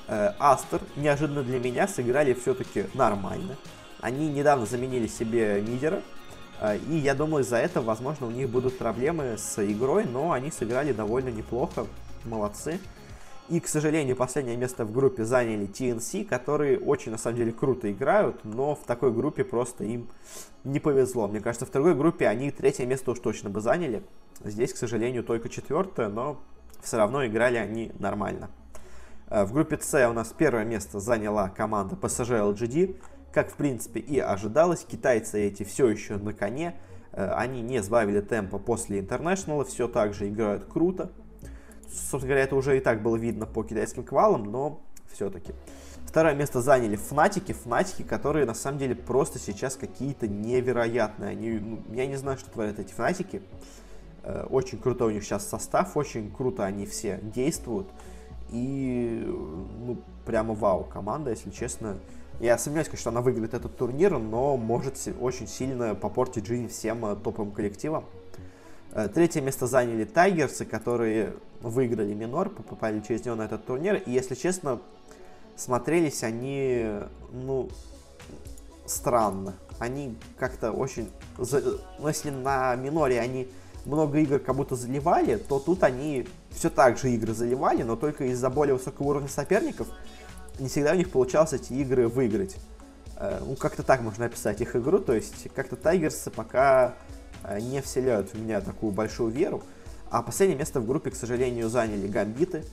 Э, 0.06 0.32
Aster, 0.38 0.82
неожиданно 0.96 1.42
для 1.42 1.58
меня, 1.58 1.88
сыграли 1.88 2.34
все-таки 2.34 2.84
нормально. 2.92 3.56
Они 4.02 4.28
недавно 4.28 4.66
заменили 4.66 5.06
себе 5.06 5.62
мидера, 5.62 6.02
э, 6.60 6.78
и 6.90 6.98
я 6.98 7.14
думаю, 7.14 7.42
из-за 7.42 7.56
этого, 7.56 7.86
возможно, 7.86 8.26
у 8.26 8.30
них 8.30 8.50
будут 8.50 8.76
проблемы 8.76 9.38
с 9.38 9.58
игрой, 9.64 10.04
но 10.04 10.32
они 10.32 10.50
сыграли 10.50 10.92
довольно 10.92 11.30
неплохо, 11.30 11.86
молодцы. 12.26 12.78
И, 13.48 13.60
к 13.60 13.68
сожалению, 13.68 14.16
последнее 14.16 14.56
место 14.56 14.84
в 14.84 14.92
группе 14.92 15.24
заняли 15.24 15.68
TNC, 15.68 16.24
которые 16.24 16.80
очень, 16.80 17.12
на 17.12 17.18
самом 17.18 17.36
деле, 17.36 17.52
круто 17.52 17.90
играют, 17.92 18.44
но 18.44 18.74
в 18.74 18.84
такой 18.84 19.12
группе 19.12 19.44
просто 19.44 19.84
им 19.84 20.08
не 20.64 20.80
повезло. 20.80 21.28
Мне 21.28 21.40
кажется, 21.40 21.64
в 21.64 21.70
другой 21.70 21.94
группе 21.94 22.26
они 22.26 22.50
третье 22.50 22.86
место 22.86 23.12
уж 23.12 23.20
точно 23.20 23.48
бы 23.48 23.60
заняли. 23.60 24.02
Здесь, 24.42 24.72
к 24.72 24.76
сожалению, 24.76 25.22
только 25.22 25.48
четвертое, 25.48 26.08
но 26.08 26.40
все 26.82 26.96
равно 26.96 27.24
играли 27.24 27.56
они 27.56 27.92
нормально. 28.00 28.50
Э, 29.28 29.44
в 29.44 29.52
группе 29.52 29.78
С 29.80 30.08
у 30.08 30.12
нас 30.12 30.34
первое 30.36 30.64
место 30.64 30.98
заняла 30.98 31.48
команда 31.48 31.94
PSG 31.94 32.52
LGD. 32.52 32.96
Как, 33.32 33.52
в 33.52 33.54
принципе, 33.54 34.00
и 34.00 34.18
ожидалось, 34.18 34.84
китайцы 34.84 35.40
эти 35.40 35.62
все 35.62 35.88
еще 35.88 36.16
на 36.16 36.32
коне. 36.32 36.74
Э, 37.12 37.30
они 37.36 37.62
не 37.62 37.80
сбавили 37.80 38.20
темпа 38.22 38.58
после 38.58 38.98
интернешнала, 38.98 39.64
все 39.64 39.86
так 39.86 40.14
же 40.14 40.28
играют 40.28 40.64
круто 40.64 41.12
собственно 41.88 42.28
говоря, 42.28 42.44
это 42.44 42.56
уже 42.56 42.76
и 42.76 42.80
так 42.80 43.02
было 43.02 43.16
видно 43.16 43.46
по 43.46 43.62
китайским 43.62 44.04
квалам, 44.04 44.44
но 44.44 44.80
все-таки. 45.12 45.52
Второе 46.06 46.34
место 46.34 46.62
заняли 46.62 46.96
Фнатики, 46.96 47.52
Фнатики, 47.52 48.02
которые 48.02 48.46
на 48.46 48.54
самом 48.54 48.78
деле 48.78 48.94
просто 48.94 49.38
сейчас 49.38 49.76
какие-то 49.76 50.28
невероятные. 50.28 51.30
Они, 51.30 51.58
ну, 51.58 51.82
я 51.92 52.06
не 52.06 52.16
знаю, 52.16 52.38
что 52.38 52.50
творят 52.50 52.78
эти 52.78 52.92
Фнатики. 52.92 53.42
Э, 54.22 54.46
очень 54.48 54.78
крутой 54.78 55.12
у 55.12 55.14
них 55.14 55.24
сейчас 55.24 55.46
состав, 55.46 55.96
очень 55.96 56.30
круто 56.30 56.64
они 56.64 56.86
все 56.86 57.20
действуют. 57.22 57.88
И, 58.50 59.22
ну, 59.26 59.98
прямо 60.24 60.54
вау 60.54 60.84
команда, 60.84 61.30
если 61.30 61.50
честно. 61.50 61.98
Я 62.40 62.56
сомневаюсь, 62.58 62.88
конечно, 62.88 63.00
что 63.00 63.10
она 63.10 63.20
выиграет 63.20 63.54
этот 63.54 63.76
турнир, 63.76 64.18
но 64.18 64.56
может 64.56 64.96
очень 65.20 65.48
сильно 65.48 65.94
попортить 65.94 66.46
жизнь 66.46 66.68
всем 66.68 67.04
э, 67.04 67.16
топовым 67.16 67.52
коллективам. 67.52 68.04
Э, 68.96 69.08
третье 69.08 69.42
место 69.42 69.66
заняли 69.66 70.04
Тайгерсы, 70.04 70.64
которые 70.64 71.34
выиграли 71.60 72.14
минор, 72.14 72.48
попали 72.48 73.00
через 73.06 73.26
него 73.26 73.36
на 73.36 73.42
этот 73.42 73.66
турнир. 73.66 73.96
И, 73.96 74.10
если 74.10 74.34
честно, 74.34 74.80
смотрелись 75.54 76.22
они, 76.22 76.92
ну, 77.30 77.68
странно. 78.86 79.52
Они 79.78 80.16
как-то 80.38 80.72
очень... 80.72 81.10
Ну, 81.36 82.08
если 82.08 82.30
на 82.30 82.74
миноре 82.76 83.20
они 83.20 83.48
много 83.84 84.16
игр 84.16 84.38
как 84.38 84.56
будто 84.56 84.76
заливали, 84.76 85.36
то 85.36 85.58
тут 85.58 85.84
они 85.84 86.26
все 86.48 86.70
так 86.70 86.96
же 86.96 87.10
игры 87.10 87.34
заливали, 87.34 87.82
но 87.82 87.96
только 87.96 88.24
из-за 88.24 88.48
более 88.48 88.76
высокого 88.76 89.08
уровня 89.08 89.28
соперников 89.28 89.88
не 90.58 90.68
всегда 90.68 90.92
у 90.92 90.96
них 90.96 91.10
получалось 91.10 91.52
эти 91.52 91.74
игры 91.74 92.08
выиграть. 92.08 92.56
Э, 93.18 93.42
ну, 93.46 93.56
как-то 93.56 93.82
так 93.82 94.00
можно 94.00 94.24
описать 94.24 94.62
их 94.62 94.74
игру, 94.74 95.00
то 95.00 95.12
есть 95.12 95.48
как-то 95.54 95.76
Тайгерсы 95.76 96.30
пока 96.30 96.94
не 97.60 97.80
вселяют 97.82 98.32
в 98.32 98.40
меня 98.40 98.60
такую 98.60 98.92
большую 98.92 99.30
веру. 99.30 99.62
А 100.10 100.22
последнее 100.22 100.58
место 100.58 100.80
в 100.80 100.86
группе, 100.86 101.10
к 101.10 101.16
сожалению, 101.16 101.68
заняли 101.68 102.06
Гамбиты, 102.06 102.64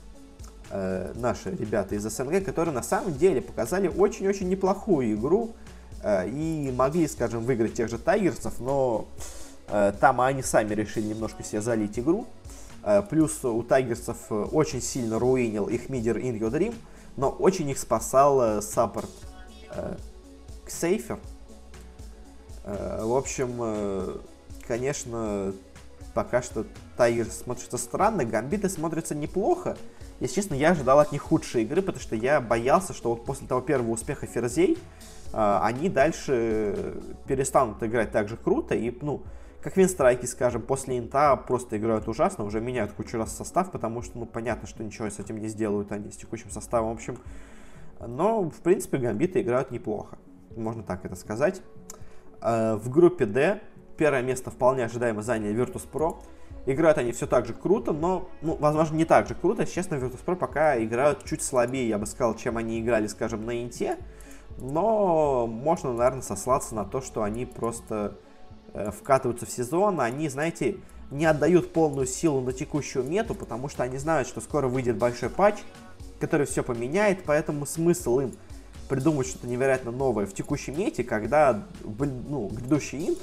э, 0.69 1.13
наши 1.15 1.51
ребята 1.51 1.95
из 1.95 2.03
СНГ, 2.03 2.43
которые 2.45 2.73
на 2.73 2.83
самом 2.83 3.13
деле 3.17 3.41
показали 3.41 3.87
очень-очень 3.87 4.49
неплохую 4.49 5.13
игру 5.13 5.53
э, 6.03 6.29
и 6.29 6.71
могли, 6.75 7.07
скажем, 7.07 7.43
выиграть 7.43 7.73
тех 7.73 7.89
же 7.89 7.97
Тайгерсов, 7.97 8.59
но 8.59 9.07
Э, 9.67 9.93
там 9.99 10.21
они 10.21 10.41
сами 10.41 10.73
решили 10.73 11.07
немножко 11.07 11.43
себе 11.43 11.61
залить 11.61 11.97
игру. 11.97 12.27
Э, 12.83 13.01
плюс 13.01 13.43
у 13.43 13.63
Тайгерсов 13.63 14.17
э, 14.29 14.35
очень 14.35 14.81
сильно 14.81 15.19
руинил 15.19 15.67
их 15.67 15.89
мидер 15.89 16.17
In 16.17 16.39
Your 16.39 16.51
Dream, 16.51 16.75
но 17.15 17.29
очень 17.29 17.69
их 17.69 17.79
спасал 17.79 18.61
саппорт 18.61 19.09
Сейфер. 20.67 21.19
В 22.65 23.17
общем, 23.17 24.21
конечно, 24.67 25.53
пока 26.13 26.41
что 26.41 26.65
Тайгерс 26.97 27.39
смотрится 27.39 27.77
странно, 27.77 28.25
Гамбиты 28.25 28.69
смотрятся 28.69 29.15
неплохо. 29.15 29.77
Если 30.19 30.35
честно, 30.35 30.55
я 30.55 30.71
ожидал 30.71 30.99
от 30.99 31.11
них 31.11 31.21
худшие 31.21 31.65
игры, 31.65 31.81
потому 31.81 32.01
что 32.01 32.15
я 32.15 32.39
боялся, 32.39 32.93
что 32.93 33.09
вот 33.09 33.25
после 33.25 33.47
того 33.47 33.61
первого 33.61 33.91
успеха 33.91 34.25
Ферзей, 34.25 34.77
они 35.33 35.89
дальше 35.89 37.01
перестанут 37.27 37.81
играть 37.81 38.11
так 38.11 38.29
же 38.29 38.37
круто 38.37 38.75
и, 38.75 38.95
ну, 39.01 39.23
как 39.63 39.77
винстрайки, 39.77 40.25
скажем, 40.25 40.61
после 40.61 40.99
инта 40.99 41.35
просто 41.35 41.77
играют 41.77 42.07
ужасно, 42.07 42.43
уже 42.43 42.59
меняют 42.59 42.91
кучу 42.91 43.17
раз 43.17 43.35
состав, 43.35 43.71
потому 43.71 44.01
что, 44.01 44.19
ну, 44.19 44.25
понятно, 44.25 44.67
что 44.67 44.83
ничего 44.83 45.09
с 45.09 45.19
этим 45.19 45.39
не 45.39 45.47
сделают 45.47 45.91
они 45.91 46.11
с 46.11 46.17
текущим 46.17 46.49
составом, 46.51 46.89
в 46.89 46.93
общем. 46.93 47.17
Но, 48.05 48.49
в 48.49 48.59
принципе, 48.59 48.97
гамбиты 48.97 49.41
играют 49.41 49.71
неплохо, 49.71 50.17
можно 50.55 50.83
так 50.83 51.05
это 51.05 51.15
сказать. 51.15 51.61
Э, 52.41 52.75
в 52.75 52.89
группе 52.89 53.25
D 53.25 53.61
первое 53.97 54.21
место 54.21 54.51
вполне 54.51 54.85
ожидаемо 54.85 55.21
заняли 55.21 55.55
Virtus.pro. 55.55 56.23
Играют 56.65 56.97
они 56.97 57.11
все 57.11 57.27
так 57.27 57.45
же 57.45 57.53
круто, 57.53 57.91
но, 57.91 58.29
ну, 58.41 58.55
возможно, 58.55 58.95
не 58.95 59.05
так 59.05 59.27
же 59.27 59.35
круто. 59.35 59.65
Честно, 59.65 59.95
Virtus.pro 59.95 60.35
пока 60.35 60.81
играют 60.81 61.25
чуть 61.25 61.41
слабее, 61.41 61.89
я 61.89 61.97
бы 61.97 62.05
сказал, 62.05 62.35
чем 62.35 62.57
они 62.57 62.79
играли, 62.79 63.07
скажем, 63.07 63.45
на 63.45 63.61
инте. 63.61 63.97
Но 64.59 65.47
можно, 65.47 65.93
наверное, 65.93 66.21
сослаться 66.21 66.75
на 66.75 66.85
то, 66.85 67.01
что 67.01 67.23
они 67.23 67.45
просто 67.45 68.17
Э, 68.73 68.89
вкатываются 68.89 69.45
в 69.45 69.51
сезон, 69.51 70.01
они, 70.01 70.29
знаете, 70.29 70.77
не 71.11 71.25
отдают 71.25 71.73
полную 71.73 72.07
силу 72.07 72.41
на 72.41 72.53
текущую 72.53 73.05
мету, 73.05 73.35
потому 73.35 73.69
что 73.69 73.83
они 73.83 73.99
знают, 73.99 74.27
что 74.27 74.41
скоро 74.41 74.67
выйдет 74.67 74.97
большой 74.97 75.29
патч, 75.29 75.59
который 76.19 76.47
все 76.47 76.63
поменяет, 76.63 77.23
поэтому 77.23 77.67
смысл 77.67 78.19
им 78.19 78.33
придумать 78.89 79.27
что-то 79.27 79.45
невероятно 79.45 79.91
новое 79.91 80.25
в 80.25 80.33
текущей 80.33 80.71
мете, 80.71 81.03
когда 81.03 81.65
ну, 81.83 82.47
грядущий 82.47 83.09
инт 83.09 83.19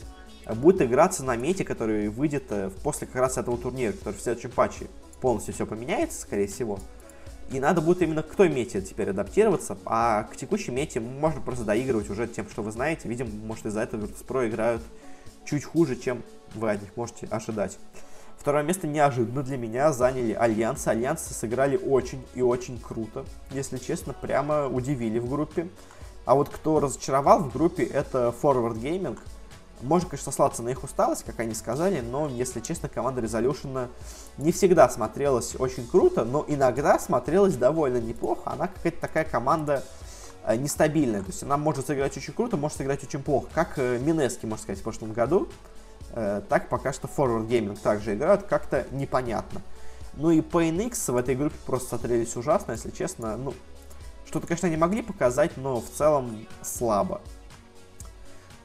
будет 0.55 0.82
играться 0.82 1.24
на 1.24 1.36
мете, 1.36 1.64
который 1.64 2.09
выйдет 2.09 2.44
э, 2.51 2.70
после 2.82 3.07
как 3.07 3.16
раз 3.16 3.38
этого 3.38 3.57
турнира, 3.59 3.92
который 3.92 4.14
в 4.14 4.20
следующем 4.20 4.51
патче 4.51 4.86
полностью 5.20 5.55
все 5.55 5.66
поменяется, 5.66 6.20
скорее 6.20 6.46
всего. 6.46 6.78
И 7.51 7.59
надо 7.59 7.80
будет 7.80 8.01
именно 8.03 8.22
к 8.22 8.34
той 8.36 8.48
мете 8.48 8.80
теперь 8.80 9.11
адаптироваться, 9.11 9.76
а 9.84 10.24
к 10.24 10.36
текущей 10.36 10.70
мете 10.70 11.01
можно 11.01 11.40
просто 11.40 11.64
доигрывать 11.64 12.09
уже 12.09 12.28
тем, 12.28 12.48
что 12.48 12.62
вы 12.62 12.70
знаете. 12.70 13.09
Видимо, 13.09 13.30
может 13.44 13.66
из-за 13.66 13.80
этого 13.80 14.07
Virtus.pro 14.07 14.48
играют 14.48 14.82
чуть 15.44 15.64
хуже, 15.64 15.96
чем 15.96 16.22
вы 16.55 16.70
от 16.70 16.80
них 16.80 16.96
можете 16.96 17.26
ожидать. 17.26 17.78
Второе 18.38 18.62
место 18.62 18.86
неожиданно 18.86 19.42
для 19.42 19.59
меня 19.59 19.92
заняли 19.92 20.32
Альянсы. 20.32 20.88
Альянсы 20.88 21.34
сыграли 21.34 21.76
очень 21.76 22.24
и 22.34 22.40
очень 22.40 22.80
круто. 22.80 23.26
Если 23.51 23.78
честно, 23.78 24.14
прямо 24.14 24.66
удивили 24.66 25.18
в 25.18 25.28
группе. 25.28 25.68
А 26.24 26.34
вот 26.34 26.48
кто 26.48 26.80
разочаровал 26.80 27.40
в 27.40 27.53
группе, 27.53 27.84
это 27.84 28.34
Forward 28.40 28.80
Gaming. 28.80 29.18
Можно, 29.82 30.10
конечно, 30.10 30.30
сослаться 30.30 30.62
на 30.62 30.68
их 30.70 30.84
усталость, 30.84 31.24
как 31.24 31.40
они 31.40 31.54
сказали, 31.54 32.00
но, 32.00 32.28
если 32.28 32.60
честно, 32.60 32.88
команда 32.88 33.22
Resolution 33.22 33.88
не 34.38 34.52
всегда 34.52 34.88
смотрелась 34.88 35.54
очень 35.58 35.86
круто, 35.86 36.24
но 36.24 36.44
иногда 36.48 36.98
смотрелась 36.98 37.56
довольно 37.56 37.98
неплохо. 37.98 38.42
Она 38.44 38.68
какая-то 38.68 39.00
такая 39.00 39.24
команда 39.24 39.82
Э, 40.42 40.56
нестабильная. 40.56 41.20
То 41.20 41.28
есть 41.28 41.42
она 41.42 41.56
может 41.56 41.86
сыграть 41.86 42.16
очень 42.16 42.32
круто, 42.32 42.56
может 42.56 42.78
сыграть 42.78 43.04
очень 43.04 43.22
плохо. 43.22 43.48
Как 43.54 43.78
э, 43.78 43.98
Минески, 43.98 44.46
можно 44.46 44.62
сказать, 44.62 44.80
в 44.80 44.82
прошлом 44.82 45.12
году. 45.12 45.48
Э, 46.12 46.40
так 46.48 46.68
пока 46.68 46.92
что 46.92 47.08
Forward 47.08 47.46
Gaming 47.46 47.78
также 47.80 48.14
играют, 48.14 48.44
как-то 48.44 48.86
непонятно. 48.90 49.60
Ну 50.14 50.30
и 50.30 50.40
PNX 50.40 51.12
в 51.12 51.16
этой 51.16 51.36
группе 51.36 51.56
просто 51.66 51.90
смотрелись 51.90 52.34
ужасно, 52.36 52.72
если 52.72 52.90
честно. 52.90 53.36
Ну, 53.36 53.54
что-то, 54.26 54.46
конечно, 54.46 54.66
не 54.66 54.76
могли 54.76 55.02
показать, 55.02 55.56
но 55.56 55.80
в 55.80 55.88
целом 55.90 56.46
слабо. 56.62 57.20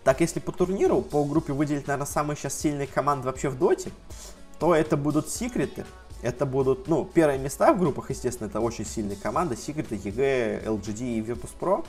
Так, 0.06 0.22
если 0.22 0.39
по 0.39 0.51
турниру, 0.51 1.01
по 1.01 1.26
группе 1.26 1.51
выделить, 1.51 1.88
наверное, 1.88 2.06
самые 2.06 2.38
сейчас 2.38 2.53
сильные 2.60 2.86
команды 2.86 3.26
вообще 3.26 3.49
в 3.49 3.58
доте, 3.58 3.89
то 4.60 4.76
это 4.76 4.97
будут 4.97 5.30
секреты, 5.30 5.84
это 6.22 6.45
будут, 6.45 6.88
ну, 6.88 7.06
первые 7.06 7.39
места 7.39 7.74
в 7.74 7.80
группах, 7.80 8.12
естественно, 8.12 8.47
это 8.47 8.60
очень 8.60 8.86
сильные 8.86 9.18
команды. 9.18 9.56
Secret, 9.56 9.89
EG, 9.89 10.64
LGD 10.64 11.18
и 11.18 11.22
Virtus.pro. 11.22 11.84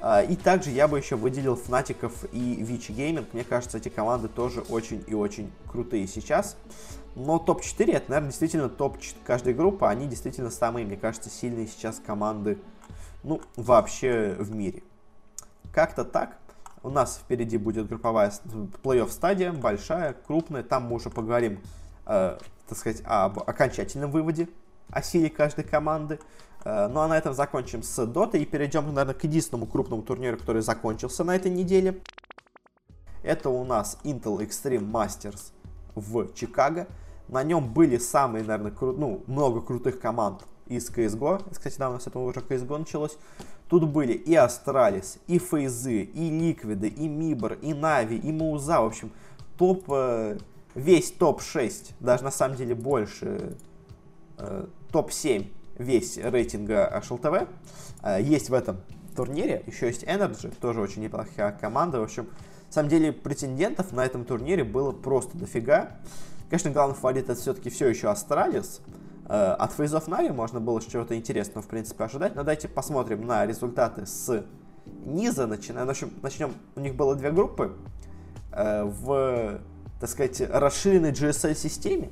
А, 0.00 0.22
и 0.22 0.36
также 0.36 0.70
я 0.70 0.88
бы 0.88 0.96
еще 0.96 1.16
выделил 1.16 1.54
Фнатиков 1.54 2.24
и 2.32 2.56
Вичи 2.62 2.92
Gaming. 2.92 3.26
Мне 3.34 3.44
кажется, 3.44 3.76
эти 3.76 3.90
команды 3.90 4.28
тоже 4.28 4.62
очень 4.62 5.04
и 5.06 5.14
очень 5.14 5.52
крутые 5.68 6.06
сейчас. 6.06 6.56
Но 7.14 7.38
топ-4 7.38 7.92
это, 7.92 8.10
наверное, 8.10 8.30
действительно 8.30 8.70
топ 8.70 8.96
каждой 9.26 9.52
группы. 9.52 9.84
Они 9.84 10.06
действительно 10.06 10.48
самые, 10.48 10.86
мне 10.86 10.96
кажется, 10.96 11.28
сильные 11.28 11.66
сейчас 11.66 12.00
команды, 12.04 12.58
ну, 13.22 13.42
вообще 13.56 14.34
в 14.38 14.50
мире. 14.54 14.82
Как-то 15.74 16.06
так. 16.06 16.38
У 16.82 16.90
нас 16.90 17.18
впереди 17.22 17.58
будет 17.58 17.88
групповая 17.88 18.32
плей-офф 18.82 19.10
стадия, 19.10 19.52
большая, 19.52 20.14
крупная. 20.14 20.62
Там 20.62 20.84
мы 20.84 20.96
уже 20.96 21.10
поговорим 21.10 21.60
э, 22.06 22.38
так 22.70 22.78
сказать, 22.78 23.02
об 23.04 23.40
окончательном 23.40 24.10
выводе 24.10 24.48
о 24.90 25.02
силе 25.02 25.28
каждой 25.28 25.64
команды. 25.64 26.20
Э, 26.64 26.88
ну 26.88 27.00
а 27.00 27.08
на 27.08 27.18
этом 27.18 27.34
закончим 27.34 27.82
с 27.82 27.98
Dota 27.98 28.38
и 28.38 28.44
перейдем, 28.44 28.86
наверное, 28.86 29.14
к 29.14 29.24
единственному 29.24 29.66
крупному 29.66 30.02
турниру, 30.02 30.38
который 30.38 30.62
закончился 30.62 31.24
на 31.24 31.34
этой 31.34 31.50
неделе. 31.50 32.00
Это 33.22 33.50
у 33.50 33.64
нас 33.64 33.98
Intel 34.04 34.38
Extreme 34.38 34.90
Masters 34.90 35.52
в 35.94 36.32
Чикаго. 36.34 36.86
На 37.28 37.42
нем 37.42 37.72
были 37.72 37.98
самые, 37.98 38.44
наверное, 38.44 38.72
кру... 38.72 38.92
ну, 38.92 39.22
много 39.26 39.60
крутых 39.60 40.00
команд 40.00 40.44
из 40.66 40.88
CSGO. 40.90 41.42
Кстати, 41.50 41.76
да, 41.78 41.90
у 41.90 41.94
нас 41.94 42.06
это 42.06 42.18
уже 42.18 42.40
CSGO 42.40 42.78
началось. 42.78 43.18
Тут 43.70 43.84
были 43.88 44.14
и 44.14 44.34
Astralis, 44.34 45.18
и 45.28 45.38
Фейзы, 45.38 46.02
и 46.02 46.28
Ликвиды, 46.28 46.88
и 46.88 47.06
MIBR, 47.06 47.52
и 47.52 47.72
Нави, 47.72 48.16
и 48.16 48.32
Мауза. 48.32 48.80
В 48.80 48.86
общем, 48.86 49.12
топ 49.56 49.84
э, 49.88 50.38
весь 50.74 51.12
топ-6, 51.12 51.92
даже 52.00 52.24
на 52.24 52.32
самом 52.32 52.56
деле 52.56 52.74
больше, 52.74 53.56
э, 54.38 54.66
топ-7 54.90 55.46
весь 55.78 56.18
рейтинга 56.18 57.00
HLTV 57.00 57.48
э, 58.02 58.22
есть 58.22 58.50
в 58.50 58.54
этом 58.54 58.80
турнире. 59.14 59.62
Еще 59.68 59.86
есть 59.86 60.02
NRG, 60.02 60.52
тоже 60.60 60.80
очень 60.80 61.02
неплохая 61.02 61.52
команда. 61.52 62.00
В 62.00 62.02
общем, 62.02 62.24
на 62.66 62.72
самом 62.72 62.88
деле 62.88 63.12
претендентов 63.12 63.92
на 63.92 64.04
этом 64.04 64.24
турнире 64.24 64.64
было 64.64 64.90
просто 64.90 65.38
дофига. 65.38 65.98
Конечно, 66.48 66.72
главный 66.72 66.96
фаворит 66.96 67.30
это 67.30 67.40
все-таки 67.40 67.70
все 67.70 67.86
еще 67.86 68.08
Astralis. 68.08 68.80
Э, 69.30 69.52
от 69.52 69.72
фейзов 69.72 70.08
Нави 70.08 70.30
можно 70.30 70.58
было 70.58 70.82
чего-то 70.82 71.16
интересного, 71.16 71.62
в 71.62 71.68
принципе, 71.68 72.02
ожидать. 72.02 72.34
Но 72.34 72.42
давайте 72.42 72.66
посмотрим 72.66 73.24
на 73.24 73.46
результаты 73.46 74.04
с 74.04 74.44
низа. 75.06 75.46
Начинаем. 75.46 75.86
В 75.86 75.90
общем, 75.90 76.10
начнем. 76.20 76.52
У 76.74 76.80
них 76.80 76.96
было 76.96 77.14
две 77.14 77.30
группы. 77.30 77.76
Э, 78.52 78.82
в 78.82 79.60
так 80.00 80.08
сказать, 80.08 80.40
расширенной 80.40 81.12
GSL-системе. 81.12 82.08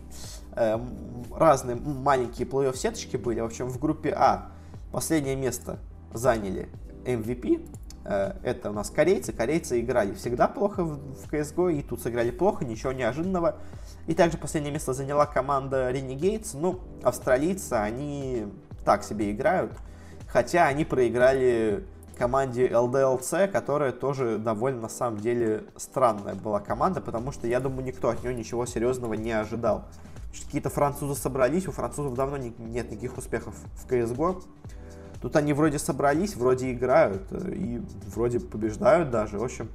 Эм, 0.55 1.25
разные 1.35 1.75
маленькие 1.77 2.47
плей-офф 2.47 2.77
сеточки 2.77 3.17
были. 3.17 3.41
В 3.41 3.47
общем, 3.47 3.69
в 3.69 3.79
группе 3.79 4.11
А 4.11 4.53
последнее 4.93 5.37
место 5.37 5.79
заняли 6.13 6.69
MVP, 7.07 7.67
Э, 7.67 7.88
это 8.09 8.71
у 8.71 8.73
нас 8.73 8.91
корейцы. 8.91 9.33
Корейцы 9.33 9.81
играли 9.81 10.15
всегда 10.15 10.49
плохо 10.49 10.85
в 10.85 11.31
CSGO, 11.31 11.73
и 11.73 11.83
тут 11.83 12.01
сыграли 12.03 12.31
плохо, 12.31 12.65
ничего 12.65 12.93
неожиданного. 12.93 13.57
И 14.07 14.15
также 14.15 14.39
последнее 14.39 14.73
место 14.73 14.93
заняла 14.93 15.27
команда 15.27 15.91
Renegades. 15.91 16.51
Ну, 16.55 16.81
австралийцы, 17.03 17.75
они 17.75 18.47
так 18.85 19.05
себе 19.05 19.31
играют. 19.31 19.73
Хотя 20.29 20.67
они 20.67 20.85
проиграли 20.85 21.85
команде 22.19 22.69
LDLC, 22.69 23.49
которая 23.49 23.93
тоже 23.93 24.39
довольно, 24.39 24.83
на 24.83 24.89
самом 24.89 25.21
деле, 25.21 25.65
странная 25.77 26.35
была 26.35 26.61
команда, 26.61 27.01
потому 27.01 27.33
что, 27.33 27.47
я 27.47 27.61
думаю, 27.61 27.85
никто 27.85 28.09
от 28.09 28.23
нее 28.23 28.35
ничего 28.35 28.67
серьезного 28.67 29.15
не 29.15 29.31
ожидал. 29.33 29.85
Какие-то 30.45 30.69
французы 30.69 31.19
собрались, 31.19 31.69
у 31.69 31.73
французов 31.73 32.15
давно 32.15 32.37
не, 32.37 32.53
нет 32.59 32.91
никаких 32.91 33.17
успехов 33.17 33.55
в 33.75 33.91
CSGO. 33.91 34.43
Тут 35.21 35.37
они 35.37 35.53
вроде 35.53 35.79
собрались, 35.79 36.37
вроде 36.37 36.73
играют 36.73 37.23
э, 37.31 37.53
и 37.55 37.83
вроде 38.15 38.41
побеждают 38.41 39.11
даже. 39.11 39.39
В 39.39 39.45
общем, 39.45 39.69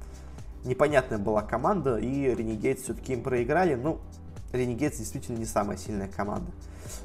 непонятная 0.64 1.18
была 1.18 1.42
команда, 1.42 1.98
и 1.98 2.26
Renegades 2.28 2.82
все-таки 2.82 3.12
им 3.12 3.22
проиграли. 3.22 3.74
Ну, 3.74 4.00
Renegades 4.52 4.98
действительно 4.98 5.36
не 5.36 5.44
самая 5.44 5.76
сильная 5.76 6.08
команда. 6.08 6.50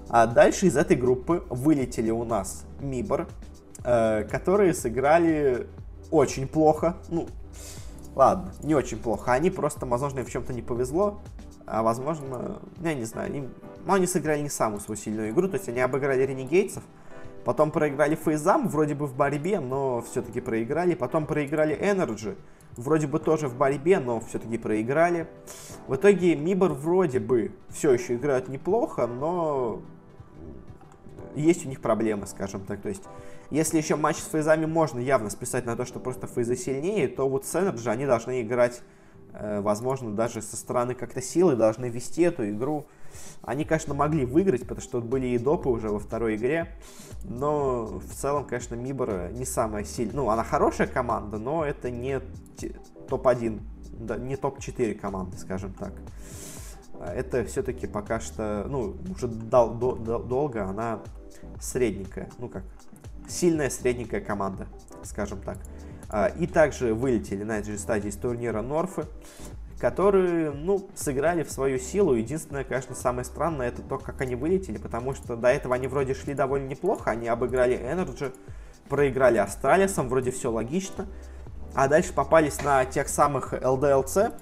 А 0.07 0.25
дальше 0.25 0.67
из 0.67 0.77
этой 0.77 0.95
группы 0.95 1.43
вылетели 1.49 2.11
у 2.11 2.23
нас 2.23 2.65
Мибор, 2.79 3.27
э, 3.83 4.23
которые 4.23 4.73
сыграли 4.73 5.67
очень 6.11 6.47
плохо. 6.47 6.97
Ну, 7.09 7.27
ладно, 8.15 8.53
не 8.63 8.75
очень 8.75 8.97
плохо. 8.97 9.33
Они 9.33 9.49
просто, 9.49 9.85
возможно, 9.85 10.19
им 10.19 10.25
в 10.25 10.31
чем-то 10.31 10.53
не 10.53 10.61
повезло. 10.61 11.19
А 11.65 11.83
возможно, 11.83 12.59
я 12.81 12.93
не 12.95 13.03
знаю, 13.03 13.27
они, 13.27 13.47
ну, 13.85 13.93
они 13.93 14.07
сыграли 14.07 14.41
не 14.41 14.49
самую 14.49 14.79
свою 14.79 14.97
сильную 14.97 15.29
игру. 15.31 15.47
То 15.47 15.57
есть 15.57 15.69
они 15.69 15.81
обыграли 15.81 16.23
Ренегейтсов, 16.23 16.83
Потом 17.45 17.71
проиграли 17.71 18.15
Фейзам, 18.15 18.67
вроде 18.67 18.95
бы 18.95 19.07
в 19.07 19.15
борьбе, 19.15 19.59
но 19.59 20.01
все-таки 20.01 20.41
проиграли. 20.41 20.93
Потом 20.93 21.25
проиграли 21.25 21.77
Energy, 21.77 22.35
вроде 22.75 23.07
бы 23.07 23.19
тоже 23.19 23.47
в 23.47 23.55
борьбе, 23.55 23.99
но 23.99 24.19
все-таки 24.19 24.57
проиграли. 24.57 25.27
В 25.87 25.95
итоге 25.95 26.35
Мибор 26.35 26.73
вроде 26.73 27.19
бы 27.19 27.51
все 27.69 27.91
еще 27.91 28.15
играют 28.15 28.49
неплохо, 28.49 29.07
но 29.07 29.81
есть 31.35 31.65
у 31.65 31.69
них 31.69 31.81
проблемы, 31.81 32.27
скажем 32.27 32.61
так. 32.61 32.81
То 32.81 32.89
есть, 32.89 33.03
если 33.49 33.77
еще 33.77 33.95
матч 33.95 34.17
с 34.17 34.29
Фейзами 34.29 34.65
можно 34.65 34.99
явно 34.99 35.29
списать 35.29 35.65
на 35.65 35.75
то, 35.75 35.85
что 35.85 35.99
просто 35.99 36.27
Фейзы 36.27 36.55
сильнее, 36.55 37.07
то 37.07 37.27
вот 37.27 37.45
с 37.45 37.55
Energy 37.55 37.87
они 37.89 38.05
должны 38.05 38.41
играть, 38.41 38.81
э, 39.33 39.61
возможно, 39.61 40.11
даже 40.11 40.41
со 40.41 40.57
стороны 40.57 40.93
как-то 40.93 41.21
силы, 41.21 41.55
должны 41.55 41.89
вести 41.89 42.23
эту 42.23 42.49
игру. 42.49 42.85
Они, 43.43 43.65
конечно, 43.65 43.93
могли 43.93 44.25
выиграть, 44.25 44.61
потому 44.61 44.81
что 44.81 45.01
были 45.01 45.27
и 45.27 45.37
допы 45.37 45.69
уже 45.69 45.89
во 45.89 45.99
второй 45.99 46.35
игре. 46.35 46.75
Но 47.23 47.85
в 47.85 48.13
целом, 48.13 48.45
конечно, 48.45 48.75
Мибор 48.75 49.31
не 49.31 49.45
самая 49.45 49.83
сильная. 49.83 50.15
Ну, 50.15 50.29
она 50.29 50.43
хорошая 50.43 50.87
команда, 50.87 51.37
но 51.37 51.65
это 51.65 51.89
не 51.89 52.21
топ-1, 53.09 53.61
да, 53.99 54.17
не 54.17 54.35
топ-4 54.35 54.95
команды, 54.95 55.37
скажем 55.37 55.73
так. 55.73 55.93
Это 56.99 57.45
все-таки 57.45 57.87
пока 57.87 58.19
что, 58.19 58.65
ну, 58.67 58.97
уже 59.09 59.27
дол- 59.27 59.73
дол- 59.73 59.95
долго 59.95 60.65
она 60.65 60.99
средненькая. 61.61 62.29
Ну 62.37 62.49
как, 62.49 62.63
сильная 63.27 63.69
средненькая 63.69 64.21
команда, 64.21 64.67
скажем 65.03 65.41
так. 65.41 65.57
А, 66.09 66.27
и 66.27 66.47
также 66.47 66.93
вылетели 66.93 67.43
на 67.43 67.59
этой 67.59 67.73
же 67.73 67.77
стадии 67.77 68.09
из 68.09 68.15
турнира 68.15 68.61
Норфы 68.61 69.05
которые, 69.79 70.51
ну, 70.51 70.87
сыграли 70.93 71.43
в 71.43 71.51
свою 71.51 71.79
силу. 71.79 72.13
Единственное, 72.13 72.63
конечно, 72.63 72.95
самое 72.95 73.23
странное, 73.23 73.69
это 73.69 73.81
то, 73.81 73.97
как 73.97 74.19
они 74.21 74.35
вылетели, 74.35 74.77
потому 74.77 75.13
что 75.13 75.35
до 75.35 75.47
этого 75.47 75.75
они 75.75 75.87
вроде 75.87 76.13
шли 76.13 76.33
довольно 76.33 76.67
неплохо, 76.67 77.11
они 77.11 77.27
обыграли 77.27 77.79
Energy, 77.79 78.33
проиграли 78.89 79.37
Астралисом, 79.37 80.09
вроде 80.09 80.31
все 80.31 80.51
логично, 80.51 81.07
а 81.73 81.87
дальше 81.87 82.13
попались 82.13 82.61
на 82.61 82.83
тех 82.85 83.07
самых 83.07 83.53
LDLC 83.53 84.33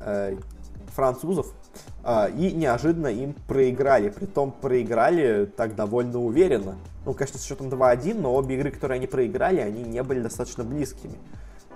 э, 0.00 0.36
французов, 0.94 1.52
э, 2.04 2.30
и 2.30 2.52
неожиданно 2.52 3.08
им 3.08 3.34
проиграли, 3.46 4.08
притом 4.08 4.52
проиграли 4.52 5.44
так 5.44 5.74
довольно 5.74 6.18
уверенно. 6.18 6.76
Ну, 7.04 7.12
конечно, 7.12 7.38
с 7.38 7.44
счетом 7.44 7.68
2-1, 7.68 8.18
но 8.18 8.34
обе 8.34 8.54
игры, 8.54 8.70
которые 8.70 8.96
они 8.96 9.06
проиграли, 9.06 9.60
они 9.60 9.82
не 9.82 10.02
были 10.02 10.20
достаточно 10.20 10.64
близкими. 10.64 11.16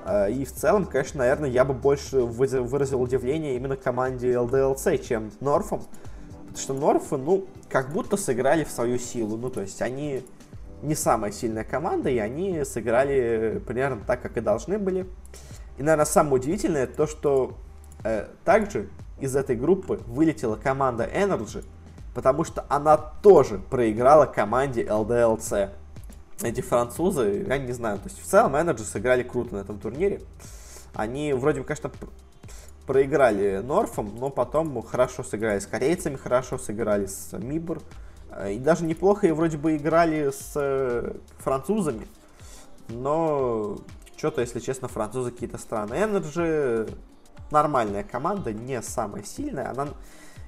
А, 0.06 0.28
и 0.28 0.44
в 0.44 0.52
целом, 0.52 0.84
конечно, 0.86 1.18
наверное, 1.18 1.50
я 1.50 1.64
бы 1.64 1.74
больше 1.74 2.20
выразил 2.20 3.02
удивление 3.02 3.56
именно 3.56 3.76
команде 3.76 4.32
LDLC, 4.32 5.04
чем 5.04 5.32
Норфом. 5.40 5.82
Потому 6.38 6.56
что 6.56 6.74
Норфы, 6.74 7.16
ну, 7.16 7.46
как 7.68 7.92
будто 7.92 8.16
сыграли 8.16 8.62
в 8.62 8.70
свою 8.70 8.98
силу. 8.98 9.36
Ну, 9.36 9.50
то 9.50 9.62
есть 9.62 9.82
они 9.82 10.22
не 10.82 10.94
самая 10.94 11.32
сильная 11.32 11.64
команда, 11.64 12.08
и 12.08 12.18
они 12.18 12.64
сыграли 12.64 13.60
примерно 13.66 14.00
так, 14.06 14.22
как 14.22 14.36
и 14.36 14.40
должны 14.40 14.78
были. 14.78 15.08
И, 15.76 15.82
наверное, 15.82 16.06
самое 16.06 16.36
удивительное 16.36 16.86
то, 16.86 17.08
что 17.08 17.56
э, 18.04 18.28
также 18.44 18.88
из 19.18 19.34
этой 19.34 19.56
группы 19.56 20.00
вылетела 20.06 20.54
команда 20.54 21.04
Energy, 21.04 21.64
потому 22.14 22.44
что 22.44 22.64
она 22.68 22.96
тоже 22.96 23.58
проиграла 23.58 24.26
команде 24.26 24.84
LDLC 24.84 25.70
эти 26.42 26.60
французы, 26.60 27.44
я 27.48 27.58
не 27.58 27.72
знаю, 27.72 27.98
то 27.98 28.04
есть 28.08 28.20
в 28.20 28.26
целом 28.26 28.56
Energy 28.56 28.84
сыграли 28.84 29.22
круто 29.22 29.54
на 29.54 29.60
этом 29.60 29.78
турнире. 29.78 30.20
Они 30.94 31.32
вроде 31.32 31.60
бы, 31.60 31.66
конечно, 31.66 31.90
проиграли 32.86 33.60
Норфом, 33.64 34.14
но 34.18 34.30
потом 34.30 34.82
хорошо 34.82 35.22
сыграли 35.22 35.58
с 35.58 35.66
корейцами, 35.66 36.16
хорошо 36.16 36.58
сыграли 36.58 37.06
с 37.06 37.36
Мибор. 37.36 37.80
Э, 38.30 38.52
и 38.52 38.58
даже 38.58 38.84
неплохо 38.84 39.26
и 39.26 39.32
вроде 39.32 39.56
бы 39.56 39.76
играли 39.76 40.30
с 40.30 40.52
э, 40.54 41.16
французами. 41.38 42.06
Но 42.88 43.78
что-то, 44.16 44.40
если 44.40 44.60
честно, 44.60 44.88
французы 44.88 45.32
какие-то 45.32 45.58
странные. 45.58 46.02
Energy 46.02 46.90
нормальная 47.50 48.04
команда, 48.04 48.52
не 48.52 48.80
самая 48.82 49.24
сильная. 49.24 49.70
Она, 49.70 49.88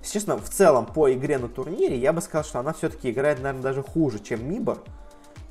честно, 0.02 0.36
в 0.38 0.48
целом 0.48 0.86
по 0.86 1.12
игре 1.12 1.38
на 1.38 1.48
турнире, 1.48 1.96
я 1.96 2.12
бы 2.12 2.20
сказал, 2.20 2.44
что 2.44 2.58
она 2.60 2.72
все-таки 2.72 3.10
играет, 3.10 3.40
наверное, 3.40 3.62
даже 3.62 3.82
хуже, 3.82 4.18
чем 4.20 4.48
Мибор. 4.48 4.82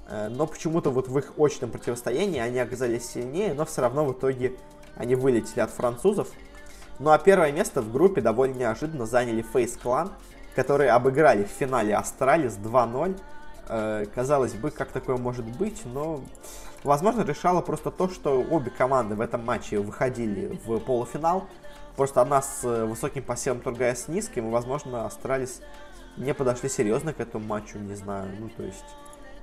Э, 0.07 0.29
но 0.29 0.47
почему-то 0.47 0.89
вот 0.89 1.07
в 1.07 1.17
их 1.17 1.33
очном 1.37 1.71
противостоянии 1.71 2.39
они 2.39 2.59
оказались 2.59 3.09
сильнее, 3.09 3.53
но 3.53 3.65
все 3.65 3.81
равно 3.81 4.05
в 4.05 4.13
итоге 4.13 4.55
они 4.95 5.15
вылетели 5.15 5.59
от 5.59 5.71
французов. 5.71 6.29
Ну 6.99 7.11
а 7.11 7.17
первое 7.17 7.51
место 7.51 7.81
в 7.81 7.91
группе 7.91 8.21
довольно 8.21 8.55
неожиданно 8.55 9.05
заняли 9.05 9.45
Face 9.53 9.79
Clan, 9.81 10.09
которые 10.55 10.91
обыграли 10.91 11.43
в 11.43 11.49
финале 11.49 11.95
Астралис 11.95 12.57
2-0. 12.57 13.19
Э, 13.69 14.05
казалось 14.15 14.53
бы, 14.53 14.71
как 14.71 14.91
такое 14.91 15.17
может 15.17 15.45
быть, 15.45 15.81
но 15.85 16.21
возможно 16.83 17.21
решало 17.21 17.61
просто 17.61 17.91
то, 17.91 18.09
что 18.09 18.41
обе 18.41 18.71
команды 18.71 19.15
в 19.15 19.21
этом 19.21 19.43
матче 19.45 19.79
выходили 19.79 20.59
в 20.65 20.79
полуфинал. 20.79 21.45
Просто 21.95 22.21
одна 22.21 22.41
с 22.41 22.63
э, 22.63 22.85
высоким 22.85 23.23
посевом, 23.23 23.61
другая 23.61 23.93
с 23.93 24.07
низким, 24.07 24.47
и 24.47 24.51
возможно 24.51 25.05
Astralis 25.05 25.61
не 26.15 26.33
подошли 26.33 26.69
серьезно 26.69 27.13
к 27.13 27.19
этому 27.19 27.45
матчу, 27.45 27.77
не 27.77 27.95
знаю, 27.95 28.29
ну 28.39 28.49
то 28.49 28.63
есть 28.63 28.85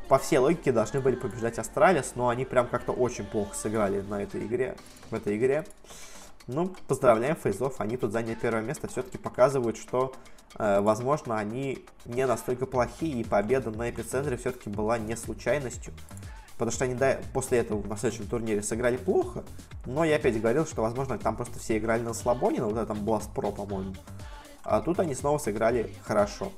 по 0.09 0.19
всей 0.19 0.39
логике 0.39 0.73
должны 0.73 1.01
были 1.01 1.17
побеждать 1.17 1.59
Astralis, 1.59 2.13
но 2.15 2.29
они 2.29 2.45
прям 2.45 2.69
как-то 2.69 2.93
очень 2.93 3.25
плохо 3.25 3.55
сыграли 3.55 4.01
на 4.01 4.23
этой 4.23 4.45
игре, 4.45 4.77
в 5.11 5.15
этой 5.15 5.37
игре. 5.37 5.67
Ну, 6.47 6.75
поздравляем 6.89 7.37
фейзов, 7.37 7.81
они 7.81 7.97
тут 7.97 8.13
заняли 8.13 8.35
первое 8.35 8.63
место, 8.63 8.87
все-таки 8.89 9.17
показывают, 9.17 9.79
что, 9.79 10.13
э, 10.59 10.81
возможно, 10.81 11.39
они 11.39 11.85
не 12.05 12.27
настолько 12.27 12.67
плохие, 12.67 13.21
и 13.21 13.25
победа 13.25 13.71
на 13.71 13.89
эпицентре 13.89 14.37
все-таки 14.37 14.69
была 14.69 14.99
не 14.99 15.17
случайностью. 15.17 15.95
Потому 16.53 16.71
что 16.71 16.85
они 16.85 16.95
до, 16.95 17.21
после 17.33 17.59
этого 17.59 17.85
на 17.87 17.97
следующем 17.97 18.27
турнире 18.27 18.63
сыграли 18.63 18.97
плохо, 18.99 19.43
но 19.87 20.05
я 20.05 20.17
опять 20.17 20.39
говорил, 20.41 20.67
что, 20.67 20.83
возможно, 20.83 21.19
там 21.19 21.35
просто 21.35 21.59
все 21.59 21.79
играли 21.79 22.03
на 22.03 22.13
слабоне, 22.13 22.61
на 22.61 22.67
вот 22.67 22.77
этом 22.77 22.99
Blast 22.99 23.31
Pro, 23.35 23.51
по-моему. 23.53 23.95
А 24.63 24.81
тут 24.81 25.01
они 25.01 25.15
снова 25.15 25.39
сыграли 25.39 25.93
хорошо. 26.05 26.53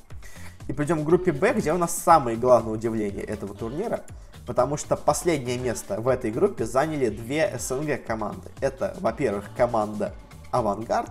И 0.69 0.73
придем 0.73 1.03
к 1.03 1.05
группе 1.05 1.33
Б, 1.33 1.55
где 1.55 1.73
у 1.73 1.79
нас 1.79 1.97
самое 1.97 2.37
главное 2.37 2.73
удивление 2.73 3.25
этого 3.25 3.55
турнира, 3.55 4.05
потому 4.47 4.77
что 4.77 4.97
последнее 4.97 5.59
место 5.59 6.01
в 6.01 6.09
этой 6.09 6.31
группе 6.31 6.65
заняли 6.65 7.09
две 7.09 7.57
СНГ 7.59 8.05
команды. 8.05 8.51
Это, 8.61 8.97
во-первых, 9.01 9.45
команда 9.57 10.13
Авангард, 10.51 11.11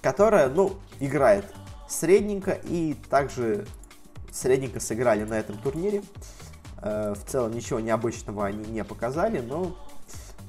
которая, 0.00 0.48
ну, 0.48 0.74
играет 1.00 1.44
средненько 1.88 2.52
и 2.52 2.94
также 3.08 3.66
средненько 4.30 4.78
сыграли 4.78 5.24
на 5.24 5.34
этом 5.34 5.58
турнире. 5.58 6.02
Э, 6.82 7.14
в 7.14 7.28
целом 7.28 7.52
ничего 7.52 7.80
необычного 7.80 8.46
они 8.46 8.64
не 8.70 8.84
показали, 8.84 9.40
но 9.40 9.76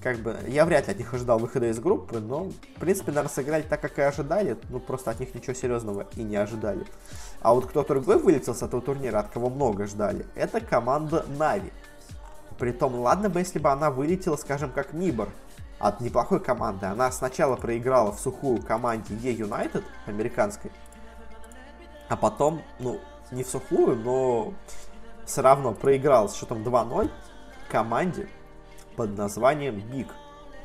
как 0.01 0.17
бы 0.17 0.37
я 0.47 0.65
вряд 0.65 0.87
ли 0.87 0.93
от 0.93 0.97
них 0.97 1.13
ожидал 1.13 1.39
выхода 1.39 1.69
из 1.69 1.79
группы, 1.79 2.19
но 2.19 2.45
в 2.45 2.79
принципе, 2.79 3.11
наверное, 3.11 3.33
сыграли 3.33 3.63
так, 3.63 3.81
как 3.81 3.97
и 3.99 4.01
ожидали, 4.01 4.57
ну 4.69 4.79
просто 4.79 5.11
от 5.11 5.19
них 5.19 5.33
ничего 5.35 5.53
серьезного 5.53 6.07
и 6.15 6.23
не 6.23 6.37
ожидали. 6.37 6.85
А 7.41 7.53
вот 7.53 7.65
кто 7.65 7.83
другой 7.83 8.17
вылетел 8.17 8.55
с 8.55 8.63
этого 8.63 8.81
турнира, 8.81 9.19
от 9.19 9.29
кого 9.29 9.49
много 9.49 9.87
ждали, 9.87 10.25
это 10.35 10.61
команда 10.61 11.25
Нави. 11.37 11.71
Притом, 12.57 12.95
ладно 12.95 13.29
бы, 13.29 13.39
если 13.39 13.59
бы 13.59 13.69
она 13.69 13.89
вылетела, 13.89 14.35
скажем, 14.35 14.71
как 14.71 14.93
Нибор, 14.93 15.29
от 15.79 16.01
неплохой 16.01 16.41
команды. 16.41 16.85
Она 16.85 17.11
сначала 17.11 17.55
проиграла 17.55 18.11
в 18.11 18.19
сухую 18.19 18.61
команде 18.61 19.15
E-United, 19.15 19.83
американской, 20.05 20.71
а 22.09 22.17
потом, 22.17 22.61
ну, 22.79 22.99
не 23.31 23.43
в 23.43 23.47
сухую, 23.47 23.95
но 23.95 24.53
все 25.25 25.41
равно 25.41 25.73
проиграл 25.73 26.27
с 26.27 26.35
счетом 26.35 26.63
2-0 26.63 27.09
команде, 27.69 28.27
под 28.99 29.17
названием 29.17 29.79
Биг, 29.79 30.09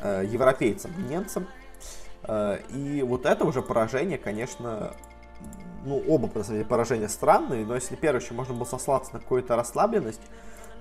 э, 0.02 0.24
европейцам, 0.26 0.90
немцам. 1.08 1.46
Э, 2.24 2.58
и 2.70 3.00
вот 3.04 3.26
это 3.26 3.44
уже 3.44 3.62
поражение, 3.62 4.18
конечно, 4.18 4.92
ну, 5.84 6.02
оба, 6.08 6.26
по 6.26 6.42
самом 6.42 6.64
поражения 6.64 7.08
странные, 7.08 7.64
но 7.64 7.76
если 7.76 7.94
первое 7.94 8.20
еще 8.20 8.34
можно 8.34 8.52
было 8.52 8.64
сослаться 8.64 9.12
на 9.12 9.20
какую-то 9.20 9.54
расслабленность, 9.54 10.20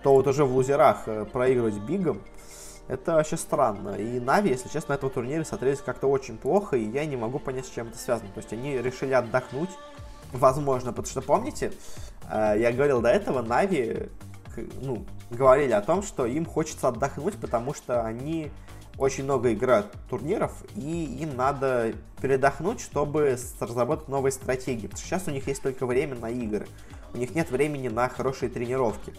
то 0.01 0.15
вот 0.15 0.25
уже 0.25 0.45
в 0.45 0.55
лузерах 0.55 1.03
э, 1.05 1.25
проигрывать 1.25 1.75
Бигом, 1.75 2.23
это 2.87 3.13
вообще 3.13 3.37
странно. 3.37 3.97
И 3.97 4.19
Нави, 4.19 4.49
если 4.49 4.69
честно, 4.69 4.95
на 4.95 4.97
этом 4.97 5.11
турнире 5.11 5.45
смотрелись 5.45 5.81
как-то 5.81 6.07
очень 6.07 6.39
плохо, 6.39 6.75
и 6.75 6.83
я 6.83 7.05
не 7.05 7.17
могу 7.17 7.37
понять, 7.37 7.67
с 7.67 7.69
чем 7.69 7.89
это 7.89 7.99
связано. 7.99 8.31
То 8.31 8.39
есть 8.39 8.51
они 8.51 8.81
решили 8.81 9.13
отдохнуть, 9.13 9.69
возможно, 10.31 10.89
потому 10.91 11.05
что, 11.05 11.21
помните, 11.21 11.71
я 12.31 12.71
говорил 12.71 12.99
до 12.99 13.09
этого, 13.09 13.43
Нави 13.43 14.09
ну, 14.81 15.05
говорили 15.29 15.71
о 15.71 15.81
том, 15.81 16.03
что 16.03 16.25
им 16.25 16.45
хочется 16.45 16.87
отдохнуть, 16.89 17.35
потому 17.35 17.73
что 17.73 18.03
они 18.03 18.51
очень 18.97 19.23
много 19.23 19.53
играют 19.53 19.91
турниров, 20.09 20.51
и 20.75 21.03
им 21.21 21.35
надо 21.35 21.93
передохнуть, 22.21 22.79
чтобы 22.79 23.37
разработать 23.59 24.07
новые 24.07 24.31
стратегии. 24.31 24.87
Потому 24.87 24.97
что 24.97 25.07
сейчас 25.07 25.27
у 25.27 25.31
них 25.31 25.47
есть 25.47 25.61
только 25.61 25.85
время 25.85 26.15
на 26.15 26.29
игры. 26.29 26.67
У 27.13 27.17
них 27.17 27.35
нет 27.35 27.49
времени 27.49 27.87
на 27.87 28.09
хорошие 28.09 28.49
тренировки. 28.49 29.13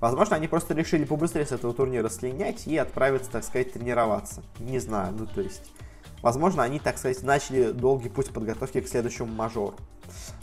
Возможно, 0.00 0.36
они 0.36 0.46
просто 0.46 0.74
решили 0.74 1.04
побыстрее 1.04 1.46
с 1.46 1.52
этого 1.52 1.72
турнира 1.72 2.08
слинять 2.08 2.66
и 2.66 2.76
отправиться, 2.76 3.30
так 3.30 3.44
сказать, 3.44 3.72
тренироваться. 3.72 4.42
Не 4.58 4.78
знаю, 4.78 5.14
ну 5.18 5.26
то 5.26 5.40
есть... 5.40 5.72
Возможно, 6.22 6.62
они, 6.62 6.80
так 6.80 6.98
сказать, 6.98 7.22
начали 7.22 7.72
долгий 7.72 8.08
путь 8.08 8.30
подготовки 8.30 8.80
к 8.80 8.88
следующему 8.88 9.28
мажору. 9.32 9.74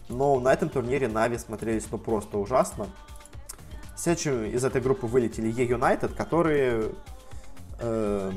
Но 0.08 0.40
на 0.40 0.54
этом 0.54 0.70
турнире 0.70 1.08
Нави 1.08 1.38
смотрелись 1.38 1.88
ну 1.92 1.98
просто 1.98 2.38
ужасно. 2.38 2.88
Следующим 4.04 4.44
из 4.44 4.66
этой 4.66 4.82
группы 4.82 5.08
вылетели 5.08 5.48
eUnited, 5.48 6.14
которые 6.14 6.90
э, 7.80 8.32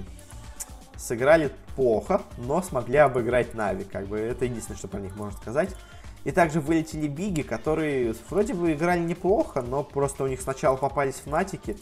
сыграли 0.96 1.50
плохо, 1.74 2.22
но 2.38 2.62
смогли 2.62 2.98
обыграть 2.98 3.52
Нави. 3.54 3.82
Как 3.82 4.06
бы 4.06 4.16
это 4.16 4.44
единственное, 4.44 4.78
что 4.78 4.86
про 4.86 5.00
них 5.00 5.16
можно 5.16 5.36
сказать. 5.36 5.74
И 6.22 6.30
также 6.30 6.60
вылетели 6.60 7.08
Биги, 7.08 7.42
которые 7.42 8.14
вроде 8.30 8.54
бы 8.54 8.74
играли 8.74 9.00
неплохо, 9.00 9.60
но 9.60 9.82
просто 9.82 10.22
у 10.22 10.28
них 10.28 10.40
сначала 10.40 10.76
попались 10.76 11.16
Фнатики, 11.16 11.76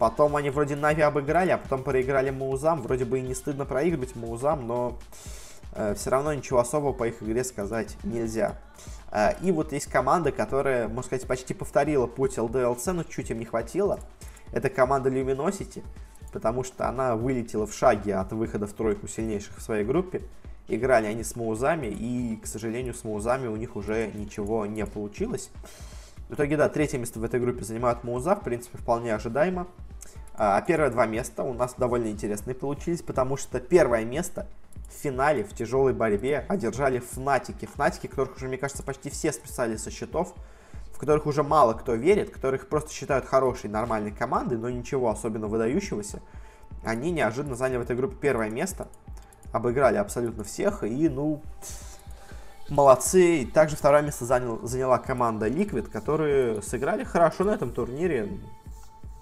потом 0.00 0.34
они 0.34 0.50
вроде 0.50 0.74
Нави 0.74 1.02
обыграли, 1.02 1.52
а 1.52 1.58
потом 1.58 1.84
проиграли 1.84 2.30
Маузам. 2.30 2.82
Вроде 2.82 3.04
бы 3.04 3.20
и 3.20 3.22
не 3.22 3.36
стыдно 3.36 3.64
проигрывать 3.64 4.16
Маузам, 4.16 4.66
но 4.66 4.98
все 5.72 6.10
равно 6.10 6.34
ничего 6.34 6.58
особого 6.58 6.92
по 6.92 7.06
их 7.08 7.22
игре 7.22 7.44
сказать 7.44 7.96
нельзя. 8.02 8.58
Э, 9.10 9.32
и 9.42 9.52
вот 9.52 9.72
есть 9.72 9.86
команда, 9.86 10.32
которая, 10.32 10.88
можно 10.88 11.02
сказать, 11.04 11.26
почти 11.26 11.54
повторила 11.54 12.06
путь 12.06 12.38
ЛДЛЦ, 12.38 12.86
но 12.86 13.04
чуть 13.04 13.30
им 13.30 13.38
не 13.38 13.44
хватило. 13.44 14.00
Это 14.52 14.68
команда 14.68 15.10
Luminosity, 15.10 15.82
потому 16.32 16.64
что 16.64 16.88
она 16.88 17.16
вылетела 17.16 17.66
в 17.66 17.74
шаге 17.74 18.16
от 18.16 18.32
выхода 18.32 18.66
в 18.66 18.72
тройку 18.72 19.08
сильнейших 19.08 19.58
в 19.58 19.62
своей 19.62 19.84
группе. 19.84 20.22
Играли 20.68 21.06
они 21.06 21.24
с 21.24 21.34
Маузами, 21.34 21.88
и, 21.88 22.36
к 22.36 22.46
сожалению, 22.46 22.94
с 22.94 23.02
Маузами 23.02 23.48
у 23.48 23.56
них 23.56 23.74
уже 23.74 24.08
ничего 24.14 24.66
не 24.66 24.86
получилось. 24.86 25.50
В 26.28 26.34
итоге, 26.34 26.56
да, 26.56 26.68
третье 26.68 26.98
место 26.98 27.18
в 27.18 27.24
этой 27.24 27.40
группе 27.40 27.64
занимают 27.64 28.04
Мауза, 28.04 28.36
в 28.36 28.44
принципе, 28.44 28.78
вполне 28.78 29.14
ожидаемо. 29.14 29.66
А 30.34 30.60
первые 30.62 30.90
два 30.90 31.06
места 31.06 31.42
у 31.42 31.52
нас 31.52 31.74
довольно 31.76 32.06
интересные 32.06 32.54
получились, 32.54 33.02
потому 33.02 33.36
что 33.36 33.58
первое 33.60 34.04
место 34.04 34.46
в 34.90 35.02
финале 35.02 35.44
в 35.44 35.54
тяжелой 35.54 35.92
борьбе 35.92 36.44
одержали 36.48 36.98
Фнатики. 36.98 37.66
Фнатики, 37.66 38.06
которых 38.06 38.36
уже, 38.36 38.48
мне 38.48 38.58
кажется, 38.58 38.82
почти 38.82 39.08
все 39.08 39.32
списали 39.32 39.76
со 39.76 39.90
счетов, 39.90 40.34
в 40.92 40.98
которых 40.98 41.26
уже 41.26 41.42
мало 41.42 41.74
кто 41.74 41.94
верит, 41.94 42.30
которых 42.30 42.68
просто 42.68 42.92
считают 42.92 43.24
хорошей, 43.24 43.70
нормальной 43.70 44.10
командой, 44.10 44.58
но 44.58 44.68
ничего 44.68 45.08
особенно 45.08 45.46
выдающегося. 45.46 46.20
Они 46.84 47.10
неожиданно 47.10 47.54
заняли 47.54 47.78
в 47.78 47.82
этой 47.82 47.96
группе 47.96 48.16
первое 48.20 48.50
место 48.50 48.88
обыграли 49.52 49.96
абсолютно 49.96 50.44
всех, 50.44 50.84
и, 50.84 51.08
ну, 51.08 51.42
молодцы. 52.68 53.42
И 53.42 53.46
также 53.46 53.76
второе 53.76 54.02
место 54.02 54.24
занял, 54.24 54.66
заняла 54.66 54.98
команда 54.98 55.48
Liquid, 55.48 55.90
которые 55.90 56.62
сыграли 56.62 57.04
хорошо 57.04 57.44
на 57.44 57.50
этом 57.50 57.72
турнире. 57.72 58.28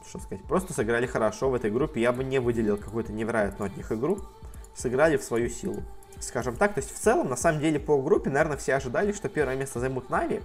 Что 0.07 0.19
сказать, 0.21 0.45
просто 0.45 0.73
сыграли 0.73 1.07
хорошо 1.07 1.51
в 1.51 1.55
этой 1.55 1.71
группе. 1.71 2.01
Я 2.01 2.13
бы 2.13 2.25
не 2.25 2.39
выделил 2.39 2.77
какую-то 2.77 3.13
невероятную 3.13 3.71
от 3.71 3.77
них 3.77 3.91
игру. 3.93 4.19
Сыграли 4.79 5.17
в 5.17 5.25
свою 5.25 5.51
силу. 5.51 5.83
Скажем 6.21 6.55
так, 6.55 6.75
то 6.75 6.79
есть 6.79 6.95
в 6.95 6.99
целом, 6.99 7.29
на 7.29 7.37
самом 7.37 7.61
деле, 7.61 7.81
по 7.81 8.01
группе, 8.01 8.31
наверное, 8.31 8.57
все 8.57 8.75
ожидали, 8.75 9.13
что 9.13 9.29
первое 9.29 9.57
место 9.57 9.81
займут 9.81 10.09
Нави, 10.09 10.41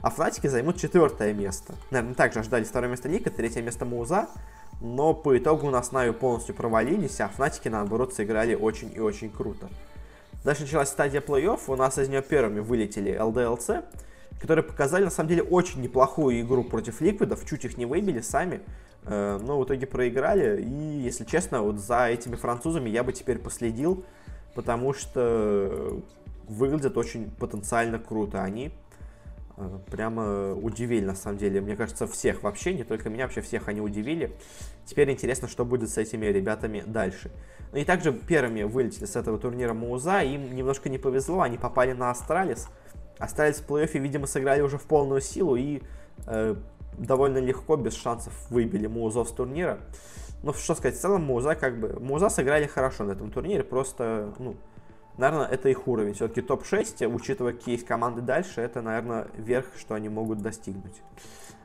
а 0.00 0.10
Фнатики 0.10 0.46
займут 0.46 0.78
четвертое 0.78 1.34
место. 1.34 1.74
Наверное, 1.90 2.14
также 2.14 2.40
ожидали 2.40 2.64
второе 2.64 2.90
место 2.90 3.08
Liquid, 3.08 3.30
третье 3.30 3.60
место 3.60 3.84
Mouz, 3.84 4.28
но 4.80 5.12
по 5.12 5.36
итогу 5.36 5.66
у 5.66 5.70
нас 5.70 5.92
Нави 5.92 6.12
полностью 6.12 6.54
провалились, 6.54 7.20
а 7.20 7.28
Фнатики, 7.28 7.68
наоборот, 7.68 8.14
сыграли 8.14 8.54
очень 8.54 8.90
и 8.94 8.98
очень 8.98 9.30
круто. 9.30 9.68
Дальше 10.42 10.62
началась 10.62 10.88
стадия 10.88 11.20
плей-офф, 11.20 11.60
у 11.66 11.76
нас 11.76 11.98
из 11.98 12.08
нее 12.08 12.22
первыми 12.22 12.60
вылетели 12.60 13.12
LDLC, 13.12 13.84
которые 14.40 14.64
показали, 14.64 15.04
на 15.04 15.10
самом 15.10 15.28
деле, 15.28 15.42
очень 15.42 15.82
неплохую 15.82 16.40
игру 16.40 16.64
против 16.64 17.02
Ликвидов, 17.02 17.44
чуть 17.44 17.66
их 17.66 17.76
не 17.76 17.84
выбили 17.84 18.20
сами, 18.20 18.62
но 19.08 19.58
в 19.60 19.64
итоге 19.64 19.86
проиграли, 19.86 20.62
и, 20.62 21.00
если 21.00 21.24
честно, 21.24 21.62
вот 21.62 21.78
за 21.78 22.08
этими 22.08 22.34
французами 22.34 22.90
я 22.90 23.04
бы 23.04 23.12
теперь 23.12 23.38
последил, 23.38 24.04
потому 24.54 24.92
что 24.92 26.02
выглядят 26.48 26.96
очень 26.96 27.30
потенциально 27.30 27.98
круто 27.98 28.42
они. 28.42 28.72
Э, 29.58 29.78
прямо 29.90 30.54
удивили, 30.54 31.04
на 31.04 31.14
самом 31.14 31.38
деле. 31.38 31.60
Мне 31.60 31.76
кажется, 31.76 32.06
всех 32.06 32.42
вообще, 32.42 32.74
не 32.74 32.84
только 32.84 33.08
меня, 33.08 33.24
вообще 33.24 33.40
всех 33.40 33.68
они 33.68 33.80
удивили. 33.80 34.32
Теперь 34.84 35.10
интересно, 35.10 35.48
что 35.48 35.64
будет 35.64 35.90
с 35.90 35.98
этими 35.98 36.26
ребятами 36.26 36.82
дальше. 36.86 37.30
Ну 37.72 37.78
и 37.78 37.84
также 37.84 38.12
первыми 38.12 38.62
вылетели 38.62 39.06
с 39.06 39.16
этого 39.16 39.38
турнира 39.38 39.72
Mouz. 39.72 40.20
Им 40.22 40.54
немножко 40.54 40.88
не 40.88 40.98
повезло, 40.98 41.40
они 41.40 41.56
попали 41.58 41.92
на 41.92 42.10
Astralis. 42.10 42.68
Astralis 43.18 43.56
в 43.58 43.66
плей-оффе, 43.66 43.98
видимо, 43.98 44.26
сыграли 44.26 44.60
уже 44.60 44.76
в 44.76 44.84
полную 44.84 45.22
силу 45.22 45.56
и 45.56 45.82
э, 46.26 46.54
довольно 46.98 47.38
легко, 47.38 47.76
без 47.76 47.94
шансов 47.94 48.32
выбили 48.50 48.86
Маузов 48.86 49.28
с 49.28 49.32
турнира. 49.32 49.78
Ну, 50.42 50.52
что 50.52 50.74
сказать, 50.74 50.96
в 50.96 51.00
целом 51.00 51.24
Мауза 51.24 51.54
как 51.54 51.80
бы... 51.80 51.98
Мауза 52.00 52.28
сыграли 52.28 52.66
хорошо 52.66 53.04
на 53.04 53.12
этом 53.12 53.30
турнире, 53.30 53.64
просто, 53.64 54.32
ну, 54.38 54.56
наверное, 55.16 55.46
это 55.46 55.68
их 55.68 55.88
уровень. 55.88 56.14
Все-таки 56.14 56.42
топ-6, 56.42 57.06
учитывая, 57.06 57.56
есть 57.66 57.86
команды 57.86 58.20
дальше, 58.20 58.60
это, 58.60 58.82
наверное, 58.82 59.28
верх, 59.36 59.66
что 59.78 59.94
они 59.94 60.08
могут 60.08 60.42
достигнуть. 60.42 61.02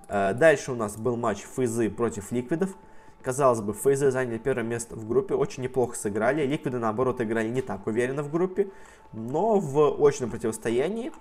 Э, 0.07 0.33
дальше 0.33 0.71
у 0.71 0.75
нас 0.75 0.97
был 0.97 1.15
матч 1.15 1.39
Фейзы 1.55 1.89
против 1.89 2.31
Ликвидов. 2.31 2.75
Казалось 3.21 3.61
бы, 3.61 3.73
Фейзы 3.73 4.09
заняли 4.09 4.39
первое 4.39 4.63
место 4.63 4.95
в 4.95 5.07
группе, 5.07 5.35
очень 5.35 5.63
неплохо 5.63 5.95
сыграли. 5.95 6.45
Ликвиды, 6.45 6.79
наоборот, 6.79 7.21
играли 7.21 7.49
не 7.49 7.61
так 7.61 7.85
уверенно 7.85 8.23
в 8.23 8.31
группе. 8.31 8.69
Но 9.13 9.59
в 9.59 10.05
очном 10.05 10.31
противостоянии 10.31 11.11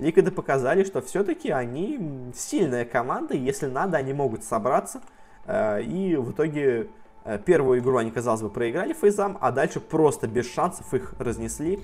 Ликвиды 0.00 0.30
показали, 0.30 0.84
что 0.84 1.00
все-таки 1.00 1.50
они 1.50 2.32
сильная 2.34 2.84
команда, 2.84 3.34
и 3.34 3.38
если 3.38 3.66
надо, 3.66 3.98
они 3.98 4.12
могут 4.12 4.44
собраться. 4.44 5.00
Э, 5.46 5.82
и 5.82 6.16
в 6.16 6.32
итоге 6.32 6.88
Э, 7.24 7.38
первую 7.38 7.80
игру 7.80 7.98
они, 7.98 8.10
казалось 8.10 8.42
бы, 8.42 8.50
проиграли 8.50 8.92
фейзам, 8.92 9.38
а 9.40 9.50
дальше 9.50 9.80
просто 9.80 10.26
без 10.26 10.50
шансов 10.50 10.92
их 10.94 11.14
разнесли. 11.18 11.80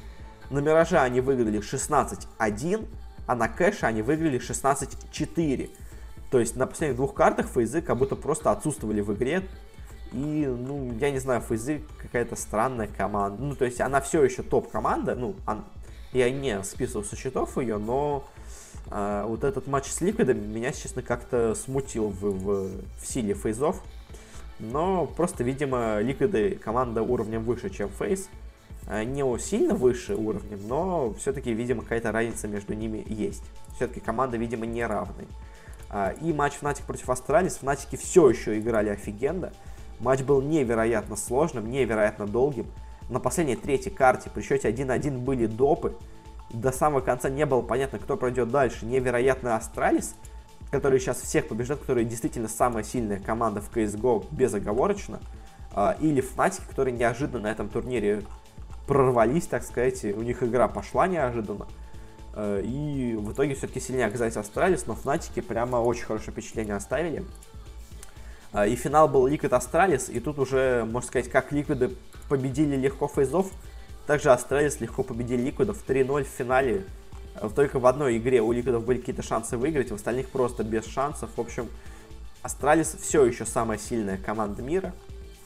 На 0.50 0.60
Мираже 0.60 0.98
они 0.98 1.20
выиграли 1.20 1.60
16-1, 1.60 2.88
а 3.26 3.34
на 3.34 3.48
Кэше 3.48 3.86
они 3.86 4.02
выиграли 4.02 4.40
16-4. 4.40 5.70
То 6.30 6.40
есть 6.40 6.56
на 6.56 6.66
последних 6.66 6.96
двух 6.96 7.14
картах 7.14 7.46
фейзы 7.46 7.82
как 7.82 7.98
будто 7.98 8.16
просто 8.16 8.50
отсутствовали 8.50 9.00
в 9.00 9.12
игре. 9.14 9.42
И, 10.12 10.46
ну, 10.46 10.92
я 10.98 11.10
не 11.10 11.18
знаю, 11.18 11.40
фейзы 11.40 11.82
какая-то 12.00 12.36
странная 12.36 12.86
команда. 12.86 13.42
Ну, 13.42 13.54
то 13.54 13.64
есть 13.64 13.80
она 13.80 14.00
все 14.00 14.22
еще 14.22 14.42
топ-команда. 14.42 15.14
Ну, 15.14 15.34
я 16.12 16.30
не 16.30 16.62
списывал 16.64 17.04
со 17.04 17.16
счетов 17.16 17.56
ее, 17.58 17.78
но 17.78 18.24
э, 18.90 19.24
вот 19.26 19.44
этот 19.44 19.66
матч 19.66 19.86
с 19.86 20.00
Ликвидом 20.00 20.50
меня, 20.52 20.72
честно, 20.72 21.02
как-то 21.02 21.54
смутил 21.54 22.08
в, 22.08 22.20
в, 22.22 22.70
в 22.98 23.06
силе 23.06 23.34
фейзов. 23.34 23.82
Но 24.58 25.06
просто, 25.06 25.44
видимо, 25.44 26.00
ликвиды 26.00 26.54
команда 26.56 27.02
уровнем 27.02 27.44
выше, 27.44 27.68
чем 27.68 27.90
FaZe. 27.90 28.28
Э, 28.86 29.04
не 29.04 29.38
сильно 29.38 29.74
выше 29.74 30.14
уровнем, 30.14 30.66
но 30.66 31.12
все-таки, 31.14 31.52
видимо, 31.52 31.82
какая-то 31.82 32.12
разница 32.12 32.48
между 32.48 32.74
ними 32.74 33.04
есть. 33.06 33.42
Все-таки 33.76 34.00
команда, 34.00 34.36
видимо, 34.36 34.64
не 34.64 34.86
равны. 34.86 35.26
А, 35.88 36.14
и 36.20 36.32
матч 36.32 36.54
Fnatic 36.60 36.84
против 36.86 37.10
Astralis. 37.10 37.56
Фнатики 37.56 37.96
все 37.96 38.28
еще 38.30 38.58
играли 38.58 38.88
офигенно. 38.88 39.52
Матч 40.00 40.22
был 40.22 40.42
невероятно 40.42 41.16
сложным, 41.16 41.70
невероятно 41.70 42.26
долгим. 42.26 42.66
На 43.08 43.20
последней 43.20 43.56
третьей 43.56 43.92
карте 43.92 44.30
при 44.32 44.42
счете 44.42 44.70
1-1 44.70 45.18
были 45.18 45.46
допы. 45.46 45.96
До 46.50 46.72
самого 46.72 47.00
конца 47.00 47.28
не 47.28 47.46
было 47.46 47.62
понятно, 47.62 47.98
кто 47.98 48.16
пройдет 48.16 48.50
дальше. 48.50 48.86
Невероятно 48.86 49.56
Astralis– 49.56 50.14
которые 50.70 51.00
сейчас 51.00 51.20
всех 51.20 51.48
побеждают, 51.48 51.82
которые 51.82 52.04
действительно 52.04 52.48
самая 52.48 52.84
сильная 52.84 53.20
команда 53.20 53.60
в 53.60 53.74
CSGO 53.74 54.26
безоговорочно, 54.30 55.20
а, 55.72 55.96
или 56.00 56.22
Fnatic, 56.22 56.62
которые 56.68 56.96
неожиданно 56.96 57.44
на 57.44 57.50
этом 57.50 57.68
турнире 57.68 58.22
прорвались, 58.86 59.46
так 59.46 59.62
сказать, 59.62 60.04
у 60.04 60.22
них 60.22 60.42
игра 60.42 60.68
пошла 60.68 61.06
неожиданно, 61.06 61.66
а, 62.34 62.60
и 62.60 63.14
в 63.14 63.32
итоге 63.32 63.54
все-таки 63.54 63.80
сильнее 63.80 64.06
оказались 64.06 64.36
Astralis, 64.36 64.86
но 64.86 64.94
Fnatic 64.94 65.40
прямо 65.42 65.76
очень 65.76 66.04
хорошее 66.04 66.32
впечатление 66.32 66.74
оставили. 66.74 67.24
А, 68.52 68.66
и 68.66 68.74
финал 68.74 69.08
был 69.08 69.28
Liquid 69.28 69.50
Astralis, 69.50 70.10
и 70.10 70.18
тут 70.18 70.38
уже, 70.38 70.84
можно 70.84 71.06
сказать, 71.06 71.30
как 71.30 71.52
Ликвиды 71.52 71.94
победили 72.28 72.76
легко 72.76 73.08
фейзов, 73.08 73.50
также 74.06 74.28
Astralis 74.28 74.76
легко 74.80 75.02
победили 75.02 75.42
Ликвидов 75.42 75.82
3-0 75.86 76.24
в 76.24 76.28
финале. 76.28 76.84
А, 77.34 77.48
только 77.48 77.78
в 77.78 77.86
одной 77.86 78.18
игре 78.18 78.40
у 78.40 78.52
Ликвидов 78.52 78.84
были 78.84 78.98
какие-то 78.98 79.22
шансы 79.22 79.56
выиграть, 79.56 79.90
в 79.90 79.94
остальных 79.94 80.28
просто 80.28 80.62
без 80.62 80.86
шансов. 80.86 81.30
В 81.36 81.40
общем, 81.40 81.68
Astralis 82.42 82.96
все 83.00 83.24
еще 83.24 83.44
самая 83.44 83.78
сильная 83.78 84.16
команда 84.16 84.62
мира 84.62 84.94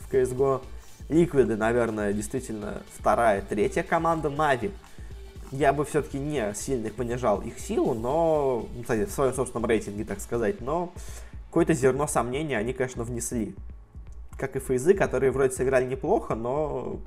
в 0.01 0.13
CSGO. 0.13 0.63
Ликвиды, 1.09 1.57
наверное, 1.57 2.13
действительно 2.13 2.83
вторая, 2.97 3.43
третья 3.43 3.83
команда 3.83 4.31
Нави. 4.31 4.71
Я 5.51 5.73
бы 5.73 5.85
все-таки 5.85 6.19
не 6.19 6.55
сильно 6.55 6.91
понижал 6.91 7.41
их 7.41 7.59
силу, 7.59 7.95
но, 7.95 8.69
ну, 8.73 8.83
кстати, 8.83 9.07
в 9.07 9.11
своем 9.11 9.35
собственном 9.35 9.69
рейтинге, 9.69 10.05
так 10.05 10.21
сказать, 10.21 10.61
но 10.61 10.93
какое-то 11.49 11.75
зерно 11.75 12.07
сомнения 12.07 12.57
они, 12.57 12.73
конечно, 12.73 13.03
внесли. 13.03 13.57
Как 14.41 14.57
и 14.57 14.59
фейзы, 14.59 14.95
которые 14.95 15.33
вроде 15.33 15.53
сыграли 15.53 15.85
неплохо, 15.85 16.35
но 16.35 16.99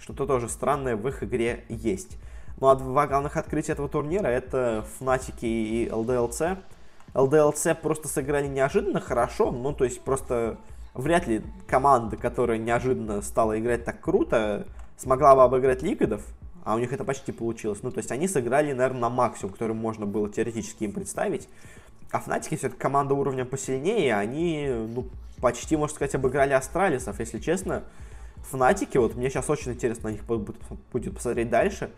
что-то 0.00 0.26
тоже 0.26 0.48
странное 0.48 0.96
в 0.96 1.06
их 1.06 1.22
игре 1.22 1.64
есть. 1.68 2.18
Ну 2.60 2.66
а 2.66 2.74
два 2.74 3.06
главных 3.06 3.36
открытия 3.36 3.72
этого 3.72 3.88
турнира 3.88 4.26
это 4.26 4.84
Fnatic 4.98 5.38
и 5.42 5.88
LDLC. 5.88 6.58
LDLC 7.14 7.76
просто 7.76 8.08
сыграли 8.08 8.48
неожиданно 8.48 9.00
хорошо, 9.00 9.52
ну 9.52 9.72
то 9.72 9.84
есть 9.84 10.00
просто 10.00 10.58
вряд 10.94 11.28
ли 11.28 11.44
команда, 11.68 12.16
которая 12.16 12.58
неожиданно 12.58 13.22
стала 13.22 13.56
играть 13.60 13.84
так 13.84 14.00
круто, 14.00 14.66
смогла 14.96 15.36
бы 15.36 15.44
обыграть 15.44 15.82
Ликвидов, 15.82 16.26
а 16.64 16.74
у 16.74 16.78
них 16.80 16.92
это 16.92 17.04
почти 17.04 17.30
получилось. 17.30 17.78
Ну 17.82 17.92
то 17.92 17.98
есть 17.98 18.10
они 18.10 18.26
сыграли, 18.26 18.72
наверное, 18.72 19.02
на 19.02 19.10
максимум, 19.10 19.52
который 19.52 19.76
можно 19.76 20.06
было 20.06 20.28
теоретически 20.28 20.82
им 20.82 20.92
представить. 20.92 21.48
А 22.10 22.18
Фнатики 22.18 22.56
все-таки 22.56 22.80
команда 22.80 23.14
уровня 23.14 23.44
посильнее, 23.44 24.16
они, 24.16 24.66
ну, 24.68 25.06
почти, 25.40 25.76
можно 25.76 25.94
сказать, 25.94 26.14
обыграли 26.14 26.52
Астралисов, 26.52 27.18
если 27.20 27.38
честно. 27.38 27.84
Фнатики, 28.50 28.96
вот 28.98 29.14
мне 29.14 29.28
сейчас 29.30 29.50
очень 29.50 29.72
интересно 29.72 30.10
на 30.10 30.12
них 30.12 30.24
будет 30.24 31.14
посмотреть 31.14 31.50
дальше, 31.50 31.90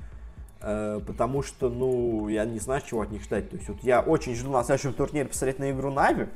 э, 0.61 1.01
потому 1.07 1.43
что, 1.43 1.69
ну, 1.69 2.29
я 2.29 2.45
не 2.45 2.59
знаю, 2.59 2.83
чего 2.85 3.03
от 3.03 3.11
них 3.11 3.23
ждать. 3.23 3.51
То 3.51 3.57
есть 3.57 3.69
вот 3.69 3.83
я 3.83 4.01
очень 4.01 4.35
жду 4.35 4.51
на 4.51 4.65
следующем 4.65 4.93
турнире 4.95 5.27
посмотреть 5.27 5.59
на 5.59 5.71
игру 5.71 5.91
Нави, 5.91 6.29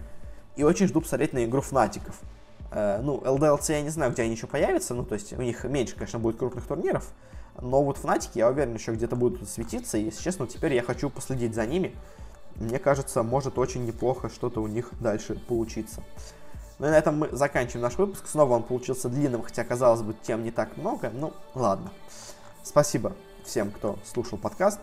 и 0.57 0.63
очень 0.63 0.87
жду 0.87 1.01
посмотреть 1.01 1.33
на 1.33 1.45
игру 1.45 1.61
Фнатиков. 1.61 2.21
Э, 2.71 3.01
ну, 3.03 3.19
LDLC 3.19 3.73
я 3.73 3.83
не 3.83 3.91
знаю, 3.91 4.13
где 4.13 4.23
они 4.23 4.35
еще 4.35 4.47
появятся, 4.47 4.95
ну, 4.95 5.05
то 5.05 5.15
есть 5.15 5.33
у 5.33 5.43
них 5.43 5.65
меньше, 5.65 5.95
конечно, 5.95 6.19
будет 6.19 6.37
крупных 6.37 6.67
турниров, 6.67 7.11
но 7.61 7.83
вот 7.83 7.99
Фнатики, 7.99 8.39
я 8.39 8.49
уверен, 8.49 8.75
еще 8.75 8.93
где-то 8.93 9.17
будут 9.17 9.49
светиться, 9.49 9.99
и, 9.99 10.05
если 10.05 10.23
честно, 10.23 10.47
теперь 10.47 10.75
я 10.75 10.83
хочу 10.83 11.11
последить 11.11 11.55
за 11.55 11.67
ними, 11.67 11.95
мне 12.57 12.79
кажется, 12.79 13.23
может 13.23 13.59
очень 13.59 13.85
неплохо 13.85 14.29
что-то 14.29 14.61
у 14.63 14.67
них 14.67 14.91
дальше 15.01 15.35
получиться. 15.49 16.03
И 16.85 16.87
на 16.87 16.99
этом 16.99 17.19
мы 17.19 17.29
заканчиваем 17.33 17.81
наш 17.81 17.97
выпуск. 17.97 18.27
Снова 18.27 18.55
он 18.55 18.63
получился 18.63 19.09
длинным, 19.09 19.43
хотя, 19.43 19.65
казалось 19.65 20.03
бы, 20.03 20.15
тем 20.23 20.45
не 20.45 20.51
так 20.51 20.77
много. 20.77 21.11
Ну, 21.15 21.33
ладно. 21.55 21.91
Спасибо 22.63 23.15
всем, 23.43 23.71
кто 23.71 23.99
слушал 24.05 24.37
подкаст. 24.37 24.81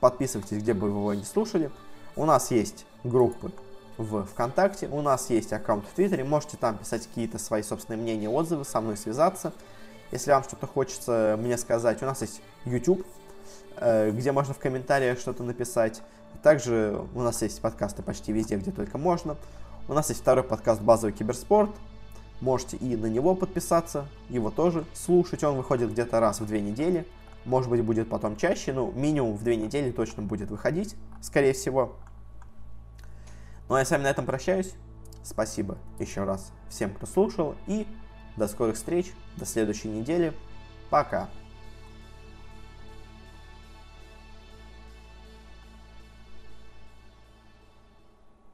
Подписывайтесь, 0.00 0.58
где 0.58 0.74
бы 0.74 0.90
вы 0.90 0.98
его 0.98 1.14
не 1.14 1.24
слушали. 1.24 1.70
У 2.14 2.26
нас 2.26 2.50
есть 2.50 2.84
группы 3.04 3.52
в 3.96 4.26
ВКонтакте, 4.26 4.88
у 4.88 5.00
нас 5.00 5.30
есть 5.30 5.52
аккаунт 5.54 5.86
в 5.86 5.94
Твиттере. 5.94 6.24
Можете 6.24 6.58
там 6.58 6.76
писать 6.76 7.06
какие-то 7.06 7.38
свои 7.38 7.62
собственные 7.62 8.02
мнения, 8.02 8.28
отзывы, 8.28 8.66
со 8.66 8.82
мной 8.82 8.98
связаться. 8.98 9.54
Если 10.10 10.30
вам 10.32 10.42
что-то 10.42 10.66
хочется 10.66 11.38
мне 11.38 11.56
сказать, 11.56 12.02
у 12.02 12.06
нас 12.06 12.20
есть 12.20 12.42
YouTube, 12.66 13.06
э, 13.76 14.10
где 14.10 14.32
можно 14.32 14.52
в 14.52 14.58
комментариях 14.58 15.18
что-то 15.18 15.42
написать. 15.42 16.02
Также 16.42 17.02
у 17.14 17.22
нас 17.22 17.40
есть 17.40 17.62
подкасты 17.62 18.02
почти 18.02 18.30
везде, 18.30 18.56
где 18.56 18.72
только 18.72 18.98
можно. 18.98 19.38
У 19.90 19.92
нас 19.92 20.08
есть 20.08 20.20
второй 20.20 20.44
подкаст 20.44 20.80
«Базовый 20.80 21.12
киберспорт». 21.12 21.72
Можете 22.40 22.76
и 22.76 22.94
на 22.94 23.06
него 23.06 23.34
подписаться, 23.34 24.06
его 24.28 24.52
тоже 24.52 24.84
слушать. 24.94 25.42
Он 25.42 25.56
выходит 25.56 25.90
где-то 25.90 26.20
раз 26.20 26.38
в 26.38 26.46
две 26.46 26.60
недели. 26.60 27.04
Может 27.44 27.68
быть, 27.68 27.82
будет 27.82 28.08
потом 28.08 28.36
чаще, 28.36 28.72
ну, 28.72 28.92
минимум 28.92 29.34
в 29.34 29.42
две 29.42 29.56
недели 29.56 29.90
точно 29.90 30.22
будет 30.22 30.48
выходить, 30.48 30.94
скорее 31.20 31.54
всего. 31.54 31.96
Ну, 33.68 33.74
а 33.74 33.80
я 33.80 33.84
с 33.84 33.90
вами 33.90 34.04
на 34.04 34.10
этом 34.10 34.26
прощаюсь. 34.26 34.74
Спасибо 35.24 35.76
еще 35.98 36.22
раз 36.22 36.52
всем, 36.68 36.94
кто 36.94 37.06
слушал. 37.06 37.56
И 37.66 37.84
до 38.36 38.46
скорых 38.46 38.76
встреч, 38.76 39.12
до 39.38 39.44
следующей 39.44 39.88
недели. 39.88 40.32
Пока. 40.88 41.28